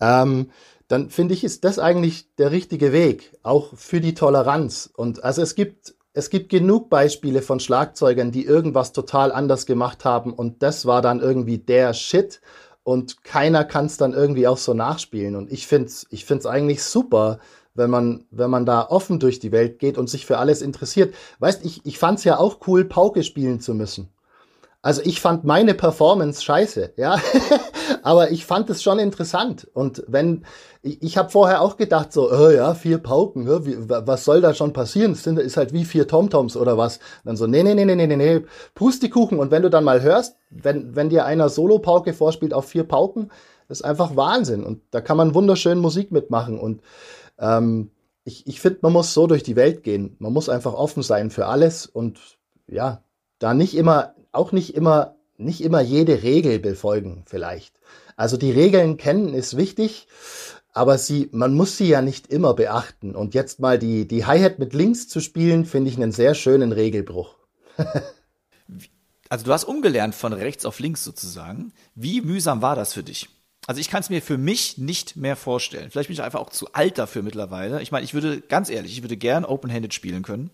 ähm, 0.00 0.50
dann 0.88 1.10
finde 1.10 1.34
ich, 1.34 1.44
ist 1.44 1.64
das 1.64 1.78
eigentlich 1.78 2.34
der 2.36 2.50
richtige 2.50 2.92
Weg, 2.92 3.36
auch 3.42 3.74
für 3.76 4.00
die 4.00 4.14
Toleranz. 4.14 4.90
Und 4.96 5.22
also 5.22 5.42
es 5.42 5.54
gibt 5.54 5.94
es 6.18 6.30
gibt 6.30 6.48
genug 6.48 6.90
Beispiele 6.90 7.42
von 7.42 7.60
Schlagzeugern, 7.60 8.32
die 8.32 8.44
irgendwas 8.44 8.92
total 8.92 9.30
anders 9.30 9.66
gemacht 9.66 10.04
haben 10.04 10.32
und 10.32 10.64
das 10.64 10.84
war 10.84 11.00
dann 11.00 11.20
irgendwie 11.20 11.58
der 11.58 11.94
Shit 11.94 12.40
und 12.82 13.22
keiner 13.22 13.64
kann 13.64 13.86
es 13.86 13.98
dann 13.98 14.14
irgendwie 14.14 14.48
auch 14.48 14.56
so 14.56 14.74
nachspielen. 14.74 15.36
Und 15.36 15.52
ich 15.52 15.68
finde 15.68 15.86
es 15.86 16.08
ich 16.10 16.24
find's 16.24 16.44
eigentlich 16.44 16.82
super, 16.82 17.38
wenn 17.74 17.88
man, 17.88 18.24
wenn 18.32 18.50
man 18.50 18.66
da 18.66 18.88
offen 18.88 19.20
durch 19.20 19.38
die 19.38 19.52
Welt 19.52 19.78
geht 19.78 19.96
und 19.96 20.10
sich 20.10 20.26
für 20.26 20.38
alles 20.38 20.60
interessiert. 20.60 21.14
Weißt, 21.38 21.64
ich, 21.64 21.86
ich 21.86 21.98
fand 21.98 22.18
es 22.18 22.24
ja 22.24 22.38
auch 22.38 22.66
cool, 22.66 22.84
Pauke 22.84 23.22
spielen 23.22 23.60
zu 23.60 23.72
müssen. 23.74 24.08
Also 24.80 25.02
ich 25.04 25.20
fand 25.20 25.44
meine 25.44 25.74
Performance 25.74 26.42
scheiße, 26.42 26.94
ja. 26.96 27.20
Aber 28.02 28.30
ich 28.30 28.46
fand 28.46 28.70
es 28.70 28.82
schon 28.82 29.00
interessant. 29.00 29.68
Und 29.74 30.04
wenn, 30.06 30.44
ich, 30.82 31.02
ich 31.02 31.18
habe 31.18 31.30
vorher 31.30 31.62
auch 31.62 31.76
gedacht, 31.76 32.12
so, 32.12 32.30
oh 32.30 32.50
ja, 32.50 32.74
vier 32.74 32.98
Pauken, 32.98 33.48
ja, 33.48 33.66
wie, 33.66 33.76
was 33.88 34.24
soll 34.24 34.40
da 34.40 34.54
schon 34.54 34.72
passieren? 34.72 35.12
Das 35.12 35.24
sind, 35.24 35.38
ist 35.38 35.56
halt 35.56 35.72
wie 35.72 35.84
vier 35.84 36.06
TomToms 36.06 36.56
oder 36.56 36.78
was. 36.78 37.00
Dann 37.24 37.36
so, 37.36 37.48
nee, 37.48 37.64
nee, 37.64 37.74
nee, 37.74 37.84
nee, 37.84 37.96
nee, 37.96 38.16
nee, 38.16 38.44
Pustekuchen. 38.74 39.40
Und 39.40 39.50
wenn 39.50 39.62
du 39.62 39.70
dann 39.70 39.82
mal 39.82 40.00
hörst, 40.00 40.36
wenn, 40.50 40.94
wenn 40.94 41.08
dir 41.08 41.24
einer 41.24 41.48
Solo-Pauke 41.48 42.14
vorspielt 42.14 42.54
auf 42.54 42.66
vier 42.66 42.84
Pauken, 42.84 43.32
das 43.66 43.80
ist 43.80 43.84
einfach 43.84 44.14
Wahnsinn. 44.14 44.64
Und 44.64 44.80
da 44.92 45.00
kann 45.00 45.16
man 45.16 45.34
wunderschön 45.34 45.80
Musik 45.80 46.12
mitmachen. 46.12 46.58
Und 46.58 46.82
ähm, 47.40 47.90
ich, 48.24 48.46
ich 48.46 48.60
finde, 48.60 48.78
man 48.82 48.92
muss 48.92 49.12
so 49.12 49.26
durch 49.26 49.42
die 49.42 49.56
Welt 49.56 49.82
gehen. 49.82 50.14
Man 50.20 50.32
muss 50.32 50.48
einfach 50.48 50.74
offen 50.74 51.02
sein 51.02 51.30
für 51.30 51.46
alles 51.46 51.86
und 51.86 52.38
ja, 52.68 53.02
da 53.38 53.54
nicht 53.54 53.76
immer 53.76 54.14
auch 54.32 54.52
nicht 54.52 54.74
immer, 54.74 55.16
nicht 55.36 55.60
immer 55.62 55.80
jede 55.80 56.22
Regel 56.22 56.58
befolgen 56.58 57.24
vielleicht. 57.26 57.74
Also 58.16 58.36
die 58.36 58.50
Regeln 58.50 58.96
kennen 58.96 59.34
ist 59.34 59.56
wichtig, 59.56 60.08
aber 60.72 60.98
sie, 60.98 61.28
man 61.32 61.54
muss 61.54 61.76
sie 61.76 61.88
ja 61.88 62.02
nicht 62.02 62.28
immer 62.28 62.54
beachten. 62.54 63.14
Und 63.14 63.34
jetzt 63.34 63.60
mal 63.60 63.78
die, 63.78 64.06
die 64.06 64.26
Hi-Hat 64.26 64.58
mit 64.58 64.74
links 64.74 65.08
zu 65.08 65.20
spielen, 65.20 65.64
finde 65.64 65.90
ich 65.90 65.96
einen 65.96 66.12
sehr 66.12 66.34
schönen 66.34 66.72
Regelbruch. 66.72 67.36
also 69.28 69.44
du 69.44 69.52
hast 69.52 69.64
umgelernt 69.64 70.14
von 70.14 70.32
rechts 70.32 70.64
auf 70.64 70.78
links 70.78 71.04
sozusagen. 71.04 71.72
Wie 71.94 72.20
mühsam 72.20 72.62
war 72.62 72.76
das 72.76 72.92
für 72.92 73.02
dich? 73.02 73.28
Also 73.68 73.80
ich 73.80 73.90
kann 73.90 74.00
es 74.00 74.08
mir 74.08 74.22
für 74.22 74.38
mich 74.38 74.78
nicht 74.78 75.16
mehr 75.16 75.36
vorstellen. 75.36 75.90
Vielleicht 75.90 76.08
bin 76.08 76.14
ich 76.14 76.22
einfach 76.22 76.40
auch 76.40 76.50
zu 76.50 76.72
alt 76.72 76.96
dafür 76.96 77.22
mittlerweile. 77.22 77.82
Ich 77.82 77.92
meine, 77.92 78.04
ich 78.04 78.14
würde, 78.14 78.40
ganz 78.40 78.70
ehrlich, 78.70 78.92
ich 78.92 79.02
würde 79.02 79.16
gern 79.16 79.44
Open-Handed 79.44 79.92
spielen 79.92 80.22
können. 80.22 80.50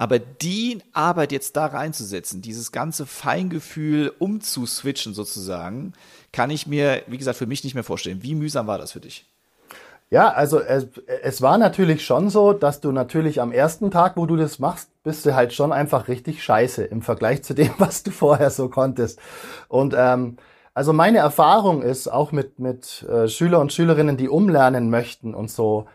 Aber 0.00 0.18
die 0.18 0.78
Arbeit 0.94 1.30
jetzt 1.30 1.58
da 1.58 1.66
reinzusetzen, 1.66 2.40
dieses 2.40 2.72
ganze 2.72 3.04
Feingefühl 3.04 4.10
umzuswitchen 4.18 5.12
sozusagen, 5.12 5.92
kann 6.32 6.48
ich 6.48 6.66
mir, 6.66 7.02
wie 7.06 7.18
gesagt, 7.18 7.36
für 7.36 7.44
mich 7.44 7.64
nicht 7.64 7.74
mehr 7.74 7.84
vorstellen. 7.84 8.22
Wie 8.22 8.34
mühsam 8.34 8.66
war 8.66 8.78
das 8.78 8.92
für 8.92 9.00
dich? 9.00 9.26
Ja, 10.08 10.30
also 10.30 10.58
es, 10.58 10.86
es 11.22 11.42
war 11.42 11.58
natürlich 11.58 12.02
schon 12.02 12.30
so, 12.30 12.54
dass 12.54 12.80
du 12.80 12.92
natürlich 12.92 13.42
am 13.42 13.52
ersten 13.52 13.90
Tag, 13.90 14.16
wo 14.16 14.24
du 14.24 14.36
das 14.36 14.58
machst, 14.58 14.88
bist 15.02 15.26
du 15.26 15.34
halt 15.34 15.52
schon 15.52 15.70
einfach 15.70 16.08
richtig 16.08 16.42
scheiße 16.42 16.82
im 16.82 17.02
Vergleich 17.02 17.42
zu 17.42 17.52
dem, 17.52 17.74
was 17.78 18.02
du 18.02 18.10
vorher 18.10 18.48
so 18.48 18.70
konntest. 18.70 19.18
Und 19.68 19.94
ähm, 19.94 20.38
also 20.72 20.94
meine 20.94 21.18
Erfahrung 21.18 21.82
ist 21.82 22.08
auch 22.08 22.32
mit, 22.32 22.58
mit 22.58 23.02
äh, 23.02 23.28
Schüler 23.28 23.60
und 23.60 23.70
Schülerinnen, 23.70 24.16
die 24.16 24.30
umlernen 24.30 24.88
möchten 24.88 25.34
und 25.34 25.50
so, 25.50 25.88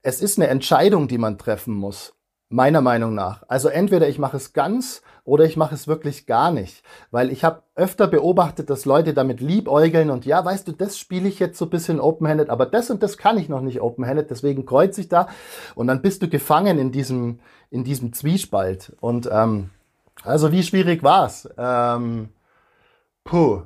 es 0.00 0.22
ist 0.22 0.38
eine 0.38 0.48
Entscheidung, 0.48 1.06
die 1.06 1.18
man 1.18 1.36
treffen 1.36 1.74
muss. 1.74 2.14
Meiner 2.52 2.82
Meinung 2.82 3.14
nach. 3.14 3.44
Also 3.48 3.68
entweder 3.68 4.10
ich 4.10 4.18
mache 4.18 4.36
es 4.36 4.52
ganz 4.52 5.00
oder 5.24 5.46
ich 5.46 5.56
mache 5.56 5.74
es 5.74 5.88
wirklich 5.88 6.26
gar 6.26 6.50
nicht. 6.50 6.82
Weil 7.10 7.30
ich 7.30 7.44
habe 7.44 7.62
öfter 7.74 8.06
beobachtet, 8.06 8.68
dass 8.68 8.84
Leute 8.84 9.14
damit 9.14 9.40
liebäugeln 9.40 10.10
und 10.10 10.26
ja, 10.26 10.44
weißt 10.44 10.68
du, 10.68 10.72
das 10.72 10.98
spiele 10.98 11.30
ich 11.30 11.38
jetzt 11.38 11.56
so 11.56 11.64
ein 11.64 11.70
bisschen 11.70 11.98
open-handed, 11.98 12.50
aber 12.50 12.66
das 12.66 12.90
und 12.90 13.02
das 13.02 13.16
kann 13.16 13.38
ich 13.38 13.48
noch 13.48 13.62
nicht 13.62 13.80
open-handed, 13.80 14.30
deswegen 14.30 14.66
kreuze 14.66 15.00
ich 15.00 15.08
da. 15.08 15.28
Und 15.74 15.86
dann 15.86 16.02
bist 16.02 16.20
du 16.20 16.28
gefangen 16.28 16.78
in 16.78 16.92
diesem, 16.92 17.40
in 17.70 17.84
diesem 17.84 18.12
Zwiespalt. 18.12 18.94
Und 19.00 19.30
ähm, 19.32 19.70
also 20.22 20.52
wie 20.52 20.62
schwierig 20.62 21.02
war's? 21.02 21.48
Ähm, 21.56 22.28
puh, 23.24 23.62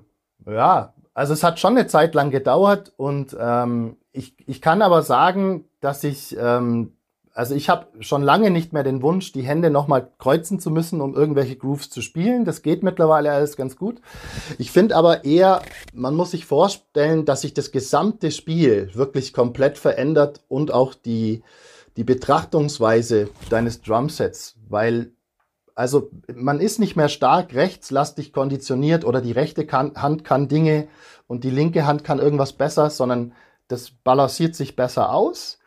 ja, 0.46 0.94
also 1.12 1.32
es 1.32 1.42
hat 1.42 1.58
schon 1.58 1.76
eine 1.76 1.88
Zeit 1.88 2.14
lang 2.14 2.30
gedauert 2.30 2.92
und 2.96 3.36
ähm, 3.36 3.96
ich, 4.12 4.36
ich 4.46 4.62
kann 4.62 4.80
aber 4.80 5.02
sagen, 5.02 5.64
dass 5.80 6.04
ich 6.04 6.36
ähm, 6.38 6.95
also 7.36 7.54
ich 7.54 7.68
habe 7.68 7.88
schon 8.00 8.22
lange 8.22 8.50
nicht 8.50 8.72
mehr 8.72 8.82
den 8.82 9.02
Wunsch, 9.02 9.30
die 9.30 9.42
Hände 9.42 9.68
nochmal 9.68 10.10
kreuzen 10.16 10.58
zu 10.58 10.70
müssen, 10.70 11.02
um 11.02 11.14
irgendwelche 11.14 11.56
Grooves 11.56 11.90
zu 11.90 12.00
spielen. 12.00 12.46
Das 12.46 12.62
geht 12.62 12.82
mittlerweile 12.82 13.30
alles 13.30 13.58
ganz 13.58 13.76
gut. 13.76 14.00
Ich 14.56 14.72
finde 14.72 14.96
aber 14.96 15.26
eher, 15.26 15.60
man 15.92 16.14
muss 16.14 16.30
sich 16.30 16.46
vorstellen, 16.46 17.26
dass 17.26 17.42
sich 17.42 17.52
das 17.52 17.72
gesamte 17.72 18.30
Spiel 18.30 18.90
wirklich 18.94 19.34
komplett 19.34 19.76
verändert 19.76 20.40
und 20.48 20.72
auch 20.72 20.94
die, 20.94 21.42
die 21.98 22.04
Betrachtungsweise 22.04 23.28
deines 23.50 23.82
Drumsets, 23.82 24.56
weil 24.70 25.12
also 25.74 26.08
man 26.34 26.58
ist 26.58 26.78
nicht 26.78 26.96
mehr 26.96 27.10
stark 27.10 27.54
rechtslastig 27.54 28.32
konditioniert 28.32 29.04
oder 29.04 29.20
die 29.20 29.32
rechte 29.32 29.66
Hand 29.70 30.24
kann 30.24 30.48
Dinge 30.48 30.88
und 31.26 31.44
die 31.44 31.50
linke 31.50 31.84
Hand 31.84 32.02
kann 32.02 32.18
irgendwas 32.18 32.54
besser, 32.54 32.88
sondern 32.88 33.34
das 33.68 33.90
balanciert 33.90 34.54
sich 34.54 34.74
besser 34.74 35.12
aus 35.12 35.58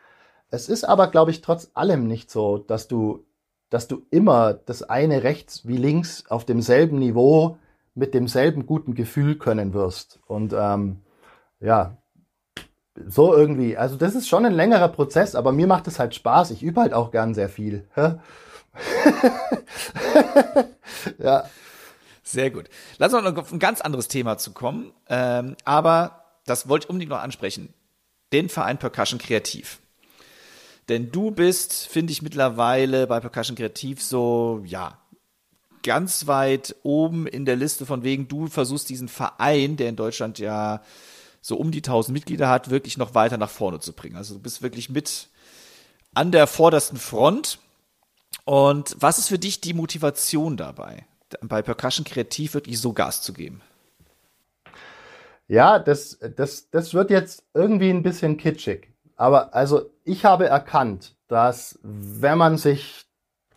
es 0.50 0.68
ist 0.68 0.84
aber, 0.84 1.08
glaube 1.08 1.30
ich, 1.30 1.40
trotz 1.40 1.70
allem 1.74 2.06
nicht 2.06 2.30
so, 2.30 2.58
dass 2.58 2.88
du, 2.88 3.24
dass 3.70 3.88
du 3.88 4.02
immer 4.10 4.54
das 4.54 4.82
eine 4.82 5.22
rechts 5.22 5.66
wie 5.66 5.76
links 5.76 6.24
auf 6.28 6.44
demselben 6.44 6.98
Niveau 6.98 7.58
mit 7.94 8.14
demselben 8.14 8.66
guten 8.66 8.94
Gefühl 8.94 9.36
können 9.36 9.74
wirst. 9.74 10.20
Und 10.26 10.52
ähm, 10.52 11.00
ja, 11.60 11.96
so 13.06 13.34
irgendwie. 13.34 13.76
Also 13.76 13.96
das 13.96 14.14
ist 14.14 14.28
schon 14.28 14.44
ein 14.44 14.52
längerer 14.52 14.88
Prozess, 14.88 15.34
aber 15.34 15.52
mir 15.52 15.66
macht 15.66 15.86
es 15.86 15.98
halt 15.98 16.14
Spaß. 16.14 16.50
Ich 16.50 16.62
übe 16.62 16.80
halt 16.80 16.94
auch 16.94 17.10
gern 17.10 17.34
sehr 17.34 17.48
viel. 17.48 17.88
ja. 21.18 21.44
Sehr 22.22 22.50
gut. 22.50 22.68
Lass 22.98 23.12
uns 23.12 23.24
noch 23.24 23.36
auf 23.36 23.52
ein 23.52 23.58
ganz 23.58 23.80
anderes 23.80 24.06
Thema 24.06 24.38
zu 24.38 24.52
kommen. 24.52 24.92
Ähm, 25.08 25.56
aber 25.64 26.24
das 26.46 26.68
wollte 26.68 26.84
ich 26.84 26.90
unbedingt 26.90 27.10
noch 27.10 27.20
ansprechen. 27.20 27.74
Den 28.32 28.48
Verein 28.48 28.78
Percussion 28.78 29.18
Kreativ. 29.18 29.80
Denn 30.90 31.12
du 31.12 31.30
bist, 31.30 31.86
finde 31.86 32.10
ich 32.10 32.20
mittlerweile 32.20 33.06
bei 33.06 33.20
Percussion 33.20 33.56
Kreativ 33.56 34.02
so, 34.02 34.60
ja, 34.66 34.98
ganz 35.84 36.26
weit 36.26 36.74
oben 36.82 37.28
in 37.28 37.44
der 37.44 37.54
Liste 37.54 37.86
von 37.86 38.02
wegen, 38.02 38.26
du 38.26 38.48
versuchst 38.48 38.88
diesen 38.88 39.06
Verein, 39.06 39.76
der 39.76 39.88
in 39.88 39.94
Deutschland 39.94 40.40
ja 40.40 40.82
so 41.40 41.56
um 41.56 41.70
die 41.70 41.78
1000 41.78 42.12
Mitglieder 42.12 42.48
hat, 42.48 42.70
wirklich 42.70 42.98
noch 42.98 43.14
weiter 43.14 43.38
nach 43.38 43.50
vorne 43.50 43.78
zu 43.78 43.92
bringen. 43.92 44.16
Also 44.16 44.34
du 44.34 44.40
bist 44.40 44.62
wirklich 44.62 44.90
mit 44.90 45.28
an 46.12 46.32
der 46.32 46.48
vordersten 46.48 46.98
Front. 46.98 47.60
Und 48.44 48.96
was 48.98 49.18
ist 49.18 49.28
für 49.28 49.38
dich 49.38 49.60
die 49.60 49.74
Motivation 49.74 50.56
dabei, 50.56 51.06
bei 51.40 51.62
Percussion 51.62 52.04
Kreativ 52.04 52.54
wirklich 52.54 52.80
so 52.80 52.92
Gas 52.92 53.22
zu 53.22 53.32
geben? 53.32 53.60
Ja, 55.46 55.78
das, 55.78 56.18
das, 56.36 56.68
das 56.70 56.94
wird 56.94 57.10
jetzt 57.10 57.44
irgendwie 57.54 57.90
ein 57.90 58.02
bisschen 58.02 58.36
kitschig. 58.36 58.88
Aber 59.20 59.54
also 59.54 59.82
ich 60.02 60.24
habe 60.24 60.46
erkannt, 60.46 61.14
dass 61.28 61.78
wenn 61.82 62.38
man 62.38 62.56
sich 62.56 63.04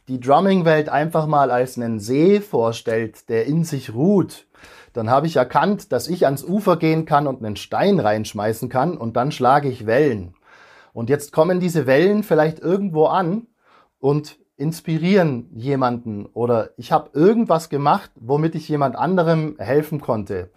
die 0.10 0.20
Drumming-Welt 0.20 0.90
einfach 0.90 1.26
mal 1.26 1.52
als 1.52 1.78
einen 1.78 2.02
See 2.02 2.42
vorstellt, 2.42 3.30
der 3.30 3.46
in 3.46 3.64
sich 3.64 3.94
ruht, 3.94 4.46
dann 4.92 5.10
habe 5.10 5.26
ich 5.26 5.38
erkannt, 5.38 5.94
dass 5.94 6.10
ich 6.10 6.26
ans 6.26 6.44
Ufer 6.44 6.76
gehen 6.76 7.06
kann 7.06 7.28
und 7.28 7.42
einen 7.42 7.56
Stein 7.56 8.02
reinschmeißen 8.02 8.68
kann 8.68 8.98
und 8.98 9.16
dann 9.16 9.32
schlage 9.32 9.70
ich 9.70 9.86
Wellen. 9.86 10.36
Und 10.92 11.10
jetzt 11.10 11.32
kommen 11.32 11.62
diese 11.62 11.88
Wellen 11.88 12.24
vielleicht 12.24 12.60
irgendwo 12.60 13.06
an 13.06 13.48
und 14.00 14.40
inspirieren 14.58 15.48
jemanden 15.54 16.26
oder 16.26 16.72
ich 16.76 16.92
habe 16.92 17.12
irgendwas 17.14 17.70
gemacht, 17.70 18.12
womit 18.16 18.56
ich 18.56 18.68
jemand 18.68 18.98
anderem 18.98 19.56
helfen 19.60 20.02
konnte. 20.02 20.50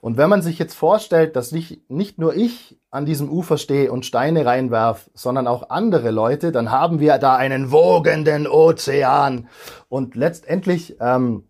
Und 0.00 0.16
wenn 0.16 0.30
man 0.30 0.40
sich 0.40 0.58
jetzt 0.58 0.74
vorstellt, 0.74 1.36
dass 1.36 1.52
nicht, 1.52 1.90
nicht 1.90 2.18
nur 2.18 2.34
ich 2.34 2.78
an 2.90 3.04
diesem 3.04 3.30
Ufer 3.30 3.58
stehe 3.58 3.92
und 3.92 4.06
Steine 4.06 4.46
reinwerf, 4.46 5.10
sondern 5.14 5.46
auch 5.46 5.68
andere 5.70 6.10
Leute, 6.10 6.52
dann 6.52 6.70
haben 6.70 7.00
wir 7.00 7.18
da 7.18 7.36
einen 7.36 7.70
wogenden 7.70 8.46
Ozean. 8.46 9.48
Und 9.88 10.14
letztendlich 10.14 10.96
ähm, 11.00 11.44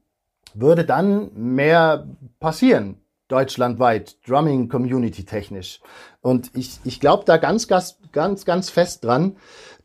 würde 0.53 0.85
dann 0.85 1.31
mehr 1.35 2.09
passieren, 2.41 3.01
deutschlandweit, 3.29 4.17
Drumming 4.27 4.69
Community 4.69 5.25
technisch. 5.25 5.81
Und 6.21 6.51
ich, 6.55 6.81
ich 6.85 6.99
glaube 6.99 7.25
da 7.25 7.37
ganz, 7.37 7.69
ganz, 7.69 7.99
ganz, 8.11 8.45
ganz 8.45 8.69
fest 8.69 9.05
dran, 9.05 9.37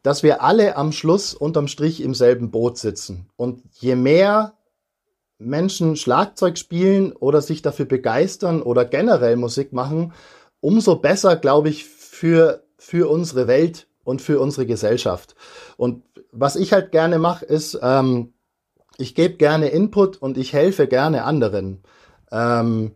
dass 0.02 0.24
wir 0.24 0.44
alle 0.44 0.76
am 0.76 0.92
Schluss 0.92 1.34
unterm 1.34 1.68
Strich 1.68 2.02
im 2.02 2.14
selben 2.14 2.52
Boot 2.52 2.78
sitzen. 2.78 3.30
Und 3.36 3.62
je 3.80 3.96
mehr 3.96 4.55
Menschen 5.38 5.96
Schlagzeug 5.96 6.58
spielen 6.58 7.12
oder 7.14 7.42
sich 7.42 7.62
dafür 7.62 7.86
begeistern 7.86 8.62
oder 8.62 8.86
generell 8.86 9.36
Musik 9.36 9.74
machen, 9.74 10.14
umso 10.62 10.96
besser, 10.98 11.36
glaube 11.36 11.70
ich, 11.70 11.86
für, 11.86 12.64
für 12.78 13.10
unsere 13.10 13.48
Welt 13.48 13.88
und 14.04 14.22
für 14.22 14.40
unsere 14.40 14.66
Gesellschaft. 14.66 15.36
Und 15.78 16.04
was 16.32 16.56
ich 16.56 16.74
halt 16.74 16.92
gerne 16.92 17.20
mache, 17.20 17.46
ist, 17.46 17.78
ähm, 17.82 18.34
ich 18.98 19.16
gebe 19.16 19.36
gerne 19.36 19.70
Input 19.70 20.18
und 20.18 20.38
ich 20.38 20.54
helfe 20.54 20.88
gerne 20.88 21.24
anderen. 21.26 21.84
Ähm, 22.32 22.96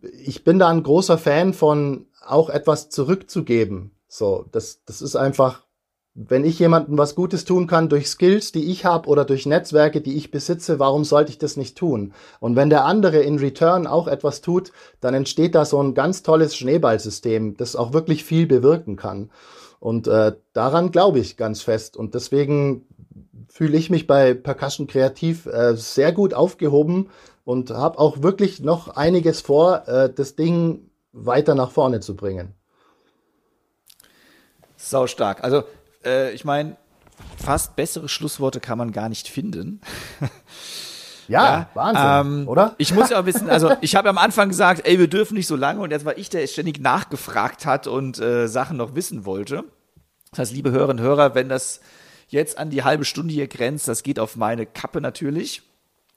ich 0.00 0.44
bin 0.44 0.58
da 0.58 0.68
ein 0.68 0.82
großer 0.82 1.16
Fan 1.16 1.54
von 1.54 2.06
auch 2.24 2.50
etwas 2.50 2.90
zurückzugeben. 2.90 3.92
So, 4.08 4.46
das, 4.52 4.84
das 4.84 5.00
ist 5.00 5.16
einfach, 5.16 5.66
wenn 6.14 6.44
ich 6.44 6.58
jemandem 6.58 6.98
was 6.98 7.14
Gutes 7.14 7.44
tun 7.44 7.66
kann 7.66 7.88
durch 7.88 8.08
Skills, 8.08 8.52
die 8.52 8.70
ich 8.70 8.84
habe 8.84 9.08
oder 9.08 9.24
durch 9.24 9.46
Netzwerke, 9.46 10.02
die 10.02 10.16
ich 10.16 10.30
besitze, 10.30 10.78
warum 10.78 11.04
sollte 11.04 11.30
ich 11.30 11.38
das 11.38 11.56
nicht 11.56 11.76
tun? 11.76 12.12
Und 12.38 12.54
wenn 12.54 12.68
der 12.68 12.84
andere 12.84 13.20
in 13.20 13.38
Return 13.38 13.86
auch 13.86 14.08
etwas 14.08 14.42
tut, 14.42 14.72
dann 15.00 15.14
entsteht 15.14 15.54
da 15.54 15.64
so 15.64 15.82
ein 15.82 15.94
ganz 15.94 16.22
tolles 16.22 16.54
Schneeballsystem, 16.54 17.56
das 17.56 17.76
auch 17.76 17.94
wirklich 17.94 18.24
viel 18.24 18.46
bewirken 18.46 18.96
kann. 18.96 19.30
Und 19.80 20.06
äh, 20.06 20.36
daran 20.52 20.92
glaube 20.92 21.18
ich 21.18 21.38
ganz 21.38 21.62
fest. 21.62 21.96
Und 21.96 22.14
deswegen 22.14 22.84
fühle 23.48 23.78
ich 23.78 23.88
mich 23.88 24.06
bei 24.06 24.34
Percussion 24.34 24.86
Kreativ 24.86 25.46
äh, 25.46 25.76
sehr 25.76 26.12
gut 26.12 26.34
aufgehoben 26.34 27.08
und 27.44 27.70
habe 27.70 27.98
auch 27.98 28.22
wirklich 28.22 28.60
noch 28.60 28.88
einiges 28.88 29.40
vor, 29.40 29.88
äh, 29.88 30.12
das 30.12 30.36
Ding 30.36 30.90
weiter 31.12 31.54
nach 31.54 31.70
vorne 31.70 32.00
zu 32.00 32.14
bringen. 32.16 32.54
Sau 34.76 35.06
stark. 35.06 35.42
Also 35.42 35.64
äh, 36.04 36.32
ich 36.32 36.44
meine, 36.44 36.76
fast 37.42 37.76
bessere 37.76 38.08
Schlussworte 38.08 38.60
kann 38.60 38.78
man 38.78 38.92
gar 38.92 39.08
nicht 39.08 39.28
finden. 39.28 39.80
Ja, 41.28 41.44
ja 41.44 41.68
Wahnsinn, 41.74 42.42
ähm, 42.42 42.48
oder? 42.48 42.74
Ich 42.78 42.92
muss 42.92 43.10
ja 43.10 43.24
wissen, 43.26 43.48
also 43.48 43.72
ich 43.80 43.94
habe 43.94 44.08
am 44.08 44.18
Anfang 44.18 44.48
gesagt, 44.48 44.86
ey, 44.86 44.98
wir 44.98 45.08
dürfen 45.08 45.34
nicht 45.34 45.46
so 45.46 45.56
lange 45.56 45.80
und 45.80 45.90
jetzt 45.90 46.04
war 46.04 46.18
ich, 46.18 46.28
der 46.28 46.46
ständig 46.46 46.80
nachgefragt 46.80 47.64
hat 47.64 47.86
und 47.86 48.18
äh, 48.18 48.48
Sachen 48.48 48.76
noch 48.76 48.94
wissen 48.94 49.24
wollte. 49.24 49.64
Das 50.30 50.40
heißt, 50.40 50.52
liebe 50.52 50.70
Hörerinnen 50.70 50.98
und 50.98 51.08
Hörer, 51.08 51.34
wenn 51.34 51.48
das 51.48 51.80
jetzt 52.28 52.58
an 52.58 52.70
die 52.70 52.84
halbe 52.84 53.04
Stunde 53.04 53.32
hier 53.32 53.46
grenzt, 53.46 53.88
das 53.88 54.02
geht 54.02 54.18
auf 54.18 54.36
meine 54.36 54.66
Kappe 54.66 55.00
natürlich. 55.00 55.62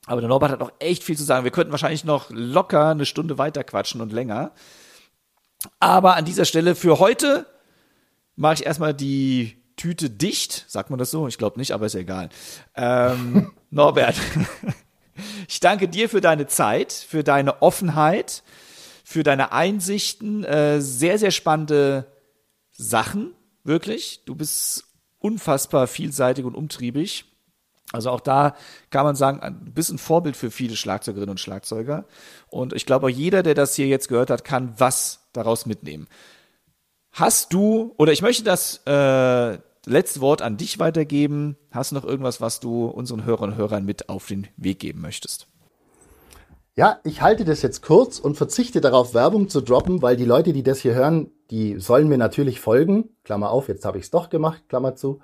Aber 0.07 0.21
der 0.21 0.29
Norbert 0.29 0.51
hat 0.51 0.59
noch 0.59 0.71
echt 0.79 1.03
viel 1.03 1.17
zu 1.17 1.23
sagen. 1.23 1.43
Wir 1.43 1.51
könnten 1.51 1.71
wahrscheinlich 1.71 2.03
noch 2.03 2.29
locker 2.29 2.89
eine 2.89 3.05
Stunde 3.05 3.37
weiter 3.37 3.63
quatschen 3.63 4.01
und 4.01 4.13
länger. 4.13 4.51
Aber 5.79 6.15
an 6.15 6.25
dieser 6.25 6.45
Stelle 6.45 6.75
für 6.75 6.99
heute 6.99 7.47
mache 8.35 8.55
ich 8.55 8.65
erstmal 8.65 8.93
die 8.93 9.57
Tüte 9.75 10.09
dicht. 10.09 10.65
Sagt 10.67 10.89
man 10.89 10.99
das 10.99 11.11
so? 11.11 11.27
Ich 11.27 11.37
glaube 11.37 11.59
nicht, 11.59 11.71
aber 11.71 11.85
ist 11.85 11.95
egal. 11.95 12.29
Ähm, 12.75 13.51
Norbert, 13.69 14.15
ich 15.47 15.59
danke 15.59 15.87
dir 15.87 16.09
für 16.09 16.21
deine 16.21 16.47
Zeit, 16.47 16.93
für 16.93 17.23
deine 17.23 17.61
Offenheit, 17.61 18.43
für 19.03 19.23
deine 19.23 19.51
Einsichten. 19.51 20.43
Äh, 20.43 20.81
sehr, 20.81 21.19
sehr 21.19 21.31
spannende 21.31 22.07
Sachen, 22.71 23.33
wirklich. 23.63 24.23
Du 24.25 24.35
bist 24.35 24.85
unfassbar 25.19 25.87
vielseitig 25.87 26.45
und 26.45 26.55
umtriebig. 26.55 27.25
Also 27.91 28.09
auch 28.09 28.19
da 28.19 28.55
kann 28.89 29.05
man 29.05 29.15
sagen, 29.15 29.39
ein 29.39 29.73
bisschen 29.73 29.97
Vorbild 29.97 30.35
für 30.35 30.51
viele 30.51 30.75
Schlagzeugerinnen 30.75 31.31
und 31.31 31.39
Schlagzeuger. 31.39 32.05
Und 32.47 32.73
ich 32.73 32.85
glaube, 32.85 33.11
jeder, 33.11 33.43
der 33.43 33.53
das 33.53 33.75
hier 33.75 33.87
jetzt 33.87 34.09
gehört 34.09 34.29
hat, 34.29 34.43
kann 34.43 34.73
was 34.77 35.27
daraus 35.33 35.65
mitnehmen. 35.65 36.07
Hast 37.15 37.53
du, 37.53 37.93
oder 37.97 38.11
ich 38.11 38.21
möchte 38.21 38.43
das 38.43 38.81
äh, 38.85 39.57
letzte 39.85 40.19
Wort 40.19 40.41
an 40.41 40.57
dich 40.57 40.79
weitergeben. 40.79 41.55
Hast 41.71 41.91
du 41.91 41.95
noch 41.95 42.03
irgendwas, 42.03 42.41
was 42.41 42.59
du 42.59 42.87
unseren 42.87 43.23
Hörern 43.23 43.51
und 43.51 43.57
Hörern 43.57 43.85
mit 43.85 44.09
auf 44.09 44.27
den 44.27 44.47
Weg 44.57 44.79
geben 44.79 44.99
möchtest? 44.99 45.47
Ja, 46.75 46.99
ich 47.05 47.21
halte 47.21 47.45
das 47.45 47.61
jetzt 47.61 47.81
kurz 47.81 48.19
und 48.19 48.35
verzichte 48.35 48.81
darauf, 48.81 49.13
Werbung 49.13 49.47
zu 49.47 49.61
droppen, 49.61 50.01
weil 50.01 50.17
die 50.17 50.25
Leute, 50.25 50.51
die 50.51 50.61
das 50.61 50.79
hier 50.79 50.93
hören, 50.93 51.31
die 51.51 51.79
sollen 51.79 52.09
mir 52.09 52.17
natürlich 52.17 52.59
folgen. 52.59 53.15
Klammer 53.23 53.49
auf, 53.49 53.69
jetzt 53.69 53.85
habe 53.85 53.97
ich 53.97 54.03
es 54.03 54.11
doch 54.11 54.29
gemacht, 54.29 54.63
Klammer 54.67 54.97
zu. 54.97 55.21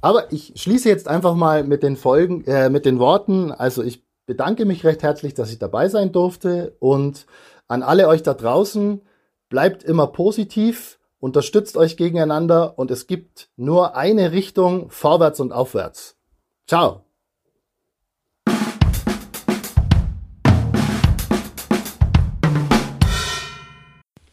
Aber 0.00 0.32
ich 0.32 0.54
schließe 0.56 0.88
jetzt 0.88 1.06
einfach 1.06 1.36
mal 1.36 1.62
mit 1.62 1.84
den 1.84 1.94
Folgen, 1.94 2.42
äh, 2.46 2.68
mit 2.68 2.84
den 2.84 2.98
Worten. 2.98 3.52
Also 3.52 3.84
ich 3.84 4.02
bedanke 4.26 4.64
mich 4.64 4.82
recht 4.82 5.04
herzlich, 5.04 5.34
dass 5.34 5.52
ich 5.52 5.60
dabei 5.60 5.88
sein 5.88 6.10
durfte 6.10 6.74
und 6.80 7.26
an 7.68 7.84
alle 7.84 8.08
euch 8.08 8.24
da 8.24 8.34
draußen, 8.34 9.02
bleibt 9.48 9.84
immer 9.84 10.08
positiv, 10.08 10.97
unterstützt 11.20 11.76
euch 11.76 11.96
gegeneinander 11.96 12.78
und 12.78 12.90
es 12.90 13.06
gibt 13.06 13.50
nur 13.56 13.96
eine 13.96 14.32
Richtung, 14.32 14.90
vorwärts 14.90 15.40
und 15.40 15.52
aufwärts. 15.52 16.16
Ciao. 16.66 17.04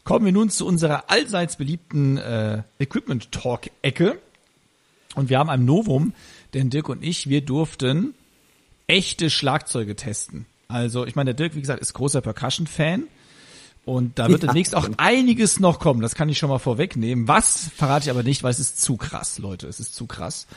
Kommen 0.04 0.24
wir 0.24 0.32
nun 0.32 0.50
zu 0.50 0.64
unserer 0.64 1.10
allseits 1.10 1.56
beliebten 1.56 2.16
äh, 2.16 2.62
Equipment 2.78 3.32
Talk 3.32 3.62
Ecke. 3.82 4.20
Und 5.16 5.30
wir 5.30 5.38
haben 5.40 5.50
ein 5.50 5.64
Novum, 5.64 6.12
denn 6.54 6.70
Dirk 6.70 6.88
und 6.88 7.02
ich, 7.02 7.28
wir 7.28 7.40
durften 7.40 8.14
echte 8.86 9.30
Schlagzeuge 9.30 9.96
testen. 9.96 10.46
Also, 10.68 11.06
ich 11.06 11.16
meine, 11.16 11.34
der 11.34 11.34
Dirk, 11.34 11.56
wie 11.56 11.60
gesagt, 11.60 11.80
ist 11.80 11.92
großer 11.94 12.20
Percussion-Fan. 12.20 13.08
Und 13.86 14.18
da 14.18 14.28
wird 14.28 14.42
ja, 14.42 14.48
demnächst 14.48 14.74
auch 14.74 14.88
einiges 14.96 15.60
noch 15.60 15.78
kommen. 15.78 16.00
Das 16.00 16.16
kann 16.16 16.28
ich 16.28 16.38
schon 16.38 16.50
mal 16.50 16.58
vorwegnehmen. 16.58 17.28
Was 17.28 17.70
verrate 17.76 18.06
ich 18.06 18.10
aber 18.10 18.24
nicht, 18.24 18.42
weil 18.42 18.50
es 18.50 18.58
ist 18.58 18.82
zu 18.82 18.96
krass, 18.96 19.38
Leute. 19.38 19.68
Es 19.68 19.78
ist 19.78 19.94
zu 19.94 20.06
krass. 20.06 20.48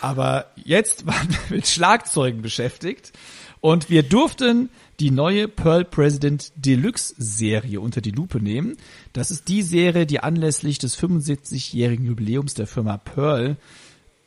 Aber 0.00 0.46
jetzt 0.56 1.06
waren 1.06 1.28
wir 1.30 1.56
mit 1.56 1.68
Schlagzeugen 1.68 2.42
beschäftigt. 2.42 3.12
Und 3.60 3.90
wir 3.90 4.02
durften 4.02 4.70
die 4.98 5.12
neue 5.12 5.46
Pearl 5.46 5.84
President 5.84 6.50
Deluxe 6.56 7.14
Serie 7.16 7.80
unter 7.80 8.00
die 8.00 8.10
Lupe 8.10 8.40
nehmen. 8.40 8.76
Das 9.12 9.30
ist 9.30 9.46
die 9.46 9.62
Serie, 9.62 10.04
die 10.04 10.18
anlässlich 10.18 10.78
des 10.78 10.98
75-jährigen 10.98 12.04
Jubiläums 12.04 12.54
der 12.54 12.66
Firma 12.66 12.96
Pearl 12.96 13.56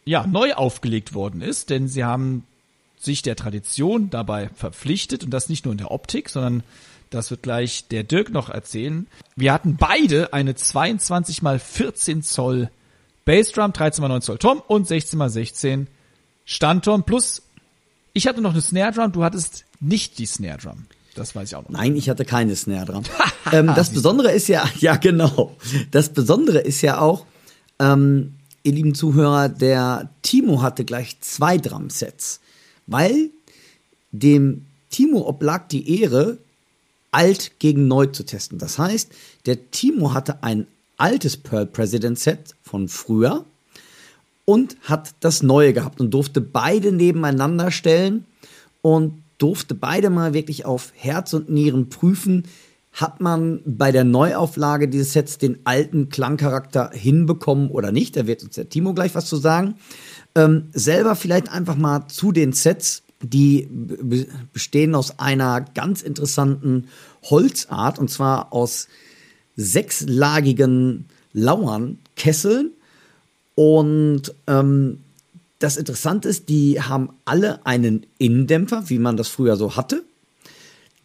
ja, 0.05 0.25
neu 0.25 0.53
aufgelegt 0.53 1.13
worden 1.13 1.41
ist, 1.41 1.69
denn 1.69 1.89
sie 1.89 2.05
haben 2.05 2.45
sich 2.97 3.23
der 3.23 3.35
Tradition 3.35 4.09
dabei 4.09 4.49
verpflichtet 4.55 5.25
und 5.25 5.31
das 5.31 5.49
nicht 5.49 5.65
nur 5.65 5.73
in 5.73 5.77
der 5.79 5.91
Optik, 5.91 6.29
sondern 6.29 6.63
das 7.09 7.31
wird 7.31 7.43
gleich 7.43 7.87
der 7.89 8.03
Dirk 8.03 8.31
noch 8.31 8.49
erzählen. 8.49 9.07
Wir 9.35 9.53
hatten 9.53 9.77
beide 9.77 10.33
eine 10.33 10.55
22 10.55 11.41
x 11.43 11.63
14 11.63 12.23
Zoll 12.23 12.69
Bassdrum, 13.25 13.73
13 13.73 14.03
x 14.03 14.09
9 14.09 14.21
Zoll 14.21 14.37
Tom 14.37 14.61
und 14.67 14.87
16 14.87 15.19
x 15.19 15.33
16 15.33 15.87
Standtom 16.45 17.03
plus 17.03 17.41
ich 18.17 18.25
hatte 18.25 18.41
noch 18.41 18.53
eine 18.53 18.61
Snare 18.61 18.91
Drum, 18.93 19.11
du 19.11 19.23
hattest 19.23 19.63
nicht 19.79 20.17
die 20.17 20.25
Snare 20.25 20.57
Drum. 20.57 20.87
Das 21.13 21.35
weiß 21.35 21.49
ich 21.49 21.55
auch 21.55 21.61
noch. 21.61 21.69
Nein, 21.69 21.95
ich 21.95 22.09
hatte 22.09 22.25
keine 22.25 22.55
Snare 22.55 22.85
Drum. 22.85 23.03
ähm, 23.51 23.71
das 23.75 23.91
Besondere 23.91 24.31
ist 24.31 24.47
ja, 24.47 24.67
ja 24.79 24.95
genau, 24.95 25.55
das 25.91 26.09
Besondere 26.09 26.59
ist 26.59 26.81
ja 26.81 26.99
auch, 26.99 27.27
ähm, 27.77 28.33
ihr 28.63 28.71
lieben 28.71 28.95
Zuhörer, 28.95 29.49
der 29.49 30.09
Timo 30.23 30.63
hatte 30.63 30.83
gleich 30.83 31.21
zwei 31.21 31.59
Drumsets, 31.59 32.39
weil 32.87 33.29
dem 34.11 34.65
Timo 34.89 35.27
oblag 35.27 35.67
die 35.67 36.01
Ehre, 36.01 36.39
alt 37.11 37.59
gegen 37.59 37.87
neu 37.87 38.07
zu 38.07 38.23
testen. 38.23 38.57
Das 38.57 38.77
heißt, 38.77 39.11
der 39.45 39.71
Timo 39.71 40.13
hatte 40.13 40.43
ein 40.43 40.67
altes 40.97 41.37
Pearl 41.37 41.65
President 41.65 42.19
Set 42.19 42.55
von 42.61 42.87
früher 42.87 43.45
und 44.45 44.77
hat 44.83 45.15
das 45.19 45.43
neue 45.43 45.73
gehabt 45.73 45.99
und 45.99 46.11
durfte 46.11 46.41
beide 46.41 46.91
nebeneinander 46.91 47.71
stellen 47.71 48.25
und 48.81 49.21
durfte 49.37 49.75
beide 49.75 50.09
mal 50.09 50.33
wirklich 50.33 50.65
auf 50.65 50.91
Herz 50.95 51.33
und 51.33 51.49
Nieren 51.49 51.89
prüfen, 51.89 52.43
hat 52.93 53.21
man 53.21 53.61
bei 53.65 53.91
der 53.91 54.03
Neuauflage 54.03 54.87
dieses 54.87 55.13
Sets 55.13 55.37
den 55.37 55.59
alten 55.65 56.09
Klangcharakter 56.09 56.89
hinbekommen 56.93 57.69
oder 57.69 57.91
nicht. 57.91 58.15
Da 58.15 58.25
wird 58.25 58.43
uns 58.43 58.55
der 58.55 58.69
Timo 58.69 58.93
gleich 58.93 59.13
was 59.13 59.27
zu 59.27 59.35
sagen. 59.35 59.75
Ähm, 60.33 60.69
selber 60.73 61.15
vielleicht 61.15 61.49
einfach 61.51 61.75
mal 61.75 62.07
zu 62.07 62.31
den 62.31 62.53
Sets, 62.53 63.03
die 63.21 63.67
bestehen 64.53 64.95
aus 64.95 65.19
einer 65.19 65.61
ganz 65.61 66.01
interessanten 66.01 66.87
Holzart 67.23 67.99
und 67.99 68.09
zwar 68.09 68.53
aus 68.53 68.87
sechslagigen 69.55 71.05
Lauernkesseln. 71.33 72.71
Und 73.55 74.33
ähm, 74.45 74.99
das 75.59 75.77
Interessante 75.77 76.29
ist, 76.29 76.49
die 76.49 76.81
haben 76.81 77.09
alle 77.25 77.65
einen 77.65 78.05
Innendämpfer, 78.19 78.89
wie 78.89 78.99
man 78.99 79.17
das 79.17 79.27
früher 79.27 79.55
so 79.55 79.75
hatte. 79.75 80.03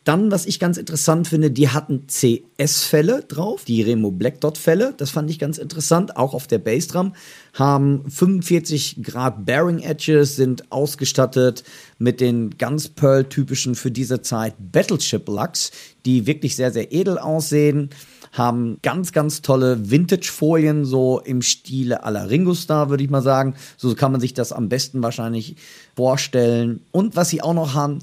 Dann, 0.04 0.32
was 0.32 0.46
ich 0.46 0.58
ganz 0.58 0.78
interessant 0.78 1.28
finde, 1.28 1.50
die 1.50 1.68
hatten 1.68 2.06
CS-Fälle 2.08 3.22
drauf, 3.22 3.64
die 3.64 3.82
Remo 3.82 4.10
Black 4.10 4.40
Dot-Fälle. 4.40 4.94
Das 4.96 5.10
fand 5.10 5.30
ich 5.30 5.38
ganz 5.38 5.58
interessant. 5.58 6.16
Auch 6.16 6.34
auf 6.34 6.48
der 6.48 6.58
Bassdrum 6.58 7.14
haben 7.54 8.10
45 8.10 9.02
Grad 9.02 9.46
Bearing 9.46 9.78
Edges, 9.78 10.34
sind 10.34 10.72
ausgestattet 10.72 11.62
mit 11.98 12.20
den 12.20 12.58
ganz 12.58 12.88
Pearl-typischen 12.88 13.76
für 13.76 13.92
diese 13.92 14.22
Zeit 14.22 14.54
Battleship 14.58 15.28
Lux, 15.28 15.70
die 16.04 16.26
wirklich 16.26 16.56
sehr, 16.56 16.72
sehr 16.72 16.92
edel 16.92 17.18
aussehen 17.18 17.90
haben 18.32 18.78
ganz, 18.82 19.12
ganz 19.12 19.42
tolle 19.42 19.90
Vintage-Folien, 19.90 20.86
so 20.86 21.20
im 21.20 21.42
Stile 21.42 22.02
aller 22.02 22.30
Ringo 22.30 22.54
Star, 22.54 22.88
würde 22.88 23.04
ich 23.04 23.10
mal 23.10 23.22
sagen. 23.22 23.54
So 23.76 23.94
kann 23.94 24.10
man 24.10 24.22
sich 24.22 24.32
das 24.32 24.52
am 24.52 24.70
besten 24.70 25.02
wahrscheinlich 25.02 25.56
vorstellen. 25.94 26.80
Und 26.90 27.14
was 27.14 27.28
sie 27.28 27.42
auch 27.42 27.52
noch 27.52 27.74
haben, 27.74 27.98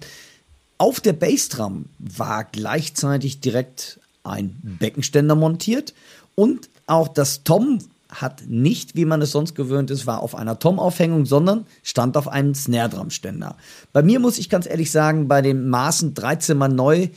auf 0.80 1.00
der 1.00 1.14
Bassdrum 1.14 1.86
war 2.00 2.46
gleichzeitig 2.46 3.42
direkt 3.42 4.00
ein 4.24 4.58
Beckenständer 4.64 5.36
montiert 5.36 5.94
und 6.36 6.70
auch 6.88 7.08
das 7.10 7.44
Tom 7.44 7.80
hat 8.10 8.44
nicht, 8.48 8.96
wie 8.96 9.06
man 9.06 9.22
es 9.22 9.32
sonst 9.32 9.54
gewöhnt 9.54 9.92
ist, 9.92 10.08
war 10.08 10.24
auf 10.24 10.34
einer 10.34 10.58
Tom-Aufhängung, 10.58 11.28
sondern 11.28 11.68
stand 11.84 12.18
auf 12.18 12.28
einem 12.28 12.56
Snare-Drum-Ständer. 12.56 13.56
Bei 13.94 14.02
mir 14.02 14.20
muss 14.20 14.40
ich 14.40 14.50
ganz 14.50 14.66
ehrlich 14.66 14.90
sagen, 14.90 15.28
bei 15.28 15.44
den 15.44 15.70
Maßen 15.70 16.16
13 16.16 16.58
mal 16.58 16.70
neu, 16.70 17.10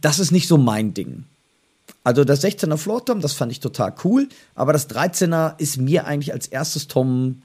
das 0.00 0.18
ist 0.18 0.32
nicht 0.32 0.48
so 0.48 0.58
mein 0.58 0.94
Ding. 0.94 1.24
Also 2.02 2.24
das 2.24 2.42
16er 2.42 2.76
Floor 2.76 3.04
Tom, 3.04 3.20
das 3.20 3.34
fand 3.34 3.52
ich 3.52 3.60
total 3.60 3.94
cool, 4.04 4.28
aber 4.54 4.72
das 4.72 4.90
13er 4.90 5.58
ist 5.58 5.76
mir 5.76 6.06
eigentlich 6.06 6.32
als 6.32 6.48
erstes 6.48 6.88
Tom 6.88 7.42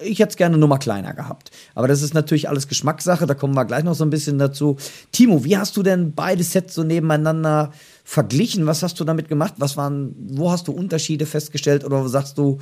ich 0.00 0.18
hätte 0.18 0.30
es 0.30 0.36
gerne 0.36 0.58
nur 0.58 0.68
mal 0.68 0.78
kleiner 0.78 1.14
gehabt. 1.14 1.50
Aber 1.74 1.88
das 1.88 2.02
ist 2.02 2.14
natürlich 2.14 2.48
alles 2.48 2.68
Geschmackssache, 2.68 3.26
da 3.26 3.34
kommen 3.34 3.54
wir 3.54 3.64
gleich 3.64 3.84
noch 3.84 3.94
so 3.94 4.04
ein 4.04 4.10
bisschen 4.10 4.38
dazu. 4.38 4.76
Timo, 5.12 5.44
wie 5.44 5.56
hast 5.56 5.76
du 5.76 5.82
denn 5.82 6.14
beide 6.14 6.42
Sets 6.42 6.74
so 6.74 6.82
nebeneinander 6.82 7.72
verglichen? 8.04 8.66
Was 8.66 8.82
hast 8.82 8.98
du 8.98 9.04
damit 9.04 9.28
gemacht? 9.28 9.54
Was 9.58 9.76
waren, 9.76 10.14
wo 10.18 10.50
hast 10.50 10.68
du 10.68 10.72
Unterschiede 10.72 11.26
festgestellt 11.26 11.84
oder 11.84 12.08
sagst 12.08 12.38
du, 12.38 12.58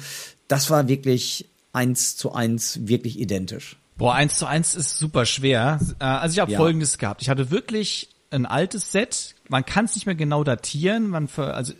das 0.49 0.71
war 0.71 0.89
wirklich 0.89 1.49
eins 1.73 2.17
zu 2.17 2.33
eins 2.33 2.81
wirklich 2.83 3.19
identisch? 3.19 3.77
Boah, 3.97 4.15
eins 4.15 4.37
zu 4.37 4.47
eins 4.47 4.75
ist 4.75 4.99
super 4.99 5.27
schwer. 5.27 5.79
Äh, 6.01 6.05
also 6.05 6.35
ich 6.35 6.41
habe 6.41 6.53
ja. 6.53 6.59
folgendes 6.59 6.99
gehabt. 6.99 7.23
Ich 7.23 7.31
hatte 7.31 7.51
wirklich 7.51 8.11
ein 8.31 8.47
altes 8.47 8.93
Set. 8.93 9.35
Man 9.49 9.65
kann 9.65 9.87
es 9.87 9.95
nicht 9.95 10.07
mehr 10.07 10.15
genau 10.15 10.45
datieren. 10.45 11.09
Man, 11.09 11.29
also 11.37 11.73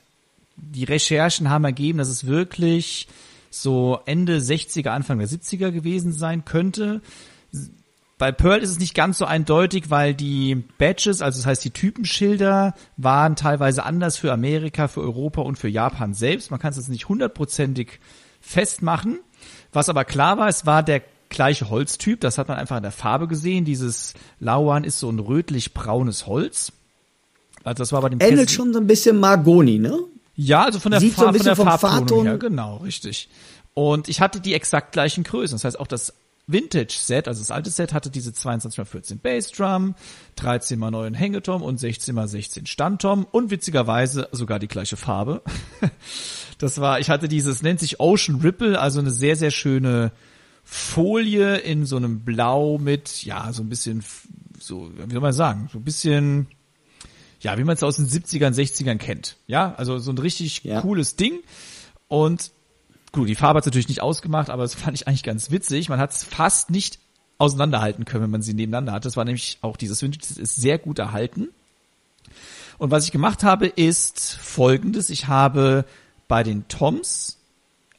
die 0.57 0.85
Recherchen 0.85 1.51
haben 1.51 1.65
ergeben, 1.65 1.99
dass 1.99 2.09
es 2.09 2.27
wirklich 2.27 3.09
so 3.53 4.01
Ende 4.07 4.39
60er, 4.39 4.89
Anfang 4.89 5.19
der 5.19 5.29
70er 5.29 5.71
gewesen 5.71 6.13
sein 6.13 6.45
könnte. 6.45 7.03
Bei 8.19 8.33
Pearl 8.33 8.61
ist 8.61 8.71
es 8.71 8.79
nicht 8.79 8.95
ganz 8.95 9.19
so 9.19 9.25
eindeutig, 9.25 9.91
weil 9.91 10.15
die 10.15 10.55
Badges, 10.79 11.23
also 11.23 11.39
das 11.39 11.47
heißt 11.47 11.65
die 11.65 11.71
Typenschilder, 11.71 12.75
waren 12.97 13.37
teilweise 13.37 13.85
anders 13.85 14.17
für 14.17 14.33
Amerika, 14.33 14.89
für 14.89 15.01
Europa 15.01 15.43
und 15.43 15.59
für 15.59 15.69
Japan 15.69 16.15
selbst. 16.15 16.51
Man 16.51 16.61
kann 16.61 16.71
es 16.71 16.77
jetzt 16.77 16.89
nicht 16.89 17.09
hundertprozentig 17.09 18.01
festmachen. 18.41 19.19
Was 19.73 19.89
aber 19.89 20.05
klar 20.05 20.39
war, 20.39 20.49
es 20.49 20.67
war 20.67 20.83
der 20.83 21.03
gleiche 21.29 21.69
Holztyp. 21.69 22.21
Das 22.21 22.39
hat 22.39 22.49
man 22.49 22.59
einfach 22.59 22.77
in 22.77 22.83
der 22.83 22.93
Farbe 22.93 23.27
gesehen. 23.29 23.65
Dieses 23.65 24.15
Lauan 24.39 24.85
ist 24.85 24.99
so 24.99 25.11
ein 25.11 25.19
rötlich-braunes 25.19 26.27
Holz. 26.27 26.73
Also 27.65 27.83
das 27.83 27.93
war 27.93 28.03
bei 28.03 28.09
dem 28.09 28.21
Ähnelt 28.21 28.51
schon 28.51 28.73
so 28.73 28.79
ein 28.79 28.87
bisschen 28.87 29.19
Margoni, 29.19 29.79
ne? 29.79 29.99
Ja, 30.35 30.65
also 30.65 30.81
von 30.81 30.91
der, 30.91 31.01
Sieht 31.01 31.15
Farb, 31.15 31.37
so 31.37 31.55
von 31.55 31.67
der 31.67 31.79
Farbtonung 31.79 32.25
her, 32.25 32.39
genau, 32.39 32.79
richtig. 32.79 33.29
Und 33.75 34.09
ich 34.09 34.21
hatte 34.21 34.41
die 34.41 34.55
exakt 34.55 34.93
gleichen 34.93 35.25
Größen. 35.25 35.55
Das 35.57 35.65
heißt, 35.65 35.81
auch 35.81 35.87
das 35.87 36.15
Vintage-Set, 36.47 37.29
also 37.29 37.41
das 37.41 37.51
alte 37.51 37.71
Set, 37.71 37.93
hatte 37.93 38.11
diese 38.11 38.31
22x14 38.31 39.19
Bassdrum, 39.21 39.95
13x9 40.39 41.15
Hängetom 41.15 41.63
und 41.63 41.79
16x16 41.79 42.67
Standtom 42.67 43.27
und 43.31 43.51
witzigerweise 43.51 44.29
sogar 44.33 44.59
die 44.59 44.69
gleiche 44.69 44.97
Farbe. 44.97 45.43
Das 46.59 46.81
war, 46.81 47.01
ich 47.01 47.11
hatte 47.11 47.27
dieses, 47.27 47.63
nennt 47.63 47.81
sich 47.81 47.99
Ocean 47.99 48.41
Ripple, 48.41 48.79
also 48.79 49.01
eine 49.01 49.11
sehr, 49.11 49.35
sehr 49.35 49.51
schöne 49.51 50.13
Folie 50.63 51.57
in 51.57 51.87
so 51.87 51.97
einem 51.97 52.21
Blau 52.21 52.79
mit, 52.79 53.25
ja, 53.25 53.53
so 53.53 53.65
ein 53.65 53.69
bisschen, 53.69 54.05
so, 54.61 54.93
wie 54.95 55.13
soll 55.13 55.21
man 55.21 55.33
sagen, 55.33 55.69
so 55.73 55.79
ein 55.79 55.85
bisschen, 55.85 56.47
ja, 57.43 57.59
wie 57.59 57.65
man 57.65 57.75
es 57.75 57.83
aus 57.83 57.97
den 57.97 58.09
70ern, 58.09 58.55
60ern 58.55 58.99
kennt. 58.99 59.37
Ja, 59.47 59.75
also 59.75 59.99
so 59.99 60.13
ein 60.13 60.19
richtig 60.19 60.63
ja. 60.65 60.81
cooles 60.81 61.17
Ding. 61.17 61.41
Und 62.09 62.53
gut, 63.11 63.29
die 63.29 63.35
Farbe 63.35 63.59
hat 63.59 63.67
natürlich 63.67 63.89
nicht 63.89 64.01
ausgemacht, 64.01 64.49
aber 64.49 64.63
das 64.63 64.75
fand 64.77 64.97
ich 64.97 65.07
eigentlich 65.07 65.25
ganz 65.25 65.51
witzig. 65.51 65.89
Man 65.89 65.99
hat 65.99 66.13
es 66.13 66.25
fast 66.25 66.71
nicht 66.71 66.99
auseinanderhalten 67.39 68.05
können, 68.05 68.25
wenn 68.25 68.31
man 68.31 68.43
sie 68.43 68.55
nebeneinander 68.55 68.93
hat. 68.93 69.05
Das 69.05 69.17
war 69.17 69.25
nämlich 69.25 69.59
auch 69.63 69.77
dieses 69.77 70.01
Vintage, 70.03 70.27
das 70.29 70.39
ist 70.39 70.57
sehr 70.57 70.79
gut 70.79 71.01
erhalten. 71.01 71.49
Und 72.79 72.91
was 72.91 73.05
ich 73.05 73.13
gemacht 73.13 73.43
habe, 73.43 73.67
ist 73.67 74.35
folgendes. 74.41 75.11
Ich 75.11 75.27
habe 75.27 75.85
bei 76.29 76.45
den 76.45 76.69
Toms 76.69 77.39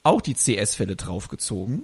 auch 0.04 0.22
die 0.22 0.36
CS-Fälle 0.36 0.96
draufgezogen. 0.96 1.84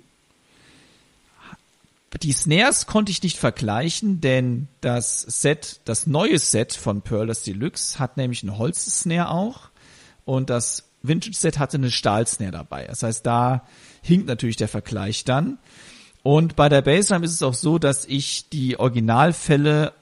Die 2.21 2.31
Snares 2.31 2.87
konnte 2.87 3.11
ich 3.11 3.21
nicht 3.21 3.37
vergleichen, 3.37 4.19
denn 4.19 4.67
das 4.81 5.21
Set, 5.21 5.81
das 5.85 6.07
neue 6.07 6.39
Set 6.39 6.73
von 6.73 7.01
Pearl, 7.01 7.27
das 7.27 7.43
Deluxe, 7.43 7.99
hat 7.99 8.17
nämlich 8.17 8.41
einen 8.41 8.57
Holz-Snare 8.57 9.29
auch 9.29 9.69
und 10.25 10.49
das 10.49 10.89
Vintage-Set 11.03 11.59
hatte 11.59 11.77
eine 11.77 11.91
Stahl-Snare 11.91 12.51
dabei. 12.51 12.85
Das 12.85 13.03
heißt, 13.03 13.25
da 13.25 13.63
hinkt 14.01 14.27
natürlich 14.27 14.57
der 14.57 14.67
Vergleich 14.67 15.23
dann. 15.23 15.59
Und 16.23 16.55
bei 16.55 16.67
der 16.67 16.81
Bassline 16.81 17.23
ist 17.23 17.33
es 17.33 17.43
auch 17.43 17.53
so, 17.53 17.79
dass 17.79 18.05
ich 18.05 18.49
die 18.49 18.79
Originalfälle 18.79 19.93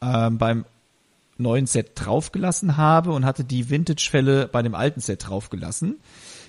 äh, 0.00 0.30
beim 0.30 0.64
neuen 1.36 1.66
Set 1.66 1.92
draufgelassen 1.94 2.78
habe 2.78 3.12
und 3.12 3.26
hatte 3.26 3.44
die 3.44 3.68
Vintage-Fälle 3.68 4.48
bei 4.48 4.62
dem 4.62 4.74
alten 4.74 5.00
Set 5.00 5.28
draufgelassen. 5.28 5.96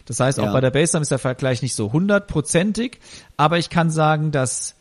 Das 0.06 0.22
heißt, 0.22 0.40
auch 0.40 0.46
ja. 0.46 0.54
bei 0.54 0.62
der 0.62 0.72
Bassline 0.72 1.02
ist 1.02 1.12
der 1.12 1.20
Vergleich 1.20 1.62
nicht 1.62 1.76
so 1.76 1.92
hundertprozentig, 1.92 3.00
aber 3.36 3.58
ich 3.58 3.70
kann 3.70 3.90
sagen, 3.90 4.32
dass 4.32 4.77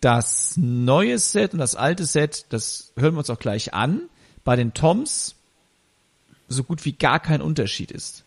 das 0.00 0.56
neue 0.56 1.18
Set 1.18 1.52
und 1.52 1.58
das 1.58 1.74
alte 1.74 2.04
Set, 2.04 2.46
das 2.50 2.92
hören 2.96 3.14
wir 3.14 3.18
uns 3.18 3.30
auch 3.30 3.38
gleich 3.38 3.74
an, 3.74 4.02
bei 4.44 4.56
den 4.56 4.74
Toms 4.74 5.34
so 6.48 6.62
gut 6.62 6.84
wie 6.84 6.92
gar 6.92 7.20
kein 7.20 7.40
Unterschied 7.40 7.90
ist. 7.90 8.24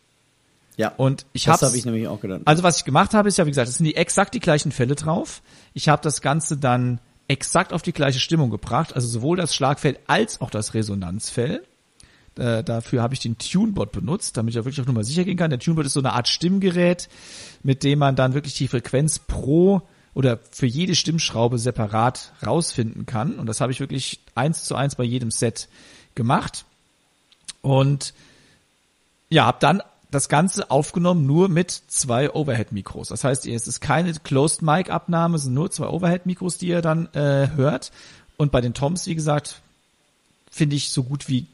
Ja. 0.77 0.93
Und 0.95 1.25
ich 1.33 1.47
habe 1.47 1.65
hab 1.65 1.73
ich 1.73 1.85
nämlich 1.85 2.07
auch 2.07 2.21
gedacht. 2.21 2.41
Also 2.45 2.63
was 2.63 2.77
ich 2.77 2.85
gemacht 2.85 3.13
habe, 3.13 3.27
ist 3.27 3.37
ja 3.37 3.45
wie 3.45 3.51
gesagt, 3.51 3.67
es 3.67 3.75
sind 3.75 3.85
die 3.85 3.95
exakt 3.95 4.33
die 4.33 4.39
gleichen 4.39 4.71
Fälle 4.71 4.95
drauf. 4.95 5.41
Ich 5.73 5.89
habe 5.89 6.01
das 6.01 6.21
Ganze 6.21 6.57
dann 6.57 6.99
exakt 7.27 7.73
auf 7.73 7.81
die 7.81 7.93
gleiche 7.93 8.19
Stimmung 8.19 8.49
gebracht, 8.49 8.95
also 8.95 9.07
sowohl 9.07 9.37
das 9.37 9.53
Schlagfeld 9.53 9.99
als 10.07 10.41
auch 10.41 10.49
das 10.49 10.73
Resonanzfell. 10.73 11.63
Äh, 12.37 12.63
dafür 12.63 13.01
habe 13.01 13.13
ich 13.13 13.19
den 13.19 13.37
Tunebot 13.37 13.91
benutzt, 13.91 14.37
damit 14.37 14.53
ich 14.53 14.59
auch 14.59 14.65
wirklich 14.65 14.81
auch 14.81 14.87
nochmal 14.87 15.03
sicher 15.03 15.25
gehen 15.25 15.37
kann. 15.37 15.49
Der 15.49 15.59
Tunebot 15.59 15.85
ist 15.85 15.93
so 15.93 15.99
eine 15.99 16.13
Art 16.13 16.29
Stimmgerät, 16.29 17.09
mit 17.61 17.83
dem 17.83 17.99
man 17.99 18.15
dann 18.15 18.33
wirklich 18.33 18.55
die 18.55 18.69
Frequenz 18.69 19.19
pro 19.19 19.81
oder 20.19 20.37
für 20.51 20.65
jede 20.65 20.95
Stimmschraube 20.95 21.57
separat 21.57 22.33
rausfinden 22.45 23.05
kann. 23.05 23.39
Und 23.39 23.45
das 23.45 23.61
habe 23.61 23.71
ich 23.71 23.79
wirklich 23.79 24.19
eins 24.35 24.65
zu 24.65 24.75
eins 24.75 24.95
bei 24.95 25.05
jedem 25.05 25.31
Set 25.31 25.69
gemacht. 26.13 26.65
Und 27.61 28.13
ja, 29.29 29.45
habe 29.45 29.59
dann 29.61 29.81
das 30.11 30.27
Ganze 30.27 30.71
aufgenommen 30.71 31.25
nur 31.25 31.47
mit 31.47 31.71
zwei 31.71 32.33
Overhead-Mikros. 32.33 33.07
Das 33.07 33.23
heißt, 33.23 33.47
es 33.47 33.65
ist 33.65 33.79
keine 33.79 34.11
Closed 34.11 34.61
Mic-Abnahme, 34.61 35.37
es 35.37 35.43
sind 35.43 35.53
nur 35.53 35.71
zwei 35.71 35.87
Overhead-Mikros, 35.87 36.57
die 36.57 36.67
ihr 36.67 36.81
dann 36.81 37.07
äh, 37.13 37.51
hört. 37.55 37.93
Und 38.35 38.51
bei 38.51 38.59
den 38.59 38.73
Toms, 38.73 39.07
wie 39.07 39.15
gesagt, 39.15 39.61
finde 40.51 40.75
ich 40.75 40.89
so 40.89 41.03
gut 41.03 41.29
wie, 41.29 41.47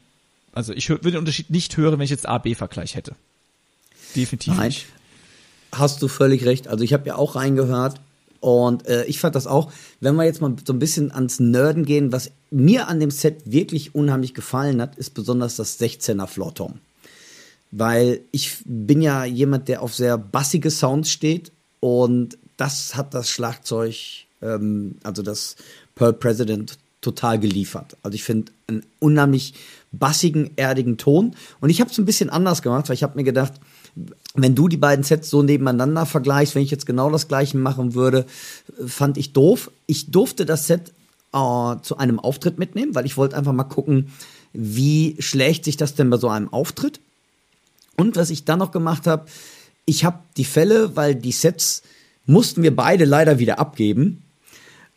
also 0.54 0.72
ich 0.72 0.88
würde 0.88 1.12
den 1.12 1.18
Unterschied 1.18 1.50
nicht 1.50 1.76
hören, 1.76 2.00
wenn 2.00 2.04
ich 2.04 2.10
jetzt 2.10 2.26
A-B-Vergleich 2.26 2.96
hätte. 2.96 3.14
Definitiv 4.16 4.54
Nein. 4.54 4.66
nicht. 4.66 4.86
Hast 5.70 6.02
du 6.02 6.08
völlig 6.08 6.44
recht. 6.44 6.66
Also 6.66 6.82
ich 6.82 6.92
habe 6.92 7.06
ja 7.06 7.14
auch 7.14 7.36
reingehört 7.36 8.00
und 8.40 8.86
äh, 8.86 9.04
ich 9.04 9.20
fand 9.20 9.34
das 9.34 9.46
auch, 9.46 9.72
wenn 10.00 10.16
wir 10.16 10.24
jetzt 10.24 10.40
mal 10.40 10.54
so 10.66 10.72
ein 10.72 10.78
bisschen 10.78 11.12
ans 11.12 11.40
Nerden 11.40 11.84
gehen, 11.84 12.12
was 12.12 12.30
mir 12.50 12.88
an 12.88 13.00
dem 13.00 13.10
Set 13.10 13.42
wirklich 13.44 13.94
unheimlich 13.94 14.34
gefallen 14.34 14.80
hat, 14.80 14.96
ist 14.96 15.14
besonders 15.14 15.56
das 15.56 15.80
16er 15.80 16.26
Floor 16.26 16.54
Tom 16.54 16.80
weil 17.70 18.20
ich 18.32 18.58
bin 18.64 19.02
ja 19.02 19.24
jemand, 19.24 19.68
der 19.68 19.82
auf 19.82 19.94
sehr 19.94 20.18
bassige 20.18 20.70
Sounds 20.70 21.10
steht 21.10 21.52
und 21.80 22.38
das 22.56 22.96
hat 22.96 23.12
das 23.12 23.28
Schlagzeug, 23.28 23.96
ähm, 24.40 24.96
also 25.02 25.22
das 25.22 25.56
Pearl 25.94 26.14
President, 26.14 26.78
total 27.02 27.38
geliefert. 27.38 27.96
Also 28.02 28.14
ich 28.14 28.24
finde 28.24 28.52
einen 28.66 28.82
unheimlich 28.98 29.54
bassigen, 29.92 30.50
erdigen 30.56 30.96
Ton 30.96 31.36
und 31.60 31.70
ich 31.70 31.80
habe 31.80 31.90
es 31.90 31.98
ein 31.98 32.04
bisschen 32.04 32.30
anders 32.30 32.62
gemacht, 32.62 32.88
weil 32.88 32.94
ich 32.94 33.02
habe 33.02 33.16
mir 33.16 33.24
gedacht, 33.24 33.54
wenn 34.34 34.54
du 34.54 34.68
die 34.68 34.76
beiden 34.76 35.04
Sets 35.04 35.30
so 35.30 35.42
nebeneinander 35.42 36.06
vergleichst, 36.06 36.54
wenn 36.54 36.62
ich 36.62 36.70
jetzt 36.70 36.86
genau 36.86 37.10
das 37.10 37.28
gleiche 37.28 37.56
machen 37.56 37.94
würde, 37.94 38.26
fand 38.86 39.16
ich 39.16 39.32
doof. 39.32 39.70
Ich 39.86 40.10
durfte 40.10 40.44
das 40.44 40.66
Set 40.66 40.92
äh, 41.32 41.76
zu 41.82 41.96
einem 41.96 42.20
Auftritt 42.20 42.58
mitnehmen, 42.58 42.94
weil 42.94 43.06
ich 43.06 43.16
wollte 43.16 43.36
einfach 43.36 43.52
mal 43.52 43.64
gucken, 43.64 44.12
wie 44.52 45.16
schlägt 45.18 45.64
sich 45.64 45.76
das 45.76 45.94
denn 45.94 46.10
bei 46.10 46.18
so 46.18 46.28
einem 46.28 46.52
Auftritt? 46.52 47.00
Und 47.96 48.16
was 48.16 48.30
ich 48.30 48.44
dann 48.44 48.58
noch 48.58 48.72
gemacht 48.72 49.06
habe, 49.06 49.26
ich 49.86 50.04
habe 50.04 50.18
die 50.36 50.44
Fälle, 50.44 50.96
weil 50.96 51.14
die 51.14 51.32
Sets 51.32 51.82
mussten 52.26 52.62
wir 52.62 52.74
beide 52.74 53.04
leider 53.04 53.38
wieder 53.38 53.58
abgeben. 53.58 54.22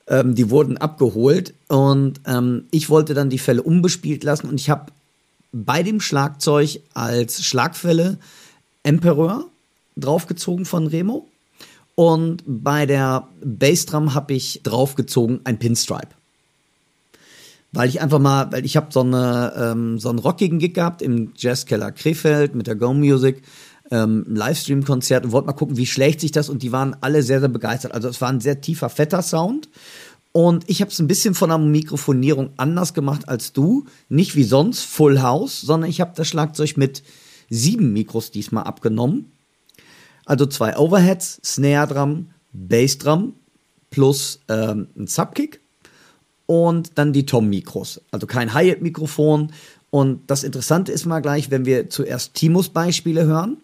Ähm, 0.07 0.35
die 0.35 0.49
wurden 0.49 0.77
abgeholt 0.77 1.53
und 1.67 2.19
ähm, 2.25 2.65
ich 2.71 2.89
wollte 2.89 3.13
dann 3.13 3.29
die 3.29 3.37
Fälle 3.37 3.61
unbespielt 3.61 4.23
lassen 4.23 4.49
und 4.49 4.55
ich 4.55 4.69
habe 4.69 4.91
bei 5.51 5.83
dem 5.83 6.01
Schlagzeug 6.01 6.81
als 6.93 7.43
Schlagfälle 7.43 8.17
Emperor 8.83 9.45
draufgezogen 9.97 10.65
von 10.65 10.87
Remo. 10.87 11.27
Und 11.95 12.43
bei 12.45 12.85
der 12.85 13.27
Bassdrum 13.43 14.13
habe 14.13 14.33
ich 14.33 14.61
draufgezogen 14.63 15.41
ein 15.43 15.59
Pinstripe. 15.59 16.09
Weil 17.71 17.89
ich 17.89 18.01
einfach 18.01 18.19
mal, 18.19 18.51
weil 18.51 18.65
ich 18.65 18.77
habe 18.77 18.87
so 18.91 19.01
eine 19.01 19.53
ähm, 19.57 19.99
so 19.99 20.09
einen 20.09 20.19
rockigen 20.19 20.59
Gig 20.59 20.73
gehabt 20.73 21.01
im 21.01 21.33
Jazzkeller 21.35 21.91
Krefeld 21.91 22.55
mit 22.55 22.67
der 22.67 22.75
Go 22.75 22.93
Music 22.93 23.43
ähm, 23.91 24.25
Livestream-Konzert 24.27 25.25
und 25.25 25.31
wollte 25.31 25.47
mal 25.47 25.53
gucken, 25.53 25.77
wie 25.77 25.85
schlägt 25.85 26.21
sich 26.21 26.31
das. 26.31 26.49
Und 26.49 26.63
die 26.63 26.71
waren 26.71 26.95
alle 27.01 27.21
sehr 27.21 27.41
sehr 27.41 27.49
begeistert. 27.49 27.93
Also 27.93 28.07
es 28.07 28.21
war 28.21 28.29
ein 28.29 28.41
sehr 28.41 28.61
tiefer 28.61 28.89
fetter 28.89 29.21
Sound. 29.21 29.69
Und 30.31 30.69
ich 30.69 30.81
habe 30.81 30.91
es 30.91 30.99
ein 30.99 31.07
bisschen 31.07 31.33
von 31.33 31.49
der 31.49 31.57
Mikrofonierung 31.57 32.51
anders 32.57 32.93
gemacht 32.93 33.27
als 33.27 33.51
du, 33.51 33.85
nicht 34.09 34.35
wie 34.35 34.43
sonst 34.43 34.83
Full 34.83 35.21
House, 35.21 35.59
sondern 35.59 35.89
ich 35.89 36.01
habe 36.01 36.13
das 36.15 36.27
Schlagzeug 36.27 36.77
mit 36.77 37.03
sieben 37.49 37.93
Mikros 37.93 38.31
diesmal 38.31 38.63
abgenommen. 38.63 39.31
Also 40.25 40.45
zwei 40.45 40.77
Overheads, 40.77 41.39
Snare 41.43 41.87
Drum, 41.87 42.27
Bass 42.53 42.97
Drum 42.97 43.33
plus 43.89 44.39
ähm, 44.47 44.87
ein 44.95 45.07
Subkick 45.07 45.59
und 46.45 46.97
dann 46.97 47.13
die 47.13 47.25
Tom-Mikros. 47.25 48.01
Also 48.11 48.27
kein 48.27 48.53
Hi-Hat-Mikrofon. 48.53 49.51
Und 49.89 50.29
das 50.29 50.43
Interessante 50.43 50.91
ist 50.91 51.05
mal 51.05 51.21
gleich, 51.21 51.49
wenn 51.49 51.65
wir 51.65 51.89
zuerst 51.89 52.35
Timos 52.35 52.69
Beispiele 52.69 53.25
hören, 53.25 53.57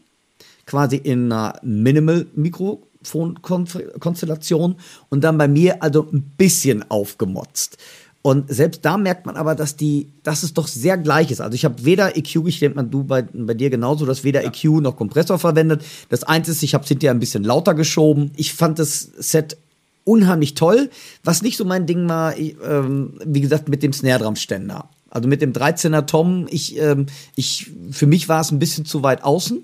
quasi 0.65 0.97
in 0.97 1.31
einer 1.31 1.59
Minimal-Mikro 1.61 2.81
Saxophon-Konstellation 3.05 4.75
und 5.09 5.23
dann 5.23 5.37
bei 5.37 5.47
mir 5.47 5.81
also 5.81 6.07
ein 6.11 6.33
bisschen 6.37 6.89
aufgemotzt. 6.89 7.77
Und 8.25 8.51
selbst 8.51 8.83
da 8.83 8.97
merkt 8.97 9.27
man 9.27 9.35
aber, 9.35 9.53
dass 9.53 9.75
die, 9.75 10.07
dass 10.23 10.41
es 10.41 10.55
doch 10.55 10.67
sehr 10.67 10.97
gleich 10.97 11.29
ist. 11.29 11.41
Also 11.41 11.53
ich 11.53 11.63
habe 11.63 11.85
weder 11.85 12.17
EQ, 12.17 12.47
ich 12.47 12.57
denke 12.57 12.77
mal, 12.77 12.81
du 12.81 13.03
bei, 13.03 13.21
bei 13.21 13.53
dir 13.53 13.69
genauso, 13.69 14.03
dass 14.07 14.23
weder 14.23 14.41
ja. 14.41 14.47
EQ 14.47 14.81
noch 14.81 14.95
Kompressor 14.95 15.37
verwendet. 15.37 15.85
Das 16.09 16.23
Einzige 16.23 16.53
ist, 16.53 16.63
ich 16.63 16.73
habe 16.73 16.83
es 16.83 16.87
hinterher 16.87 17.13
ein 17.13 17.19
bisschen 17.19 17.43
lauter 17.43 17.75
geschoben. 17.75 18.31
Ich 18.35 18.55
fand 18.55 18.79
das 18.79 19.11
Set 19.19 19.57
unheimlich 20.05 20.55
toll. 20.55 20.89
Was 21.23 21.43
nicht 21.43 21.55
so 21.55 21.65
mein 21.65 21.85
Ding 21.85 22.09
war, 22.09 22.35
ich, 22.35 22.55
ähm, 22.67 23.13
wie 23.23 23.41
gesagt, 23.41 23.69
mit 23.69 23.83
dem 23.83 23.93
Snare-Drum-Ständer. 23.93 24.89
Also 25.11 25.29
mit 25.29 25.43
dem 25.43 25.53
13er 25.53 26.07
Tom, 26.07 26.47
ich, 26.49 26.79
ähm, 26.79 27.05
ich, 27.35 27.69
für 27.91 28.07
mich 28.07 28.27
war 28.27 28.41
es 28.41 28.49
ein 28.49 28.57
bisschen 28.57 28.85
zu 28.85 29.03
weit 29.03 29.23
außen. 29.23 29.63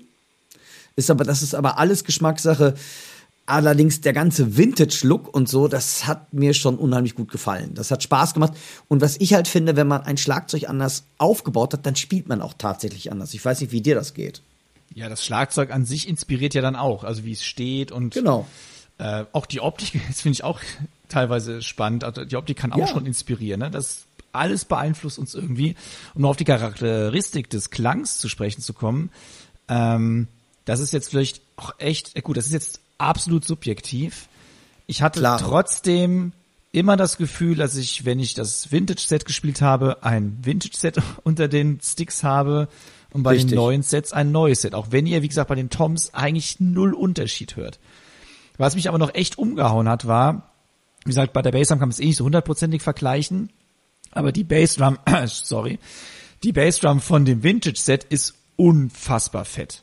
Ist 0.94 1.10
aber, 1.10 1.24
das 1.24 1.42
ist 1.42 1.56
aber 1.56 1.80
alles 1.80 2.04
Geschmackssache. 2.04 2.74
Allerdings 3.44 4.00
der 4.00 4.12
ganze 4.12 4.56
Vintage-Look 4.56 5.34
und 5.34 5.48
so, 5.48 5.66
das 5.66 6.06
hat 6.06 6.32
mir 6.32 6.54
schon 6.54 6.76
unheimlich 6.76 7.16
gut 7.16 7.30
gefallen. 7.32 7.74
Das 7.74 7.90
hat 7.90 8.02
Spaß 8.02 8.34
gemacht. 8.34 8.52
Und 8.88 9.00
was 9.00 9.16
ich 9.18 9.34
halt 9.34 9.48
finde, 9.48 9.74
wenn 9.74 9.88
man 9.88 10.02
ein 10.02 10.16
Schlagzeug 10.16 10.68
anders 10.68 11.04
aufgebaut 11.18 11.72
hat, 11.72 11.84
dann 11.84 11.96
spielt 11.96 12.28
man 12.28 12.40
auch 12.40 12.54
tatsächlich 12.56 13.10
anders. 13.10 13.34
Ich 13.34 13.44
weiß 13.44 13.60
nicht, 13.60 13.72
wie 13.72 13.80
dir 13.80 13.96
das 13.96 14.14
geht. 14.14 14.42
Ja, 14.94 15.08
das 15.08 15.24
Schlagzeug 15.24 15.72
an 15.72 15.84
sich 15.84 16.08
inspiriert 16.08 16.54
ja 16.54 16.62
dann 16.62 16.76
auch, 16.76 17.02
also 17.02 17.24
wie 17.24 17.32
es 17.32 17.44
steht 17.44 17.90
und 17.90 18.14
genau. 18.14 18.46
Äh, 18.98 19.24
auch 19.32 19.46
die 19.46 19.60
Optik, 19.60 20.00
das 20.08 20.20
finde 20.20 20.34
ich 20.34 20.44
auch 20.44 20.60
teilweise 21.08 21.62
spannend. 21.62 22.04
Also 22.04 22.24
die 22.24 22.36
Optik 22.36 22.58
kann 22.58 22.72
auch 22.72 22.78
ja. 22.78 22.86
schon 22.86 23.06
inspirieren. 23.06 23.60
Ne? 23.60 23.70
Das 23.70 24.04
alles 24.32 24.64
beeinflusst 24.64 25.18
uns 25.18 25.34
irgendwie. 25.34 25.76
Um 26.14 26.22
nur 26.22 26.30
auf 26.30 26.36
die 26.36 26.44
Charakteristik 26.44 27.50
des 27.50 27.70
Klangs 27.70 28.18
zu 28.18 28.28
sprechen 28.28 28.62
zu 28.62 28.72
kommen, 28.72 29.10
ähm, 29.68 30.28
das 30.64 30.80
ist 30.80 30.92
jetzt 30.92 31.10
vielleicht 31.10 31.42
auch 31.56 31.74
echt, 31.78 32.16
äh, 32.16 32.22
gut, 32.22 32.36
das 32.36 32.46
ist 32.46 32.52
jetzt 32.52 32.80
absolut 33.02 33.44
subjektiv. 33.44 34.28
Ich 34.86 35.02
hatte 35.02 35.20
Klar. 35.20 35.38
trotzdem 35.38 36.32
immer 36.72 36.96
das 36.96 37.18
Gefühl, 37.18 37.56
dass 37.56 37.76
ich, 37.76 38.04
wenn 38.04 38.18
ich 38.18 38.34
das 38.34 38.72
Vintage-Set 38.72 39.24
gespielt 39.26 39.60
habe, 39.60 40.02
ein 40.02 40.38
Vintage-Set 40.42 41.00
unter 41.22 41.48
den 41.48 41.80
Sticks 41.82 42.24
habe 42.24 42.68
und 43.12 43.22
bei 43.22 43.32
Richtig. 43.32 43.50
den 43.50 43.56
neuen 43.56 43.82
Sets 43.82 44.12
ein 44.12 44.32
neues 44.32 44.62
Set. 44.62 44.74
Auch 44.74 44.88
wenn 44.90 45.06
ihr, 45.06 45.22
wie 45.22 45.28
gesagt, 45.28 45.48
bei 45.48 45.54
den 45.54 45.70
Toms 45.70 46.14
eigentlich 46.14 46.60
null 46.60 46.94
Unterschied 46.94 47.56
hört. 47.56 47.78
Was 48.56 48.74
mich 48.74 48.88
aber 48.88 48.98
noch 48.98 49.14
echt 49.14 49.38
umgehauen 49.38 49.88
hat, 49.88 50.06
war, 50.06 50.50
wie 51.04 51.10
gesagt, 51.10 51.32
bei 51.32 51.42
der 51.42 51.52
Bassdrum 51.52 51.78
kann 51.78 51.88
man 51.88 51.94
es 51.94 52.00
eh 52.00 52.06
nicht 52.06 52.16
so 52.16 52.24
hundertprozentig 52.24 52.82
vergleichen, 52.82 53.50
aber 54.12 54.32
die 54.32 54.44
Bassdrum, 54.44 54.98
sorry, 55.26 55.78
die 56.42 56.52
Bassdrum 56.52 57.00
von 57.00 57.24
dem 57.24 57.42
Vintage-Set 57.42 58.04
ist 58.04 58.34
unfassbar 58.56 59.44
fett. 59.44 59.82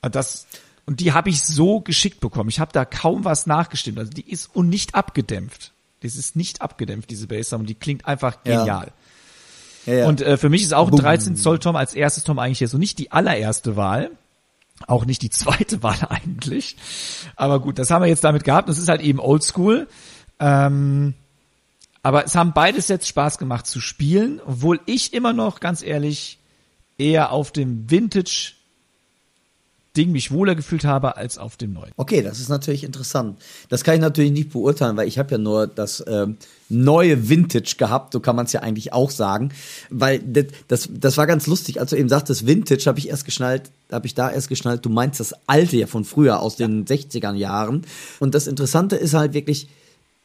Das, 0.00 0.46
und 0.88 1.00
die 1.00 1.12
habe 1.12 1.28
ich 1.28 1.42
so 1.42 1.80
geschickt 1.80 2.20
bekommen. 2.20 2.48
Ich 2.48 2.60
habe 2.60 2.72
da 2.72 2.86
kaum 2.86 3.26
was 3.26 3.46
nachgestimmt. 3.46 3.98
Also 3.98 4.10
die 4.10 4.26
ist 4.26 4.48
und 4.54 4.70
nicht 4.70 4.94
abgedämpft. 4.94 5.72
Das 6.00 6.16
ist 6.16 6.34
nicht 6.34 6.62
abgedämpft, 6.62 7.10
diese 7.10 7.26
Bassdrum. 7.26 7.60
Und 7.60 7.68
die 7.68 7.74
klingt 7.74 8.06
einfach 8.06 8.42
genial. 8.42 8.90
Ja. 9.84 9.92
Ja, 9.92 9.98
ja. 10.00 10.08
Und 10.08 10.22
äh, 10.22 10.38
für 10.38 10.48
mich 10.48 10.62
ist 10.62 10.72
auch 10.72 10.90
ein 10.90 10.96
13 10.96 11.36
Zoll 11.36 11.58
Tom 11.58 11.76
als 11.76 11.92
erstes 11.92 12.24
Tom 12.24 12.38
eigentlich 12.38 12.60
jetzt 12.60 12.70
so 12.70 12.78
nicht 12.78 12.98
die 12.98 13.12
allererste 13.12 13.76
Wahl. 13.76 14.12
Auch 14.86 15.04
nicht 15.04 15.20
die 15.20 15.28
zweite 15.28 15.82
Wahl 15.82 15.98
eigentlich. 16.08 16.78
Aber 17.36 17.60
gut, 17.60 17.78
das 17.78 17.90
haben 17.90 18.00
wir 18.00 18.08
jetzt 18.08 18.24
damit 18.24 18.44
gehabt. 18.44 18.70
Das 18.70 18.78
ist 18.78 18.88
halt 18.88 19.02
eben 19.02 19.20
Oldschool. 19.20 19.88
Ähm, 20.40 21.12
aber 22.02 22.24
es 22.24 22.34
haben 22.34 22.54
beide 22.54 22.80
Sets 22.80 23.08
Spaß 23.08 23.36
gemacht 23.36 23.66
zu 23.66 23.82
spielen, 23.82 24.40
obwohl 24.46 24.80
ich 24.86 25.12
immer 25.12 25.34
noch, 25.34 25.60
ganz 25.60 25.82
ehrlich, 25.82 26.38
eher 26.96 27.30
auf 27.30 27.52
dem 27.52 27.90
Vintage 27.90 28.54
Ding 29.98 30.12
mich 30.12 30.30
wohler 30.30 30.54
gefühlt 30.54 30.84
habe 30.84 31.16
als 31.16 31.38
auf 31.38 31.56
dem 31.56 31.72
neuen. 31.72 31.90
Okay, 31.96 32.22
das 32.22 32.38
ist 32.38 32.48
natürlich 32.48 32.84
interessant. 32.84 33.36
Das 33.68 33.82
kann 33.82 33.96
ich 33.96 34.00
natürlich 34.00 34.30
nicht 34.30 34.50
beurteilen, 34.50 34.96
weil 34.96 35.08
ich 35.08 35.18
habe 35.18 35.32
ja 35.32 35.38
nur 35.38 35.66
das 35.66 36.04
ähm, 36.06 36.36
neue 36.68 37.28
Vintage 37.28 37.74
gehabt, 37.76 38.12
so 38.12 38.20
kann 38.20 38.36
man 38.36 38.46
es 38.46 38.52
ja 38.52 38.60
eigentlich 38.60 38.92
auch 38.92 39.10
sagen. 39.10 39.50
Weil 39.90 40.20
das, 40.20 40.44
das, 40.68 40.88
das 40.92 41.16
war 41.16 41.26
ganz 41.26 41.48
lustig, 41.48 41.80
als 41.80 41.90
du 41.90 41.96
eben 41.96 42.08
sagtest 42.08 42.46
Vintage, 42.46 42.84
habe 42.86 43.00
ich 43.00 43.08
erst 43.08 43.24
geschnallt, 43.24 43.72
habe 43.90 44.06
ich 44.06 44.14
da 44.14 44.30
erst 44.30 44.48
geschnallt, 44.48 44.84
du 44.84 44.88
meinst 44.88 45.18
das 45.18 45.34
alte 45.48 45.76
ja 45.76 45.88
von 45.88 46.04
früher 46.04 46.40
aus 46.40 46.54
den 46.54 46.84
60er 46.84 47.34
Jahren. 47.34 47.84
Und 48.20 48.36
das 48.36 48.46
Interessante 48.46 48.94
ist 48.94 49.14
halt 49.14 49.34
wirklich, 49.34 49.68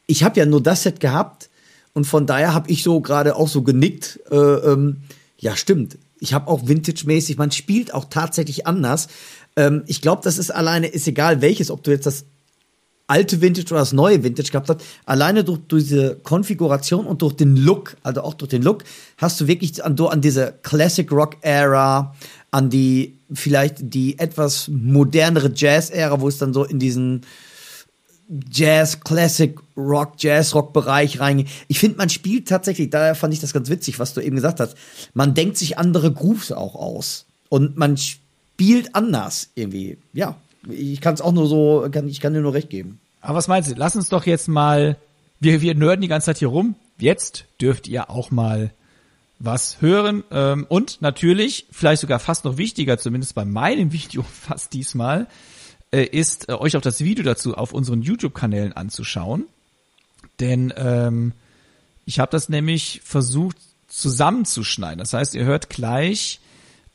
ich 0.06 0.22
habe 0.22 0.38
ja 0.38 0.46
nur 0.46 0.62
das 0.62 0.84
Set 0.84 1.00
gehabt 1.00 1.50
und 1.94 2.06
von 2.06 2.26
daher 2.26 2.54
habe 2.54 2.70
ich 2.70 2.84
so 2.84 3.00
gerade 3.00 3.34
auch 3.34 3.48
so 3.48 3.62
genickt, 3.62 4.20
äh, 4.30 4.36
ähm, 4.36 4.98
ja 5.38 5.56
stimmt, 5.56 5.98
ich 6.24 6.32
habe 6.32 6.48
auch 6.48 6.66
Vintage-mäßig, 6.66 7.36
man 7.36 7.50
spielt 7.50 7.92
auch 7.92 8.06
tatsächlich 8.06 8.66
anders. 8.66 9.08
Ähm, 9.56 9.84
ich 9.86 10.00
glaube, 10.00 10.22
das 10.24 10.38
ist 10.38 10.50
alleine, 10.50 10.86
ist 10.86 11.06
egal 11.06 11.42
welches, 11.42 11.70
ob 11.70 11.82
du 11.84 11.90
jetzt 11.90 12.06
das 12.06 12.24
alte 13.06 13.42
Vintage 13.42 13.66
oder 13.72 13.80
das 13.80 13.92
neue 13.92 14.24
Vintage 14.24 14.50
gehabt 14.50 14.70
hast, 14.70 14.80
alleine 15.04 15.44
durch, 15.44 15.60
durch 15.68 15.84
diese 15.84 16.16
Konfiguration 16.16 17.06
und 17.06 17.20
durch 17.20 17.34
den 17.34 17.56
Look, 17.56 17.98
also 18.02 18.22
auch 18.22 18.32
durch 18.32 18.48
den 18.48 18.62
Look, 18.62 18.84
hast 19.18 19.38
du 19.38 19.46
wirklich 19.46 19.84
an, 19.84 20.00
an 20.00 20.22
diese 20.22 20.54
Classic 20.62 21.10
Rock 21.12 21.36
Ära, 21.42 22.14
an 22.50 22.70
die 22.70 23.18
vielleicht 23.30 23.76
die 23.80 24.18
etwas 24.18 24.68
modernere 24.68 25.52
Jazz 25.54 25.90
Ära, 25.90 26.22
wo 26.22 26.28
es 26.28 26.38
dann 26.38 26.54
so 26.54 26.64
in 26.64 26.78
diesen 26.78 27.20
Jazz, 28.50 29.00
Classic 29.00 29.58
Rock, 29.76 30.14
Jazz 30.18 30.54
Rock 30.54 30.72
Bereich 30.72 31.20
reinging. 31.20 31.46
Ich 31.68 31.78
finde, 31.78 31.98
man 31.98 32.08
spielt 32.08 32.48
tatsächlich, 32.48 32.90
daher 32.90 33.14
fand 33.14 33.34
ich 33.34 33.40
das 33.40 33.52
ganz 33.52 33.68
witzig, 33.68 33.98
was 33.98 34.14
du 34.14 34.20
eben 34.20 34.36
gesagt 34.36 34.60
hast. 34.60 34.76
Man 35.12 35.34
denkt 35.34 35.58
sich 35.58 35.78
andere 35.78 36.12
Grooves 36.12 36.52
auch 36.52 36.74
aus 36.74 37.26
und 37.48 37.76
man 37.76 37.96
spielt 37.96 38.24
spielt 38.54 38.94
anders 38.94 39.50
irgendwie. 39.54 39.98
Ja, 40.12 40.36
ich 40.68 41.00
kann 41.00 41.14
es 41.14 41.20
auch 41.20 41.32
nur 41.32 41.46
so, 41.46 41.86
kann, 41.90 42.08
ich 42.08 42.20
kann 42.20 42.34
dir 42.34 42.40
nur 42.40 42.54
recht 42.54 42.70
geben. 42.70 43.00
Aber 43.20 43.36
was 43.36 43.48
meinst 43.48 43.70
du? 43.70 43.74
Lass 43.76 43.96
uns 43.96 44.08
doch 44.08 44.26
jetzt 44.26 44.48
mal, 44.48 44.96
wir, 45.40 45.60
wir 45.60 45.74
nörden 45.74 46.02
die 46.02 46.08
ganze 46.08 46.26
Zeit 46.26 46.38
hier 46.38 46.48
rum. 46.48 46.76
Jetzt 46.98 47.46
dürft 47.60 47.88
ihr 47.88 48.10
auch 48.10 48.30
mal 48.30 48.72
was 49.40 49.82
hören. 49.82 50.22
Ähm, 50.30 50.66
und 50.68 51.02
natürlich, 51.02 51.66
vielleicht 51.72 52.00
sogar 52.00 52.20
fast 52.20 52.44
noch 52.44 52.56
wichtiger, 52.56 52.96
zumindest 52.98 53.34
bei 53.34 53.44
meinem 53.44 53.92
Video 53.92 54.22
fast 54.22 54.72
diesmal, 54.72 55.26
äh, 55.94 56.04
ist 56.04 56.48
äh, 56.48 56.54
euch 56.54 56.76
auch 56.76 56.80
das 56.80 57.00
Video 57.00 57.24
dazu 57.24 57.56
auf 57.56 57.72
unseren 57.72 58.02
YouTube-Kanälen 58.02 58.72
anzuschauen. 58.72 59.44
Denn 60.40 60.74
ähm, 60.76 61.32
ich 62.04 62.18
habe 62.18 62.32
das 62.32 62.48
nämlich 62.48 63.00
versucht 63.04 63.56
zusammenzuschneiden. 63.86 64.98
Das 64.98 65.12
heißt, 65.12 65.34
ihr 65.36 65.44
hört 65.44 65.70
gleich 65.70 66.40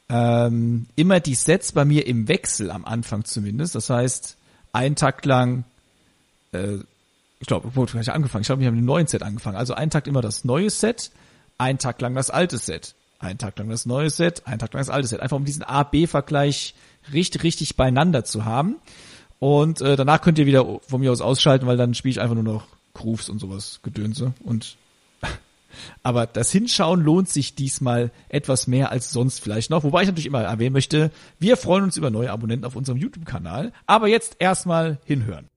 ähm, 0.10 0.88
immer 0.98 1.22
die 1.22 1.36
Sets 1.36 1.72
bei 1.72 1.86
mir 1.86 2.08
im 2.08 2.28
Wechsel 2.28 2.72
am 2.72 2.84
Anfang 2.84 3.24
zumindest. 3.24 3.76
Das 3.76 3.90
heißt, 3.90 4.36
ein 4.74 4.98
Takt 4.98 5.26
lang, 5.26 5.64
äh, 6.52 6.80
ich 7.40 7.48
glaube, 7.48 7.72
wo 7.74 7.88
habe 7.88 8.02
ich 8.02 8.12
angefangen? 8.12 8.42
Ich 8.42 8.48
glaube, 8.48 8.62
ich 8.62 8.68
habe 8.68 8.76
mit 8.76 8.84
dem 8.84 8.86
neuen 8.86 9.08
Set 9.08 9.24
angefangen. 9.24 9.56
Also 9.56 9.76
ein 9.76 9.90
Takt 9.90 10.10
immer 10.10 10.22
das 10.22 10.44
neue 10.44 10.70
Set, 10.70 11.12
ein 11.58 11.78
Takt 11.78 12.02
lang 12.02 12.16
das 12.16 12.30
alte 12.30 12.58
Set, 12.58 12.96
ein 13.20 13.38
Takt 13.38 13.60
lang 13.60 13.70
das 13.70 13.86
neue 13.86 14.10
Set, 14.10 14.42
ein 14.46 14.60
Takt 14.60 14.74
lang 14.74 14.82
das 14.82 14.90
alte 14.90 15.08
Set. 15.08 15.22
Einfach 15.22 15.38
um 15.38 15.46
diesen 15.46 15.64
A-B-Vergleich 15.64 16.74
richtig, 17.14 17.44
richtig 17.44 17.76
beieinander 17.76 18.24
zu 18.24 18.46
haben. 18.46 18.76
Und 19.40 19.82
äh, 19.82 19.96
danach 19.96 20.22
könnt 20.22 20.38
ihr 20.38 20.46
wieder 20.46 20.80
von 20.82 21.00
mir 21.00 21.12
aus 21.12 21.22
ausschalten, 21.22 21.66
weil 21.66 21.78
dann 21.78 21.94
spiele 21.94 22.12
ich 22.12 22.22
einfach 22.22 22.36
nur 22.36 22.44
noch 22.44 22.68
Grooves 22.94 23.30
und 23.30 23.40
sowas 23.40 23.80
Gedönse 23.84 24.34
und 24.44 24.76
aber 26.04 26.26
das 26.26 26.52
Hinschauen 26.52 27.02
lohnt 27.02 27.30
sich 27.30 27.56
diesmal 27.56 28.12
etwas 28.28 28.68
mehr 28.68 28.92
als 28.92 29.12
sonst 29.12 29.40
vielleicht 29.40 29.70
noch. 29.70 29.84
Wobei 29.84 30.02
ich 30.02 30.08
natürlich 30.08 30.26
immer 30.26 30.44
erwähnen 30.44 30.74
möchte, 30.74 31.12
wir 31.40 31.56
freuen 31.56 31.84
uns 31.86 31.98
über 31.98 32.10
neue 32.10 32.32
Abonnenten 32.32 32.66
auf 32.66 32.76
unserem 32.76 32.98
YouTube-Kanal. 32.98 33.72
Aber 33.86 34.08
jetzt 34.08 34.36
erstmal 34.40 34.98
hinhören. 35.06 35.49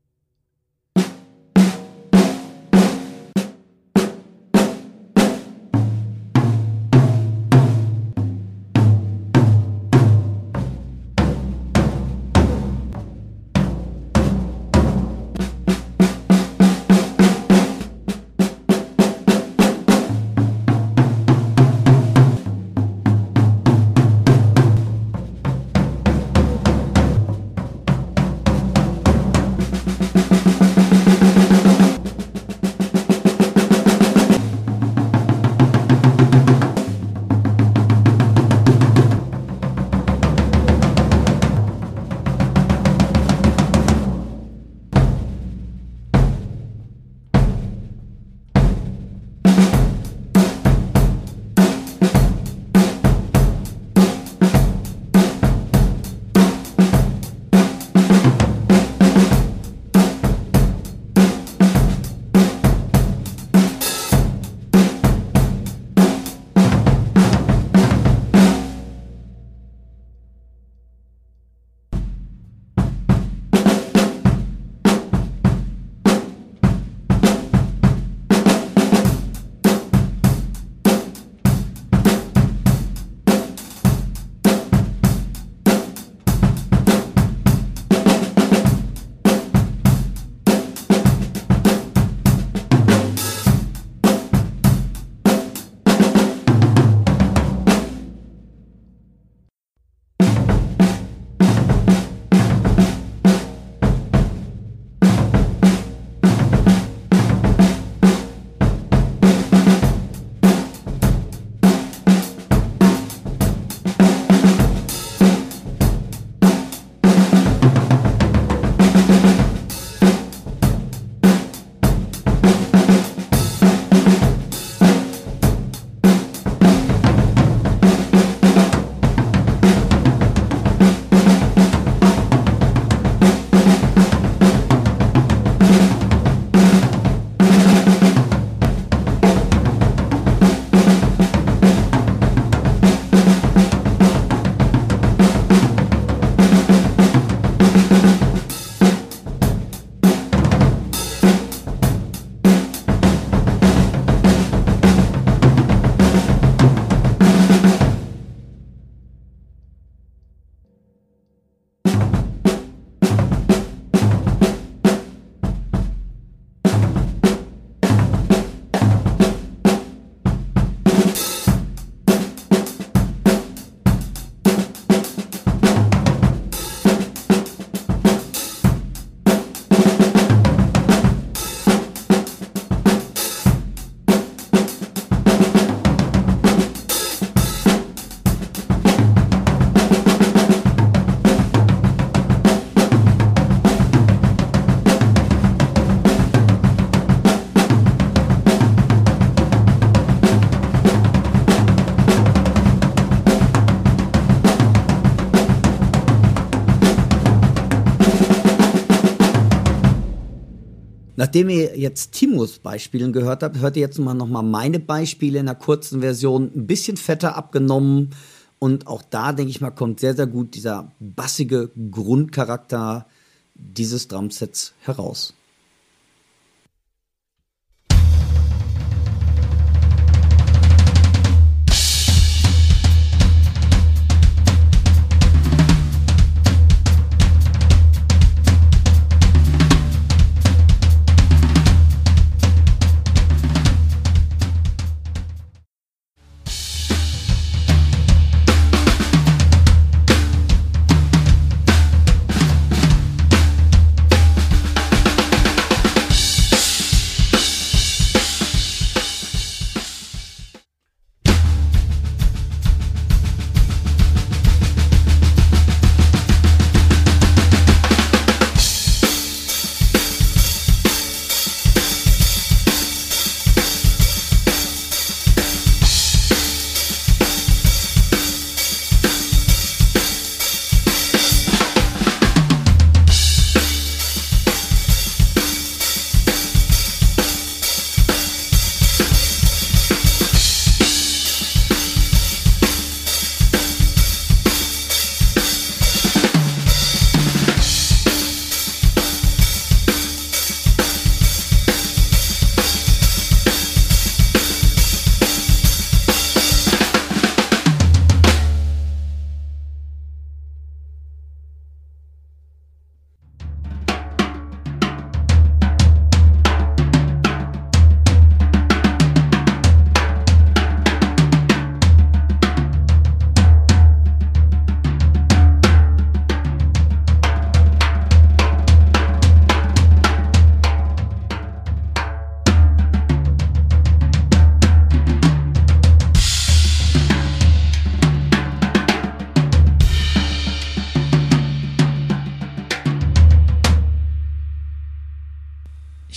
Nachdem 211.23 211.51
ihr 211.51 211.79
jetzt 211.79 212.11
Timos 212.15 212.59
Beispielen 212.59 213.13
gehört 213.13 213.45
habt, 213.45 213.61
hört 213.61 213.77
ihr 213.77 213.83
jetzt 213.83 214.01
mal 214.01 214.13
nochmal 214.13 214.43
meine 214.43 214.81
Beispiele 214.81 215.39
in 215.39 215.49
einer 215.49 215.57
kurzen 215.57 216.01
Version, 216.01 216.51
ein 216.53 216.67
bisschen 216.67 216.97
fetter 216.97 217.37
abgenommen. 217.37 218.11
Und 218.59 218.89
auch 218.89 219.03
da, 219.09 219.33
denke 219.33 219.51
ich 219.51 219.61
mal, 219.61 219.71
kommt 219.71 220.01
sehr, 220.01 220.17
sehr 220.17 220.27
gut 220.27 220.57
dieser 220.57 220.91
bassige 220.99 221.71
Grundcharakter 221.93 223.07
dieses 223.55 224.09
Drumsets 224.09 224.75
heraus. 224.81 225.35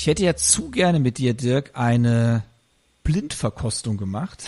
Ich 0.05 0.07
hätte 0.07 0.23
ja 0.23 0.35
zu 0.35 0.69
gerne 0.69 0.99
mit 0.99 1.17
dir, 1.17 1.33
Dirk, 1.33 1.71
eine 1.73 2.43
Blindverkostung 3.03 3.97
gemacht. 3.97 4.43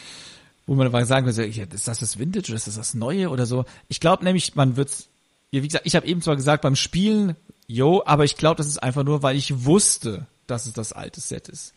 Wo 0.66 0.74
man 0.74 0.86
aber 0.86 1.04
sagen 1.04 1.26
könnte, 1.26 1.42
ist 1.44 1.86
das 1.86 1.98
das 1.98 2.18
Vintage 2.18 2.46
oder 2.46 2.56
ist 2.56 2.66
das 2.66 2.76
das 2.76 2.94
Neue 2.94 3.28
oder 3.28 3.44
so? 3.44 3.66
Ich 3.88 4.00
glaube 4.00 4.24
nämlich, 4.24 4.54
man 4.54 4.76
wird's, 4.76 5.08
wie 5.50 5.60
gesagt, 5.60 5.84
ich 5.84 5.96
habe 5.96 6.06
eben 6.06 6.22
zwar 6.22 6.34
gesagt, 6.34 6.62
beim 6.62 6.76
Spielen, 6.76 7.36
yo, 7.66 8.04
aber 8.06 8.24
ich 8.24 8.38
glaube, 8.38 8.56
das 8.56 8.68
ist 8.68 8.82
einfach 8.82 9.04
nur, 9.04 9.22
weil 9.22 9.36
ich 9.36 9.66
wusste, 9.66 10.26
dass 10.46 10.64
es 10.64 10.72
das 10.72 10.94
alte 10.94 11.20
Set 11.20 11.50
ist. 11.50 11.74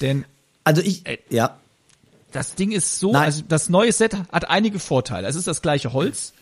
Denn. 0.00 0.24
Also 0.62 0.82
ich, 0.82 1.04
äh, 1.04 1.18
ja. 1.30 1.58
Das 2.30 2.54
Ding 2.54 2.70
ist 2.70 3.00
so, 3.00 3.10
Nein. 3.12 3.24
also 3.24 3.42
das 3.48 3.70
neue 3.70 3.90
Set 3.90 4.14
hat 4.14 4.48
einige 4.48 4.78
Vorteile. 4.78 5.26
Es 5.26 5.34
ist 5.34 5.48
das 5.48 5.62
gleiche 5.62 5.92
Holz. 5.92 6.32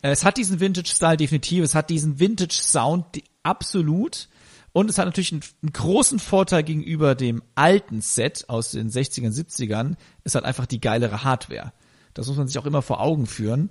Es 0.00 0.24
hat 0.24 0.36
diesen 0.36 0.60
Vintage-Style 0.60 1.16
definitiv. 1.16 1.64
Es 1.64 1.74
hat 1.74 1.90
diesen 1.90 2.20
Vintage-Sound 2.20 3.04
absolut. 3.42 4.28
Und 4.74 4.90
es 4.90 4.98
hat 4.98 5.04
natürlich 5.06 5.30
einen, 5.30 5.42
einen, 5.62 5.72
großen 5.72 6.18
Vorteil 6.18 6.64
gegenüber 6.64 7.14
dem 7.14 7.44
alten 7.54 8.00
Set 8.00 8.46
aus 8.48 8.72
den 8.72 8.90
60ern, 8.90 9.32
70ern. 9.32 9.94
Es 10.24 10.34
hat 10.34 10.44
einfach 10.44 10.66
die 10.66 10.80
geilere 10.80 11.22
Hardware. 11.22 11.72
Das 12.12 12.26
muss 12.26 12.36
man 12.36 12.48
sich 12.48 12.58
auch 12.58 12.66
immer 12.66 12.82
vor 12.82 13.00
Augen 13.00 13.26
führen. 13.26 13.70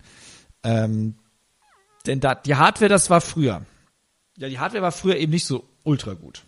Ähm, 0.63 1.15
denn 2.05 2.21
da, 2.21 2.35
die 2.35 2.55
Hardware, 2.55 2.87
das 2.87 3.09
war 3.09 3.19
früher. 3.19 3.65
Ja, 4.37 4.47
die 4.47 4.59
Hardware 4.59 4.81
war 4.81 4.93
früher 4.93 5.17
eben 5.17 5.33
nicht 5.33 5.45
so 5.45 5.65
ultra 5.83 6.13
gut. 6.13 6.45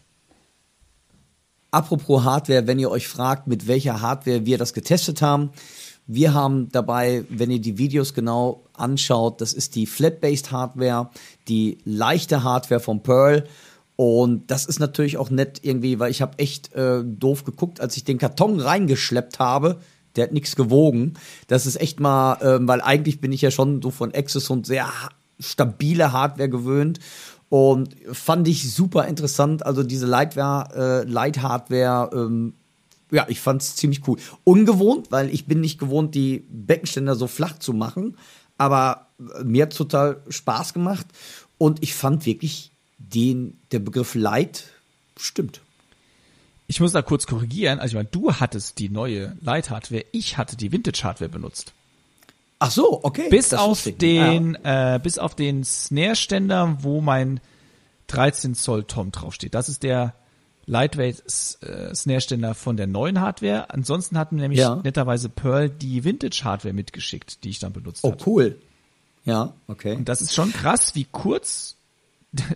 Apropos 1.69 2.23
Hardware, 2.23 2.65
wenn 2.65 2.79
ihr 2.79 2.91
euch 2.91 3.09
fragt, 3.09 3.47
mit 3.47 3.67
welcher 3.67 3.99
Hardware 3.99 4.45
wir 4.45 4.57
das 4.57 4.73
getestet 4.73 5.21
haben. 5.21 5.51
Wir 6.07 6.33
haben 6.33 6.69
dabei, 6.71 7.25
wenn 7.27 7.51
ihr 7.51 7.59
die 7.59 7.77
Videos 7.77 8.13
genau 8.13 8.63
anschaut, 8.71 9.41
das 9.41 9.51
ist 9.51 9.75
die 9.75 9.85
Flat-Based 9.85 10.53
Hardware, 10.53 11.09
die 11.49 11.79
leichte 11.83 12.43
Hardware 12.43 12.79
von 12.79 13.03
Pearl 13.03 13.49
und 13.95 14.51
das 14.51 14.65
ist 14.65 14.79
natürlich 14.79 15.17
auch 15.17 15.29
nett 15.29 15.59
irgendwie, 15.61 15.99
weil 15.99 16.11
ich 16.11 16.21
habe 16.21 16.37
echt 16.39 16.73
äh, 16.73 17.03
doof 17.03 17.45
geguckt, 17.45 17.79
als 17.79 17.95
ich 17.95 18.03
den 18.03 18.17
Karton 18.17 18.59
reingeschleppt 18.59 19.39
habe. 19.39 19.79
Der 20.15 20.25
hat 20.25 20.33
nichts 20.33 20.55
gewogen. 20.55 21.13
Das 21.47 21.65
ist 21.65 21.79
echt 21.79 21.99
mal, 21.99 22.35
äh, 22.41 22.67
weil 22.67 22.81
eigentlich 22.81 23.21
bin 23.21 23.31
ich 23.31 23.41
ja 23.41 23.51
schon 23.51 23.81
so 23.81 23.91
von 23.91 24.13
Access 24.13 24.49
und 24.49 24.65
sehr 24.65 24.89
stabile 25.39 26.11
Hardware 26.11 26.49
gewöhnt. 26.49 26.99
Und 27.47 27.95
fand 28.11 28.47
ich 28.47 28.73
super 28.73 29.07
interessant. 29.07 29.65
Also 29.65 29.83
diese 29.83 30.07
Lightware, 30.07 31.03
äh, 31.05 31.09
Light 31.09 31.41
Hardware, 31.41 32.09
ähm, 32.13 32.53
ja, 33.11 33.25
ich 33.29 33.39
fand's 33.39 33.75
ziemlich 33.75 34.05
cool. 34.07 34.17
Ungewohnt, 34.43 35.11
weil 35.11 35.29
ich 35.29 35.45
bin 35.45 35.61
nicht 35.61 35.79
gewohnt, 35.79 36.15
die 36.15 36.45
Beckenständer 36.49 37.15
so 37.15 37.27
flach 37.27 37.59
zu 37.59 37.71
machen. 37.71 38.17
Aber 38.57 39.07
äh, 39.19 39.43
mir 39.43 39.63
hat 39.63 39.75
total 39.75 40.21
Spaß 40.27 40.73
gemacht. 40.73 41.07
Und 41.57 41.81
ich 41.81 41.93
fand 41.93 42.25
wirklich 42.25 42.74
den 42.97 43.59
der 43.71 43.79
Begriff 43.79 44.15
Light 44.15 44.65
stimmt. 45.17 45.61
Ich 46.67 46.79
muss 46.79 46.93
da 46.93 47.01
kurz 47.01 47.27
korrigieren. 47.27 47.79
Also 47.79 47.91
ich 47.91 47.95
meine, 47.95 48.09
du 48.09 48.33
hattest 48.33 48.79
die 48.79 48.89
neue 48.89 49.37
Light-Hardware, 49.41 50.05
ich 50.11 50.37
hatte 50.37 50.57
die 50.57 50.71
Vintage-Hardware 50.71 51.29
benutzt. 51.29 51.73
Ach 52.59 52.71
so, 52.71 53.03
okay. 53.03 53.29
Bis 53.29 53.53
auf 53.53 53.87
den, 53.99 54.57
ja. 54.63 54.95
äh, 54.95 54.99
bis 54.99 55.19
auf 55.19 55.35
den 55.35 55.63
Snare-Ständer, 55.63 56.77
wo 56.81 57.01
mein 57.01 57.39
13 58.07 58.55
Zoll 58.55 58.85
Tom 58.85 59.11
draufsteht. 59.11 59.53
Das 59.53 59.69
ist 59.69 59.83
der 59.83 60.15
Lightweight 60.65 61.19
äh, 61.61 61.93
Snare-Ständer 61.93 62.55
von 62.55 62.77
der 62.77 62.87
neuen 62.87 63.21
Hardware. 63.21 63.69
Ansonsten 63.69 64.17
hatten 64.17 64.37
nämlich 64.37 64.59
ja. 64.59 64.77
netterweise 64.77 65.29
Pearl 65.29 65.69
die 65.69 66.03
Vintage-Hardware 66.03 66.73
mitgeschickt, 66.73 67.43
die 67.43 67.49
ich 67.49 67.59
dann 67.59 67.73
benutzt 67.73 68.03
habe. 68.03 68.17
Oh, 68.19 68.23
cool. 68.25 68.59
Ja, 69.25 69.53
okay. 69.67 69.95
Und 69.95 70.09
das 70.09 70.21
ist 70.21 70.33
schon 70.33 70.51
krass, 70.51 70.95
wie 70.95 71.05
kurz 71.11 71.74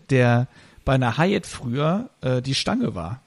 der 0.10 0.48
bei 0.86 0.96
einer 0.96 1.18
Hyatt 1.18 1.46
früher 1.46 2.10
äh, 2.22 2.42
die 2.42 2.56
Stange 2.56 2.96
war. 2.96 3.22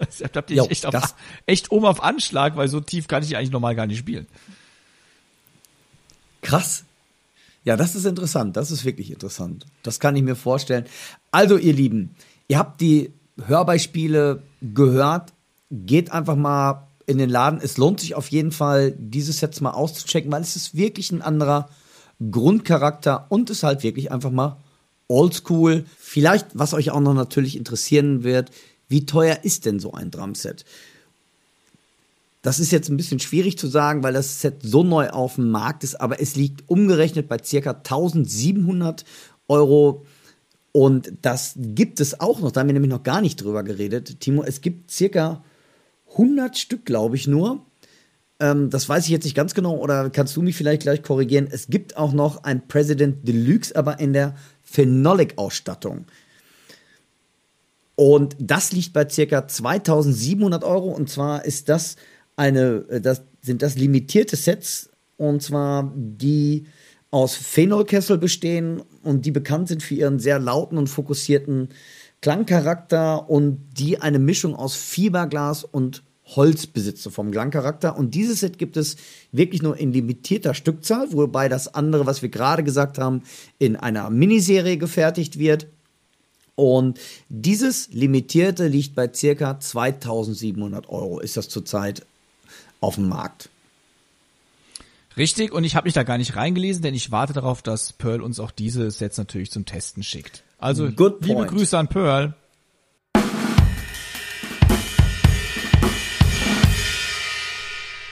ich 0.00 0.22
hab 0.22 0.50
jo, 0.50 0.66
echt, 0.66 0.86
auf, 0.86 1.14
echt 1.46 1.70
oben 1.70 1.86
auf 1.86 2.02
Anschlag, 2.02 2.56
weil 2.56 2.68
so 2.68 2.80
tief 2.80 3.08
kann 3.08 3.22
ich 3.22 3.36
eigentlich 3.36 3.52
normal 3.52 3.74
gar 3.74 3.86
nicht 3.86 3.98
spielen. 3.98 4.26
Krass. 6.42 6.84
Ja, 7.64 7.76
das 7.76 7.94
ist 7.94 8.04
interessant. 8.04 8.56
Das 8.56 8.70
ist 8.70 8.84
wirklich 8.84 9.10
interessant. 9.10 9.64
Das 9.82 9.98
kann 9.98 10.14
ich 10.16 10.22
mir 10.22 10.36
vorstellen. 10.36 10.84
Also, 11.30 11.56
ihr 11.56 11.72
Lieben, 11.72 12.14
ihr 12.48 12.58
habt 12.58 12.80
die 12.80 13.12
Hörbeispiele 13.46 14.42
gehört. 14.60 15.32
Geht 15.70 16.12
einfach 16.12 16.36
mal 16.36 16.88
in 17.06 17.18
den 17.18 17.30
Laden. 17.30 17.60
Es 17.62 17.78
lohnt 17.78 18.00
sich 18.00 18.14
auf 18.14 18.28
jeden 18.28 18.52
Fall, 18.52 18.92
diese 18.98 19.32
Sets 19.32 19.60
mal 19.60 19.70
auszuchecken, 19.70 20.30
weil 20.30 20.42
es 20.42 20.56
ist 20.56 20.76
wirklich 20.76 21.10
ein 21.10 21.22
anderer 21.22 21.68
Grundcharakter 22.30 23.26
und 23.30 23.50
ist 23.50 23.62
halt 23.62 23.82
wirklich 23.82 24.12
einfach 24.12 24.30
mal 24.30 24.58
oldschool. 25.14 25.84
Vielleicht, 25.98 26.46
was 26.54 26.74
euch 26.74 26.90
auch 26.90 27.00
noch 27.00 27.14
natürlich 27.14 27.56
interessieren 27.56 28.24
wird, 28.24 28.50
wie 28.88 29.06
teuer 29.06 29.38
ist 29.42 29.64
denn 29.64 29.80
so 29.80 29.92
ein 29.92 30.10
Drumset? 30.10 30.64
Das 32.42 32.60
ist 32.60 32.72
jetzt 32.72 32.90
ein 32.90 32.98
bisschen 32.98 33.20
schwierig 33.20 33.56
zu 33.56 33.68
sagen, 33.68 34.02
weil 34.02 34.12
das 34.12 34.42
Set 34.42 34.56
so 34.62 34.82
neu 34.82 35.08
auf 35.08 35.36
dem 35.36 35.50
Markt 35.50 35.82
ist, 35.82 35.98
aber 35.98 36.20
es 36.20 36.36
liegt 36.36 36.68
umgerechnet 36.68 37.26
bei 37.26 37.38
circa 37.42 37.70
1700 37.70 39.04
Euro. 39.48 40.04
Und 40.72 41.12
das 41.22 41.54
gibt 41.56 42.00
es 42.00 42.20
auch 42.20 42.40
noch, 42.40 42.52
da 42.52 42.60
haben 42.60 42.66
wir 42.68 42.74
nämlich 42.74 42.90
noch 42.90 43.02
gar 43.02 43.22
nicht 43.22 43.42
drüber 43.42 43.62
geredet, 43.62 44.20
Timo. 44.20 44.42
Es 44.42 44.60
gibt 44.60 44.90
circa 44.90 45.42
100 46.12 46.58
Stück, 46.58 46.84
glaube 46.84 47.16
ich, 47.16 47.26
nur. 47.26 47.64
Ähm, 48.40 48.68
das 48.68 48.88
weiß 48.88 49.04
ich 49.04 49.10
jetzt 49.10 49.24
nicht 49.24 49.36
ganz 49.36 49.54
genau, 49.54 49.76
oder 49.78 50.10
kannst 50.10 50.36
du 50.36 50.42
mich 50.42 50.56
vielleicht 50.56 50.82
gleich 50.82 51.02
korrigieren? 51.02 51.48
Es 51.50 51.68
gibt 51.68 51.96
auch 51.96 52.12
noch 52.12 52.44
ein 52.44 52.66
President 52.68 53.26
Deluxe, 53.26 53.74
aber 53.74 54.00
in 54.00 54.12
der 54.12 54.34
Phenolic-Ausstattung. 54.74 56.06
Und 57.96 58.36
das 58.40 58.72
liegt 58.72 58.92
bei 58.92 59.08
circa 59.08 59.46
2700 59.46 60.64
Euro. 60.64 60.88
Und 60.88 61.08
zwar 61.08 61.44
ist 61.44 61.68
das 61.68 61.96
eine, 62.36 62.84
äh, 62.88 63.00
das 63.00 63.22
sind 63.40 63.62
das 63.62 63.76
limitierte 63.76 64.36
Sets. 64.36 64.90
Und 65.16 65.42
zwar 65.42 65.92
die 65.94 66.66
aus 67.12 67.36
Phenolkessel 67.36 68.18
bestehen 68.18 68.82
und 69.04 69.24
die 69.24 69.30
bekannt 69.30 69.68
sind 69.68 69.84
für 69.84 69.94
ihren 69.94 70.18
sehr 70.18 70.40
lauten 70.40 70.76
und 70.76 70.88
fokussierten 70.88 71.68
Klangcharakter 72.20 73.30
und 73.30 73.60
die 73.78 74.00
eine 74.00 74.18
Mischung 74.18 74.56
aus 74.56 74.74
Fiberglas 74.74 75.62
und 75.62 76.02
Holz 76.26 76.66
besitze 76.66 77.10
vom 77.10 77.30
Klangcharakter. 77.30 77.96
Und 77.96 78.14
dieses 78.14 78.40
Set 78.40 78.58
gibt 78.58 78.76
es 78.76 78.96
wirklich 79.32 79.62
nur 79.62 79.76
in 79.76 79.92
limitierter 79.92 80.54
Stückzahl, 80.54 81.12
wobei 81.12 81.48
das 81.48 81.74
andere, 81.74 82.06
was 82.06 82.22
wir 82.22 82.28
gerade 82.28 82.64
gesagt 82.64 82.98
haben, 82.98 83.22
in 83.58 83.76
einer 83.76 84.10
Miniserie 84.10 84.78
gefertigt 84.78 85.38
wird. 85.38 85.66
Und 86.56 87.00
dieses 87.28 87.92
limitierte 87.92 88.68
liegt 88.68 88.94
bei 88.94 89.12
circa 89.12 89.58
2700 89.58 90.88
Euro, 90.88 91.20
ist 91.20 91.36
das 91.36 91.48
zurzeit 91.48 92.06
auf 92.80 92.94
dem 92.94 93.08
Markt. 93.08 93.48
Richtig, 95.16 95.52
und 95.52 95.64
ich 95.64 95.76
habe 95.76 95.86
mich 95.86 95.94
da 95.94 96.02
gar 96.02 96.18
nicht 96.18 96.34
reingelesen, 96.36 96.82
denn 96.82 96.94
ich 96.94 97.10
warte 97.10 97.32
darauf, 97.32 97.62
dass 97.62 97.92
Pearl 97.92 98.20
uns 98.20 98.40
auch 98.40 98.50
diese 98.50 98.90
Sets 98.90 99.16
natürlich 99.16 99.50
zum 99.50 99.64
Testen 99.64 100.02
schickt. 100.02 100.42
Also, 100.58 100.86
liebe 100.86 101.46
Grüße 101.46 101.76
an 101.78 101.88
Pearl. 101.88 102.34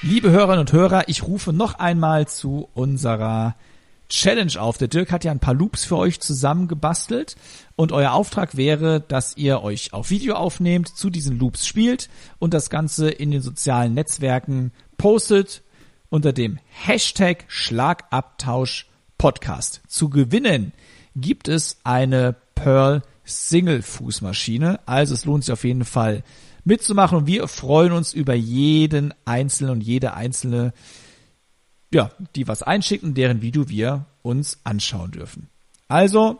Liebe 0.04 0.32
Hörerinnen 0.32 0.58
und 0.58 0.72
Hörer, 0.72 1.08
ich 1.08 1.22
rufe 1.22 1.52
noch 1.52 1.78
einmal 1.78 2.26
zu 2.26 2.68
unserer 2.74 3.54
Challenge 4.08 4.60
auf. 4.60 4.76
Der 4.76 4.88
Dirk 4.88 5.12
hat 5.12 5.22
ja 5.22 5.30
ein 5.30 5.38
paar 5.38 5.54
Loops 5.54 5.84
für 5.84 5.96
euch 5.96 6.18
zusammengebastelt 6.18 7.36
und 7.76 7.92
euer 7.92 8.10
Auftrag 8.10 8.56
wäre, 8.56 9.00
dass 9.00 9.36
ihr 9.36 9.62
euch 9.62 9.92
auf 9.92 10.10
Video 10.10 10.34
aufnehmt, 10.34 10.88
zu 10.88 11.08
diesen 11.08 11.38
Loops 11.38 11.68
spielt 11.68 12.10
und 12.40 12.52
das 12.52 12.68
Ganze 12.68 13.10
in 13.10 13.30
den 13.30 13.42
sozialen 13.42 13.94
Netzwerken 13.94 14.72
postet 14.98 15.62
unter 16.08 16.32
dem 16.32 16.58
Hashtag 16.66 17.44
Schlagabtausch 17.46 18.88
Podcast. 19.18 19.82
Zu 19.86 20.10
gewinnen 20.10 20.72
gibt 21.14 21.46
es 21.46 21.78
eine 21.84 22.34
Pearl 22.56 23.02
Single 23.24 23.82
Fußmaschine. 23.82 24.80
Also 24.84 25.14
es 25.14 25.24
lohnt 25.26 25.44
sich 25.44 25.52
auf 25.52 25.62
jeden 25.62 25.84
Fall 25.84 26.24
mitzumachen 26.64 27.18
und 27.18 27.26
wir 27.26 27.48
freuen 27.48 27.92
uns 27.92 28.12
über 28.12 28.34
jeden 28.34 29.14
Einzelnen 29.24 29.72
und 29.72 29.80
jede 29.82 30.14
Einzelne, 30.14 30.72
ja, 31.92 32.10
die 32.36 32.48
was 32.48 32.62
einschickt 32.62 33.04
und 33.04 33.14
deren 33.14 33.42
Video 33.42 33.68
wir 33.68 34.06
uns 34.22 34.58
anschauen 34.64 35.10
dürfen. 35.10 35.48
Also, 35.88 36.38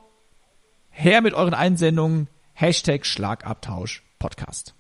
her 0.91 1.21
mit 1.21 1.35
euren 1.35 1.55
Einsendungen, 1.55 2.29
Hashtag 2.55 3.05
Schlagabtausch 3.05 4.03
Podcast. 4.19 4.75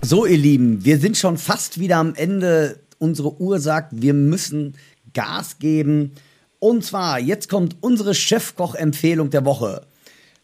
So, 0.00 0.24
ihr 0.24 0.38
Lieben, 0.38 0.84
wir 0.86 0.98
sind 0.98 1.18
schon 1.18 1.36
fast 1.36 1.80
wieder 1.80 1.98
am 1.98 2.14
Ende. 2.14 2.80
Unsere 2.98 3.40
Uhr 3.40 3.60
sagt, 3.60 4.00
wir 4.00 4.14
müssen 4.14 4.74
Gas 5.12 5.58
geben. 5.58 6.12
Und 6.58 6.84
zwar, 6.84 7.20
jetzt 7.20 7.48
kommt 7.48 7.76
unsere 7.80 8.14
Chefkoch-Empfehlung 8.14 9.30
der 9.30 9.44
Woche. 9.44 9.82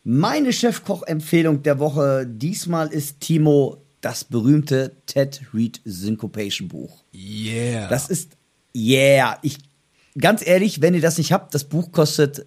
Meine 0.05 0.53
Chefkoch-Empfehlung 0.53 1.63
der 1.63 1.79
Woche 1.79 2.27
diesmal 2.27 2.93
ist 2.93 3.21
Timo 3.21 3.85
das 4.01 4.25
berühmte 4.25 4.93
Ted 5.07 5.41
Reed 5.55 5.81
Syncopation 5.85 6.69
Buch. 6.69 7.03
Yeah. 7.15 7.89
Das 7.89 8.11
ist, 8.11 8.33
yeah. 8.77 9.39
Ich, 9.43 9.59
ganz 10.19 10.47
ehrlich, 10.47 10.83
wenn 10.83 10.95
ihr 10.95 11.01
das 11.01 11.17
nicht 11.19 11.33
habt, 11.33 11.55
das 11.55 11.65
Buch 11.65 11.91
kostet, 11.91 12.41
äh, 12.41 12.45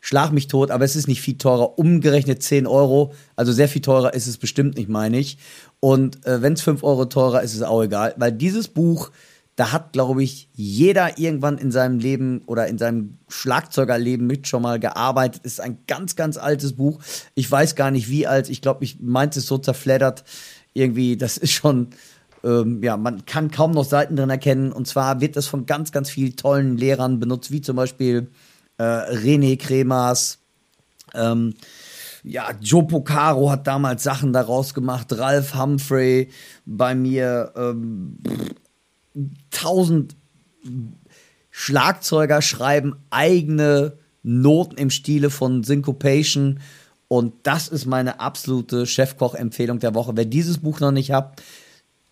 schlag 0.00 0.30
mich 0.32 0.48
tot, 0.48 0.70
aber 0.70 0.84
es 0.84 0.94
ist 0.94 1.08
nicht 1.08 1.22
viel 1.22 1.38
teurer, 1.38 1.78
umgerechnet 1.78 2.42
10 2.42 2.66
Euro. 2.66 3.14
Also 3.34 3.50
sehr 3.52 3.68
viel 3.68 3.82
teurer 3.82 4.12
ist 4.12 4.26
es 4.26 4.36
bestimmt 4.36 4.76
nicht, 4.76 4.90
meine 4.90 5.18
ich. 5.18 5.38
Und 5.80 6.24
äh, 6.26 6.42
wenn 6.42 6.52
es 6.52 6.60
5 6.60 6.84
Euro 6.84 7.06
teurer 7.06 7.42
ist, 7.42 7.52
ist 7.52 7.58
es 7.58 7.62
auch 7.62 7.82
egal, 7.82 8.14
weil 8.18 8.32
dieses 8.32 8.68
Buch, 8.68 9.10
da 9.62 9.70
hat, 9.70 9.92
glaube 9.92 10.24
ich, 10.24 10.48
jeder 10.54 11.20
irgendwann 11.20 11.56
in 11.56 11.70
seinem 11.70 12.00
Leben 12.00 12.42
oder 12.46 12.66
in 12.66 12.78
seinem 12.78 13.18
Schlagzeugerleben 13.28 14.26
mit 14.26 14.48
schon 14.48 14.60
mal 14.60 14.80
gearbeitet. 14.80 15.44
Ist 15.44 15.60
ein 15.60 15.78
ganz, 15.86 16.16
ganz 16.16 16.36
altes 16.36 16.72
Buch. 16.72 16.98
Ich 17.36 17.48
weiß 17.48 17.76
gar 17.76 17.92
nicht 17.92 18.08
wie 18.08 18.26
alt. 18.26 18.48
Ich 18.48 18.60
glaube, 18.60 18.82
ich 18.82 18.98
meinte 19.00 19.38
es 19.38 19.46
so 19.46 19.58
zerfleddert. 19.58 20.24
Irgendwie, 20.72 21.16
das 21.16 21.36
ist 21.36 21.52
schon, 21.52 21.90
ähm, 22.42 22.82
ja, 22.82 22.96
man 22.96 23.24
kann 23.24 23.52
kaum 23.52 23.70
noch 23.70 23.84
Seiten 23.84 24.16
drin 24.16 24.30
erkennen. 24.30 24.72
Und 24.72 24.88
zwar 24.88 25.20
wird 25.20 25.36
das 25.36 25.46
von 25.46 25.64
ganz, 25.64 25.92
ganz 25.92 26.10
vielen 26.10 26.34
tollen 26.34 26.76
Lehrern 26.76 27.20
benutzt, 27.20 27.52
wie 27.52 27.60
zum 27.60 27.76
Beispiel 27.76 28.32
äh, 28.78 28.82
René 28.82 29.56
Kremers, 29.56 30.40
ähm, 31.14 31.54
ja, 32.24 32.50
Joe 32.60 32.84
Pocaro 32.84 33.50
hat 33.50 33.66
damals 33.66 34.02
Sachen 34.02 34.32
daraus 34.32 34.74
gemacht, 34.74 35.12
Ralph 35.12 35.54
Humphrey 35.54 36.30
bei 36.64 36.94
mir, 36.94 37.52
ähm, 37.56 38.18
tausend 39.50 40.16
Schlagzeuger 41.50 42.42
schreiben 42.42 42.96
eigene 43.10 43.98
Noten 44.22 44.76
im 44.76 44.90
Stile 44.90 45.30
von 45.30 45.64
Syncopation. 45.64 46.60
Und 47.08 47.34
das 47.42 47.68
ist 47.68 47.86
meine 47.86 48.20
absolute 48.20 48.86
Chefkoch-Empfehlung 48.86 49.78
der 49.78 49.94
Woche. 49.94 50.12
Wer 50.16 50.24
dieses 50.24 50.58
Buch 50.58 50.80
noch 50.80 50.92
nicht 50.92 51.12
hat, 51.12 51.42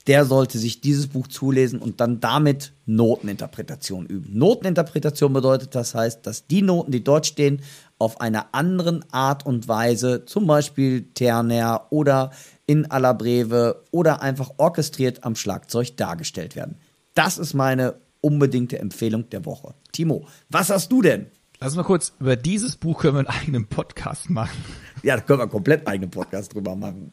der 0.06 0.24
sollte 0.24 0.58
sich 0.58 0.80
dieses 0.80 1.06
Buch 1.08 1.26
zulesen 1.26 1.78
und 1.78 2.00
dann 2.00 2.20
damit 2.20 2.72
Noteninterpretation 2.86 4.06
üben. 4.06 4.36
Noteninterpretation 4.36 5.32
bedeutet, 5.32 5.74
das 5.74 5.94
heißt, 5.94 6.26
dass 6.26 6.46
die 6.46 6.62
Noten, 6.62 6.90
die 6.90 7.04
dort 7.04 7.26
stehen, 7.26 7.62
auf 7.98 8.20
einer 8.20 8.54
anderen 8.54 9.04
Art 9.12 9.44
und 9.44 9.68
Weise, 9.68 10.24
zum 10.24 10.46
Beispiel 10.46 11.04
ternär 11.12 11.86
oder 11.90 12.30
in 12.66 12.90
alla 12.90 13.12
breve 13.12 13.84
oder 13.90 14.22
einfach 14.22 14.50
orchestriert 14.56 15.22
am 15.24 15.36
Schlagzeug 15.36 15.96
dargestellt 15.96 16.56
werden. 16.56 16.76
Das 17.14 17.38
ist 17.38 17.54
meine 17.54 17.94
unbedingte 18.20 18.78
Empfehlung 18.78 19.28
der 19.30 19.44
Woche. 19.44 19.74
Timo, 19.92 20.26
was 20.48 20.70
hast 20.70 20.92
du 20.92 21.02
denn? 21.02 21.26
Lass 21.58 21.74
mal 21.74 21.82
kurz, 21.82 22.14
über 22.20 22.36
dieses 22.36 22.76
Buch 22.76 23.02
können 23.02 23.14
wir 23.14 23.18
einen 23.20 23.28
eigenen 23.28 23.66
Podcast 23.66 24.30
machen. 24.30 24.64
Ja, 25.02 25.16
da 25.16 25.22
können 25.22 25.40
wir 25.40 25.46
komplett 25.46 25.80
einen 25.80 25.88
eigenen 25.88 26.10
Podcast 26.10 26.54
drüber 26.54 26.74
machen. 26.74 27.12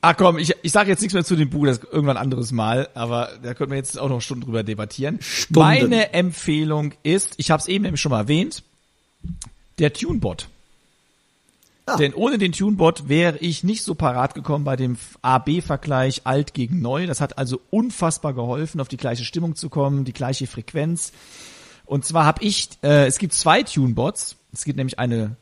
Ach 0.00 0.16
komm, 0.16 0.38
ich, 0.38 0.54
ich 0.62 0.72
sage 0.72 0.90
jetzt 0.90 1.00
nichts 1.00 1.14
mehr 1.14 1.24
zu 1.24 1.36
dem 1.36 1.50
Buch, 1.50 1.66
das 1.66 1.80
irgendwann 1.90 2.16
anderes 2.16 2.52
Mal, 2.52 2.88
aber 2.94 3.30
da 3.42 3.54
könnten 3.54 3.72
wir 3.72 3.78
jetzt 3.78 3.98
auch 3.98 4.08
noch 4.08 4.20
Stunden 4.20 4.44
drüber 4.44 4.62
debattieren. 4.62 5.18
Stunden. 5.20 5.60
Meine 5.60 6.12
Empfehlung 6.12 6.94
ist, 7.02 7.34
ich 7.36 7.50
habe 7.50 7.60
es 7.60 7.68
eben 7.68 7.82
nämlich 7.82 8.00
schon 8.00 8.10
mal 8.10 8.20
erwähnt, 8.20 8.62
der 9.78 9.92
TuneBot. 9.92 10.48
Denn 11.96 12.14
ohne 12.14 12.38
den 12.38 12.52
TuneBot 12.52 13.08
wäre 13.08 13.38
ich 13.38 13.64
nicht 13.64 13.82
so 13.82 13.94
parat 13.94 14.34
gekommen 14.34 14.64
bei 14.64 14.76
dem 14.76 14.96
A-B-Vergleich 15.22 16.22
alt 16.24 16.54
gegen 16.54 16.80
neu. 16.80 17.06
Das 17.06 17.20
hat 17.20 17.38
also 17.38 17.60
unfassbar 17.70 18.34
geholfen, 18.34 18.80
auf 18.80 18.88
die 18.88 18.96
gleiche 18.96 19.24
Stimmung 19.24 19.54
zu 19.54 19.68
kommen, 19.68 20.04
die 20.04 20.12
gleiche 20.12 20.46
Frequenz. 20.46 21.12
Und 21.86 22.04
zwar 22.04 22.26
habe 22.26 22.42
ich, 22.44 22.68
äh, 22.82 23.06
es 23.06 23.18
gibt 23.18 23.32
zwei 23.32 23.62
TuneBots. 23.62 24.36
Es 24.52 24.64
gibt 24.64 24.76
nämlich 24.76 24.98
eine 24.98 25.36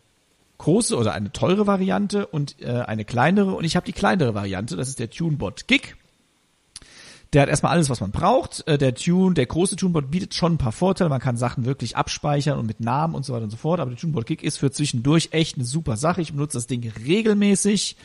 große 0.58 0.96
oder 0.96 1.12
eine 1.12 1.32
teure 1.32 1.66
Variante 1.66 2.26
und 2.26 2.56
äh, 2.60 2.70
eine 2.70 3.04
kleinere. 3.04 3.54
Und 3.54 3.64
ich 3.64 3.76
habe 3.76 3.86
die 3.86 3.92
kleinere 3.92 4.34
Variante, 4.34 4.76
das 4.76 4.88
ist 4.88 4.98
der 4.98 5.10
TuneBot 5.10 5.66
Gig. 5.66 5.96
Der 7.36 7.42
hat 7.42 7.50
erstmal 7.50 7.72
alles, 7.72 7.90
was 7.90 8.00
man 8.00 8.12
braucht. 8.12 8.66
Äh, 8.66 8.78
der 8.78 8.94
Tune, 8.94 9.34
der 9.34 9.44
große 9.44 9.76
TuneBot 9.76 10.10
bietet 10.10 10.32
schon 10.32 10.54
ein 10.54 10.56
paar 10.58 10.72
Vorteile. 10.72 11.10
Man 11.10 11.20
kann 11.20 11.36
Sachen 11.36 11.66
wirklich 11.66 11.94
abspeichern 11.94 12.58
und 12.58 12.64
mit 12.64 12.80
Namen 12.80 13.14
und 13.14 13.26
so 13.26 13.34
weiter 13.34 13.44
und 13.44 13.50
so 13.50 13.58
fort. 13.58 13.78
Aber 13.78 13.90
der 13.90 14.00
TuneBot 14.00 14.24
Gig 14.24 14.42
ist 14.42 14.56
für 14.56 14.70
zwischendurch 14.70 15.28
echt 15.32 15.56
eine 15.56 15.66
super 15.66 15.98
Sache. 15.98 16.22
Ich 16.22 16.32
benutze 16.32 16.56
das 16.56 16.66
Ding 16.66 16.90
regelmäßig. 17.06 17.98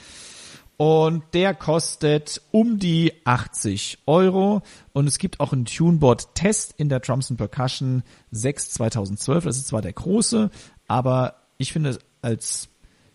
Und 0.75 1.23
der 1.31 1.53
kostet 1.53 2.41
um 2.51 2.77
die 2.77 3.13
80 3.23 3.99
Euro. 4.05 4.63
Und 4.91 5.07
es 5.07 5.17
gibt 5.17 5.39
auch 5.39 5.53
einen 5.53 5.63
TuneBot-Test 5.63 6.73
in 6.75 6.89
der 6.89 6.99
Drums 6.99 7.33
Percussion 7.33 8.03
6 8.31 8.71
2012. 8.71 9.45
Das 9.45 9.55
ist 9.55 9.67
zwar 9.67 9.81
der 9.81 9.93
große, 9.93 10.49
aber 10.89 11.35
ich 11.57 11.71
finde 11.71 11.99
als, 12.21 12.67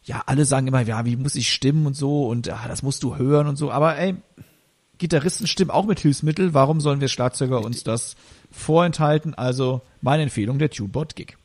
ja, 0.03 0.23
alle 0.25 0.47
sagen 0.47 0.67
immer, 0.67 0.81
ja, 0.81 1.05
wie 1.05 1.17
muss 1.17 1.35
ich 1.35 1.53
stimmen 1.53 1.85
und 1.85 1.95
so 1.95 2.27
und 2.29 2.47
ja, 2.47 2.67
das 2.69 2.83
musst 2.83 3.03
du 3.03 3.17
hören 3.17 3.49
und 3.49 3.57
so. 3.57 3.71
Aber 3.71 3.99
ey, 3.99 4.17
Gitarristen 4.99 5.47
stimmen 5.47 5.70
auch 5.70 5.86
mit 5.86 6.01
Hilfsmittel. 6.01 6.55
Warum 6.55 6.80
sollen 6.80 7.01
wir 7.01 7.09
Schlagzeuger 7.09 7.62
uns 7.62 7.84
das 7.84 8.16
vorenthalten? 8.51 9.34
Also 9.34 9.82
meine 10.01 10.22
Empfehlung, 10.24 10.59
der 10.59 10.70
TuneBot 10.70 11.16
Gig. 11.16 11.36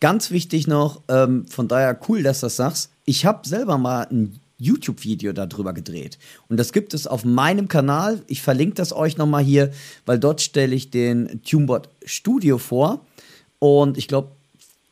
Ganz 0.00 0.30
wichtig 0.30 0.66
noch, 0.66 1.00
ähm, 1.08 1.46
von 1.46 1.68
daher 1.68 1.98
cool, 2.08 2.22
dass 2.22 2.40
du 2.40 2.46
das 2.46 2.56
sagst. 2.56 2.90
Ich 3.06 3.24
habe 3.24 3.48
selber 3.48 3.78
mal 3.78 4.06
ein 4.10 4.40
YouTube-Video 4.58 5.32
darüber 5.32 5.72
gedreht. 5.72 6.18
Und 6.48 6.58
das 6.58 6.72
gibt 6.72 6.94
es 6.94 7.06
auf 7.06 7.24
meinem 7.24 7.68
Kanal. 7.68 8.22
Ich 8.26 8.42
verlinke 8.42 8.74
das 8.74 8.92
euch 8.92 9.16
nochmal 9.16 9.42
hier, 9.42 9.70
weil 10.04 10.18
dort 10.18 10.40
stelle 10.40 10.74
ich 10.74 10.90
den 10.90 11.42
TuneBot 11.42 11.88
Studio 12.04 12.58
vor. 12.58 13.04
Und 13.58 13.98
ich 13.98 14.08
glaube, 14.08 14.30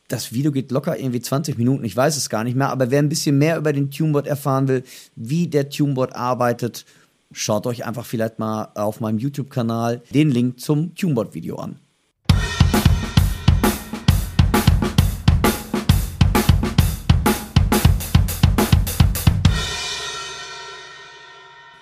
das 0.07 0.31
Video 0.31 0.51
geht 0.51 0.71
locker 0.71 0.97
irgendwie 0.97 1.21
20 1.21 1.57
Minuten, 1.57 1.83
ich 1.83 1.95
weiß 1.95 2.15
es 2.17 2.29
gar 2.29 2.43
nicht 2.43 2.55
mehr, 2.55 2.69
aber 2.69 2.91
wer 2.91 2.99
ein 2.99 3.09
bisschen 3.09 3.37
mehr 3.37 3.57
über 3.57 3.73
den 3.73 3.89
TuneBot 3.89 4.27
erfahren 4.27 4.67
will, 4.67 4.83
wie 5.15 5.47
der 5.47 5.69
TuneBot 5.69 6.13
arbeitet, 6.13 6.85
schaut 7.31 7.65
euch 7.65 7.85
einfach 7.85 8.05
vielleicht 8.05 8.37
mal 8.37 8.69
auf 8.75 8.99
meinem 8.99 9.17
YouTube-Kanal 9.17 10.03
den 10.13 10.29
Link 10.29 10.59
zum 10.59 10.93
TuneBot-Video 10.93 11.55
an. 11.55 11.79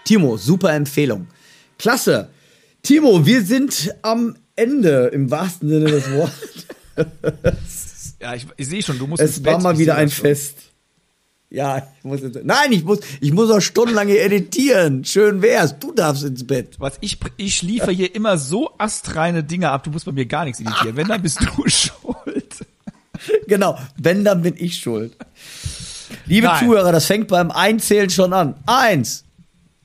Timo, 0.05 0.37
super 0.37 0.73
Empfehlung. 0.73 1.27
Klasse. 1.77 2.29
Timo, 2.81 3.25
wir 3.25 3.41
sind 3.41 3.95
am 4.01 4.35
Ende 4.55 5.07
im 5.07 5.31
wahrsten 5.31 5.69
Sinne 5.69 5.85
des 5.85 6.11
Wortes. 6.11 7.82
Ja, 8.23 8.33
ich, 8.33 8.47
ich 8.57 8.67
sehe 8.67 8.81
schon, 8.81 8.97
du 8.97 9.07
musst. 9.07 9.21
Es 9.21 9.43
war 9.45 9.53
Bett, 9.53 9.63
mal 9.63 9.77
wieder 9.77 9.95
ein 9.95 10.09
Fest. 10.09 10.57
Ja, 11.49 11.77
ich 11.77 12.03
muss 12.03 12.21
jetzt, 12.21 12.39
nein, 12.43 12.71
ich 12.71 12.83
muss, 12.83 12.99
ich 13.21 13.31
muss 13.31 13.51
auch 13.51 13.59
stundenlang 13.59 14.07
hier 14.07 14.23
editieren. 14.23 15.05
Schön 15.05 15.43
wär's. 15.43 15.77
Du 15.77 15.91
darfst 15.91 16.23
ins 16.23 16.47
Bett. 16.47 16.79
Was 16.79 16.97
ich, 17.01 17.19
ich 17.37 17.61
liefere 17.61 17.91
hier 17.91 18.15
immer 18.15 18.39
so 18.39 18.71
astreine 18.79 19.43
Dinge 19.43 19.69
ab. 19.69 19.83
Du 19.83 19.91
musst 19.91 20.05
bei 20.05 20.11
mir 20.11 20.25
gar 20.25 20.45
nichts 20.45 20.59
editieren. 20.59 20.95
Wenn, 20.95 21.07
dann 21.07 21.21
bist 21.21 21.41
du 21.41 21.45
schuld. 21.69 22.65
Genau. 23.45 23.77
Wenn, 23.97 24.23
dann 24.23 24.41
bin 24.41 24.55
ich 24.57 24.77
schuld. 24.77 25.15
Liebe 26.25 26.47
nein. 26.47 26.65
Zuhörer, 26.65 26.91
das 26.91 27.05
fängt 27.05 27.27
beim 27.27 27.51
Einzählen 27.51 28.09
schon 28.09 28.33
an. 28.33 28.55
Eins, 28.65 29.23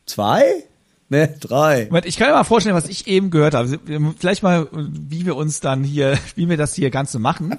Zwei? 0.08 0.64
Ne, 1.10 1.28
drei. 1.40 1.86
Moment, 1.86 2.06
ich 2.06 2.16
kann 2.16 2.28
mir 2.28 2.34
mal 2.34 2.44
vorstellen, 2.44 2.74
was 2.74 2.88
ich 2.88 3.06
eben 3.06 3.30
gehört 3.30 3.54
habe. 3.54 3.78
Vielleicht 4.18 4.42
mal, 4.42 4.68
wie 4.72 5.24
wir 5.24 5.36
uns 5.36 5.60
dann 5.60 5.84
hier, 5.84 6.18
wie 6.34 6.48
wir 6.48 6.56
das 6.56 6.74
hier 6.74 6.90
Ganze 6.90 7.18
machen. 7.18 7.56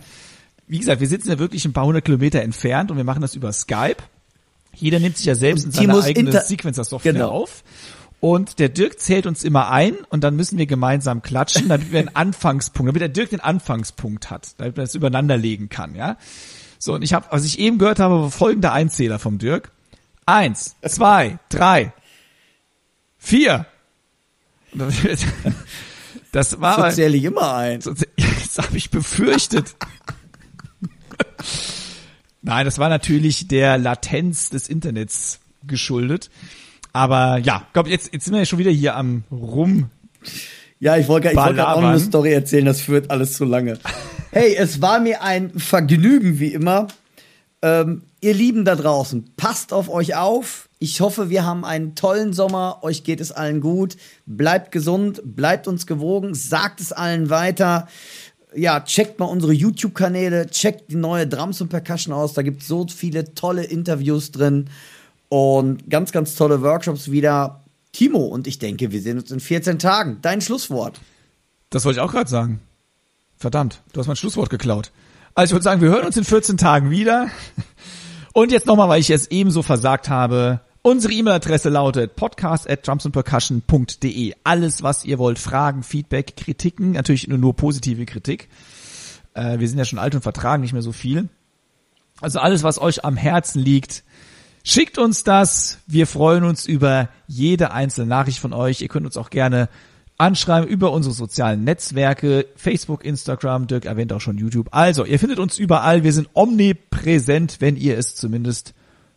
Wie 0.69 0.79
gesagt, 0.79 1.01
wir 1.01 1.07
sitzen 1.07 1.29
ja 1.29 1.39
wirklich 1.39 1.65
ein 1.65 1.73
paar 1.73 1.85
hundert 1.85 2.05
Kilometer 2.05 2.41
entfernt 2.41 2.91
und 2.91 2.97
wir 2.97 3.03
machen 3.03 3.21
das 3.21 3.35
über 3.35 3.51
Skype. 3.51 3.97
Jeder 4.73 4.99
nimmt 4.99 5.17
sich 5.17 5.25
ja 5.25 5.35
selbst 5.35 5.65
in 5.65 5.71
seine 5.71 6.01
eigene 6.01 6.31
Sequencer-Software 6.31 7.13
genau. 7.13 7.29
auf. 7.29 7.63
Und 8.21 8.59
der 8.59 8.69
Dirk 8.69 8.99
zählt 8.99 9.25
uns 9.25 9.43
immer 9.43 9.71
ein 9.71 9.95
und 10.09 10.23
dann 10.23 10.35
müssen 10.35 10.57
wir 10.57 10.65
gemeinsam 10.65 11.21
klatschen, 11.21 11.67
damit 11.67 11.91
wir 11.91 11.99
einen 11.99 12.09
Anfangspunkt, 12.15 12.87
damit 12.87 13.01
der 13.01 13.09
Dirk 13.09 13.31
den 13.31 13.39
Anfangspunkt 13.41 14.29
hat, 14.29 14.53
damit 14.57 14.77
er 14.77 14.83
es 14.85 14.95
übereinander 14.95 15.37
legen 15.37 15.69
kann, 15.69 15.95
ja. 15.95 16.17
So, 16.77 16.93
und 16.93 17.01
ich 17.01 17.13
habe, 17.13 17.25
was 17.29 17.43
ich 17.43 17.59
eben 17.59 17.77
gehört 17.77 17.99
habe, 17.99 18.21
war 18.21 18.31
folgender 18.31 18.71
Einzähler 18.71 19.19
vom 19.19 19.37
Dirk. 19.37 19.71
Eins, 20.25 20.75
zwei, 20.85 21.39
drei, 21.49 21.91
Vier. 23.19 23.65
Das 26.31 26.61
war. 26.61 26.91
So 26.91 26.95
zähle 26.95 27.17
ich 27.17 27.23
immer 27.23 27.55
ein. 27.55 27.79
Das 27.83 28.65
habe 28.65 28.77
ich 28.77 28.91
befürchtet. 28.91 29.75
Nein, 32.41 32.65
das 32.65 32.77
war 32.77 32.89
natürlich 32.89 33.47
der 33.47 33.77
Latenz 33.77 34.49
des 34.49 34.69
Internets 34.69 35.39
geschuldet. 35.65 36.29
Aber 36.93 37.37
ja, 37.37 37.67
glaub 37.73 37.87
jetzt, 37.87 38.13
jetzt 38.13 38.25
sind 38.25 38.33
wir 38.33 38.39
ja 38.39 38.45
schon 38.45 38.59
wieder 38.59 38.71
hier 38.71 38.95
am 38.95 39.23
rum. 39.31 39.89
Ja, 40.79 40.97
ich 40.97 41.07
wollte 41.07 41.35
wollt 41.35 41.55
gerade 41.55 41.67
auch 41.67 41.83
eine 41.83 41.99
Story 41.99 42.31
erzählen, 42.33 42.65
das 42.65 42.81
führt 42.81 43.11
alles 43.11 43.33
zu 43.33 43.45
lange. 43.45 43.79
Hey, 44.31 44.55
es 44.55 44.79
war 44.79 44.99
mir 44.99 45.23
ein 45.23 45.49
Vergnügen 45.57 46.39
wie 46.39 46.53
immer. 46.53 46.87
Ähm, 47.63 48.03
ihr 48.21 48.35
Lieben 48.35 48.63
da 48.63 48.75
draußen, 48.75 49.33
passt 49.37 49.73
auf 49.73 49.89
euch 49.89 50.15
auf. 50.15 50.69
Ich 50.77 51.01
hoffe, 51.01 51.31
wir 51.31 51.45
haben 51.45 51.65
einen 51.65 51.95
tollen 51.95 52.31
Sommer. 52.31 52.77
Euch 52.83 53.03
geht 53.03 53.21
es 53.21 53.31
allen 53.31 53.59
gut. 53.59 53.97
Bleibt 54.27 54.71
gesund, 54.71 55.21
bleibt 55.25 55.67
uns 55.67 55.87
gewogen, 55.87 56.35
sagt 56.35 56.79
es 56.79 56.91
allen 56.91 57.31
weiter. 57.31 57.87
Ja, 58.55 58.79
checkt 58.79 59.19
mal 59.19 59.25
unsere 59.25 59.53
YouTube-Kanäle, 59.53 60.47
checkt 60.47 60.91
die 60.91 60.95
neue 60.95 61.27
Drums 61.27 61.61
und 61.61 61.69
Percussion 61.69 62.13
aus. 62.13 62.33
Da 62.33 62.41
gibt 62.41 62.61
es 62.61 62.67
so 62.67 62.87
viele 62.87 63.35
tolle 63.35 63.63
Interviews 63.63 64.31
drin 64.31 64.69
und 65.29 65.89
ganz, 65.89 66.11
ganz 66.11 66.35
tolle 66.35 66.61
Workshops 66.61 67.11
wieder. 67.11 67.63
Timo 67.91 68.25
und 68.25 68.47
ich 68.47 68.59
denke, 68.59 68.91
wir 68.91 69.01
sehen 69.01 69.19
uns 69.19 69.31
in 69.31 69.39
14 69.39 69.79
Tagen. 69.79 70.19
Dein 70.21 70.41
Schlusswort. 70.41 70.99
Das 71.69 71.85
wollte 71.85 71.99
ich 71.99 72.03
auch 72.03 72.11
gerade 72.11 72.29
sagen. 72.29 72.59
Verdammt, 73.37 73.81
du 73.93 73.99
hast 73.99 74.07
mein 74.07 74.15
Schlusswort 74.15 74.49
geklaut. 74.49 74.91
Also 75.33 75.51
ich 75.51 75.55
würde 75.55 75.63
sagen, 75.63 75.81
wir 75.81 75.89
hören 75.89 76.05
uns 76.05 76.17
in 76.17 76.23
14 76.23 76.57
Tagen 76.57 76.91
wieder. 76.91 77.29
Und 78.33 78.51
jetzt 78.51 78.67
nochmal, 78.67 78.89
weil 78.89 79.01
ich 79.01 79.09
es 79.09 79.31
ebenso 79.31 79.63
versagt 79.63 80.09
habe. 80.09 80.61
Unsere 80.81 81.13
E-Mail-Adresse 81.13 81.67
lautet 81.67 82.15
podcast 82.15 82.69
at 82.69 82.87
drumsandpercussion.de. 82.87 84.33
Alles, 84.45 84.81
was 84.81 85.03
ihr 85.03 85.19
wollt, 85.19 85.37
Fragen, 85.37 85.83
Feedback, 85.83 86.37
Kritiken, 86.37 86.91
natürlich 86.91 87.27
nur, 87.27 87.37
nur 87.37 87.53
positive 87.53 88.05
Kritik. 88.05 88.47
Äh, 89.33 89.59
wir 89.59 89.67
sind 89.67 89.77
ja 89.77 89.83
schon 89.83 89.99
alt 89.99 90.15
und 90.15 90.21
vertragen 90.21 90.61
nicht 90.61 90.71
mehr 90.71 90.81
so 90.81 90.93
viel. 90.93 91.27
Also 92.21 92.39
alles, 92.39 92.63
was 92.63 92.79
euch 92.79 93.03
am 93.03 93.17
Herzen 93.17 93.59
liegt, 93.59 94.05
schickt 94.63 94.97
uns 94.97 95.25
das. 95.25 95.79
Wir 95.85 96.07
freuen 96.07 96.45
uns 96.45 96.65
über 96.65 97.09
jede 97.27 97.71
einzelne 97.71 98.07
Nachricht 98.07 98.39
von 98.39 98.53
euch. 98.53 98.81
Ihr 98.81 98.87
könnt 98.87 99.05
uns 99.05 99.17
auch 99.17 99.31
gerne 99.31 99.67
anschreiben 100.17 100.69
über 100.69 100.93
unsere 100.93 101.13
sozialen 101.13 101.65
Netzwerke, 101.65 102.45
Facebook, 102.55 103.03
Instagram, 103.03 103.67
Dirk 103.67 103.83
erwähnt 103.83 104.13
auch 104.13 104.21
schon 104.21 104.37
YouTube. 104.37 104.69
Also, 104.71 105.03
ihr 105.03 105.19
findet 105.19 105.39
uns 105.39 105.57
überall. 105.57 106.05
Wir 106.05 106.13
sind 106.13 106.29
omnipräsent, 106.33 107.57
wenn 107.59 107.75
ihr 107.75 107.97
es 107.97 108.15
zumindest 108.15 108.73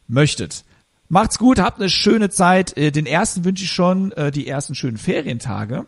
möchtet. 0.09 0.65
Macht's 1.13 1.39
gut, 1.39 1.59
habt 1.59 1.79
eine 1.79 1.91
schöne 1.91 2.31
Zeit. 2.31 2.75
Äh, 2.79 2.91
den 2.91 3.05
ersten 3.05 3.45
wünsche 3.45 3.65
ich 3.65 3.71
schon, 3.71 4.13
äh, 4.13 4.31
die 4.31 4.49
ersten 4.49 4.75
schönen 4.75 4.97
Ferientage. 4.97 5.85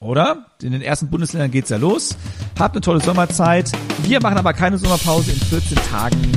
Oder? 0.00 0.44
In 0.60 0.72
den 0.72 0.82
ersten 0.82 1.08
Bundesländern 1.08 1.50
geht's 1.50 1.70
ja 1.70 1.78
los. 1.78 2.14
Habt 2.58 2.74
eine 2.74 2.82
tolle 2.82 3.00
Sommerzeit. 3.00 3.72
Wir 4.02 4.20
machen 4.20 4.36
aber 4.36 4.52
keine 4.52 4.76
Sommerpause. 4.76 5.32
In 5.32 5.40
14 5.40 5.78
Tagen 5.90 6.32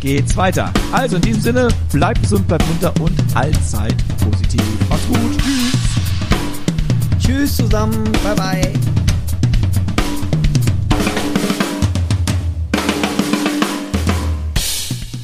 geht's 0.00 0.36
weiter. 0.36 0.72
Also 0.92 1.16
in 1.16 1.22
diesem 1.22 1.42
Sinne, 1.42 1.68
bleibt 1.90 2.22
gesund, 2.22 2.46
bleibt 2.46 2.64
munter 2.68 2.94
und 3.00 3.20
allzeit 3.34 3.96
positiv. 4.22 4.62
Macht's 4.88 5.08
gut. 5.08 5.38
Tschüss. 5.42 7.26
Tschüss 7.26 7.56
zusammen. 7.56 8.04
Bye 8.22 8.36
bye. 8.36 8.91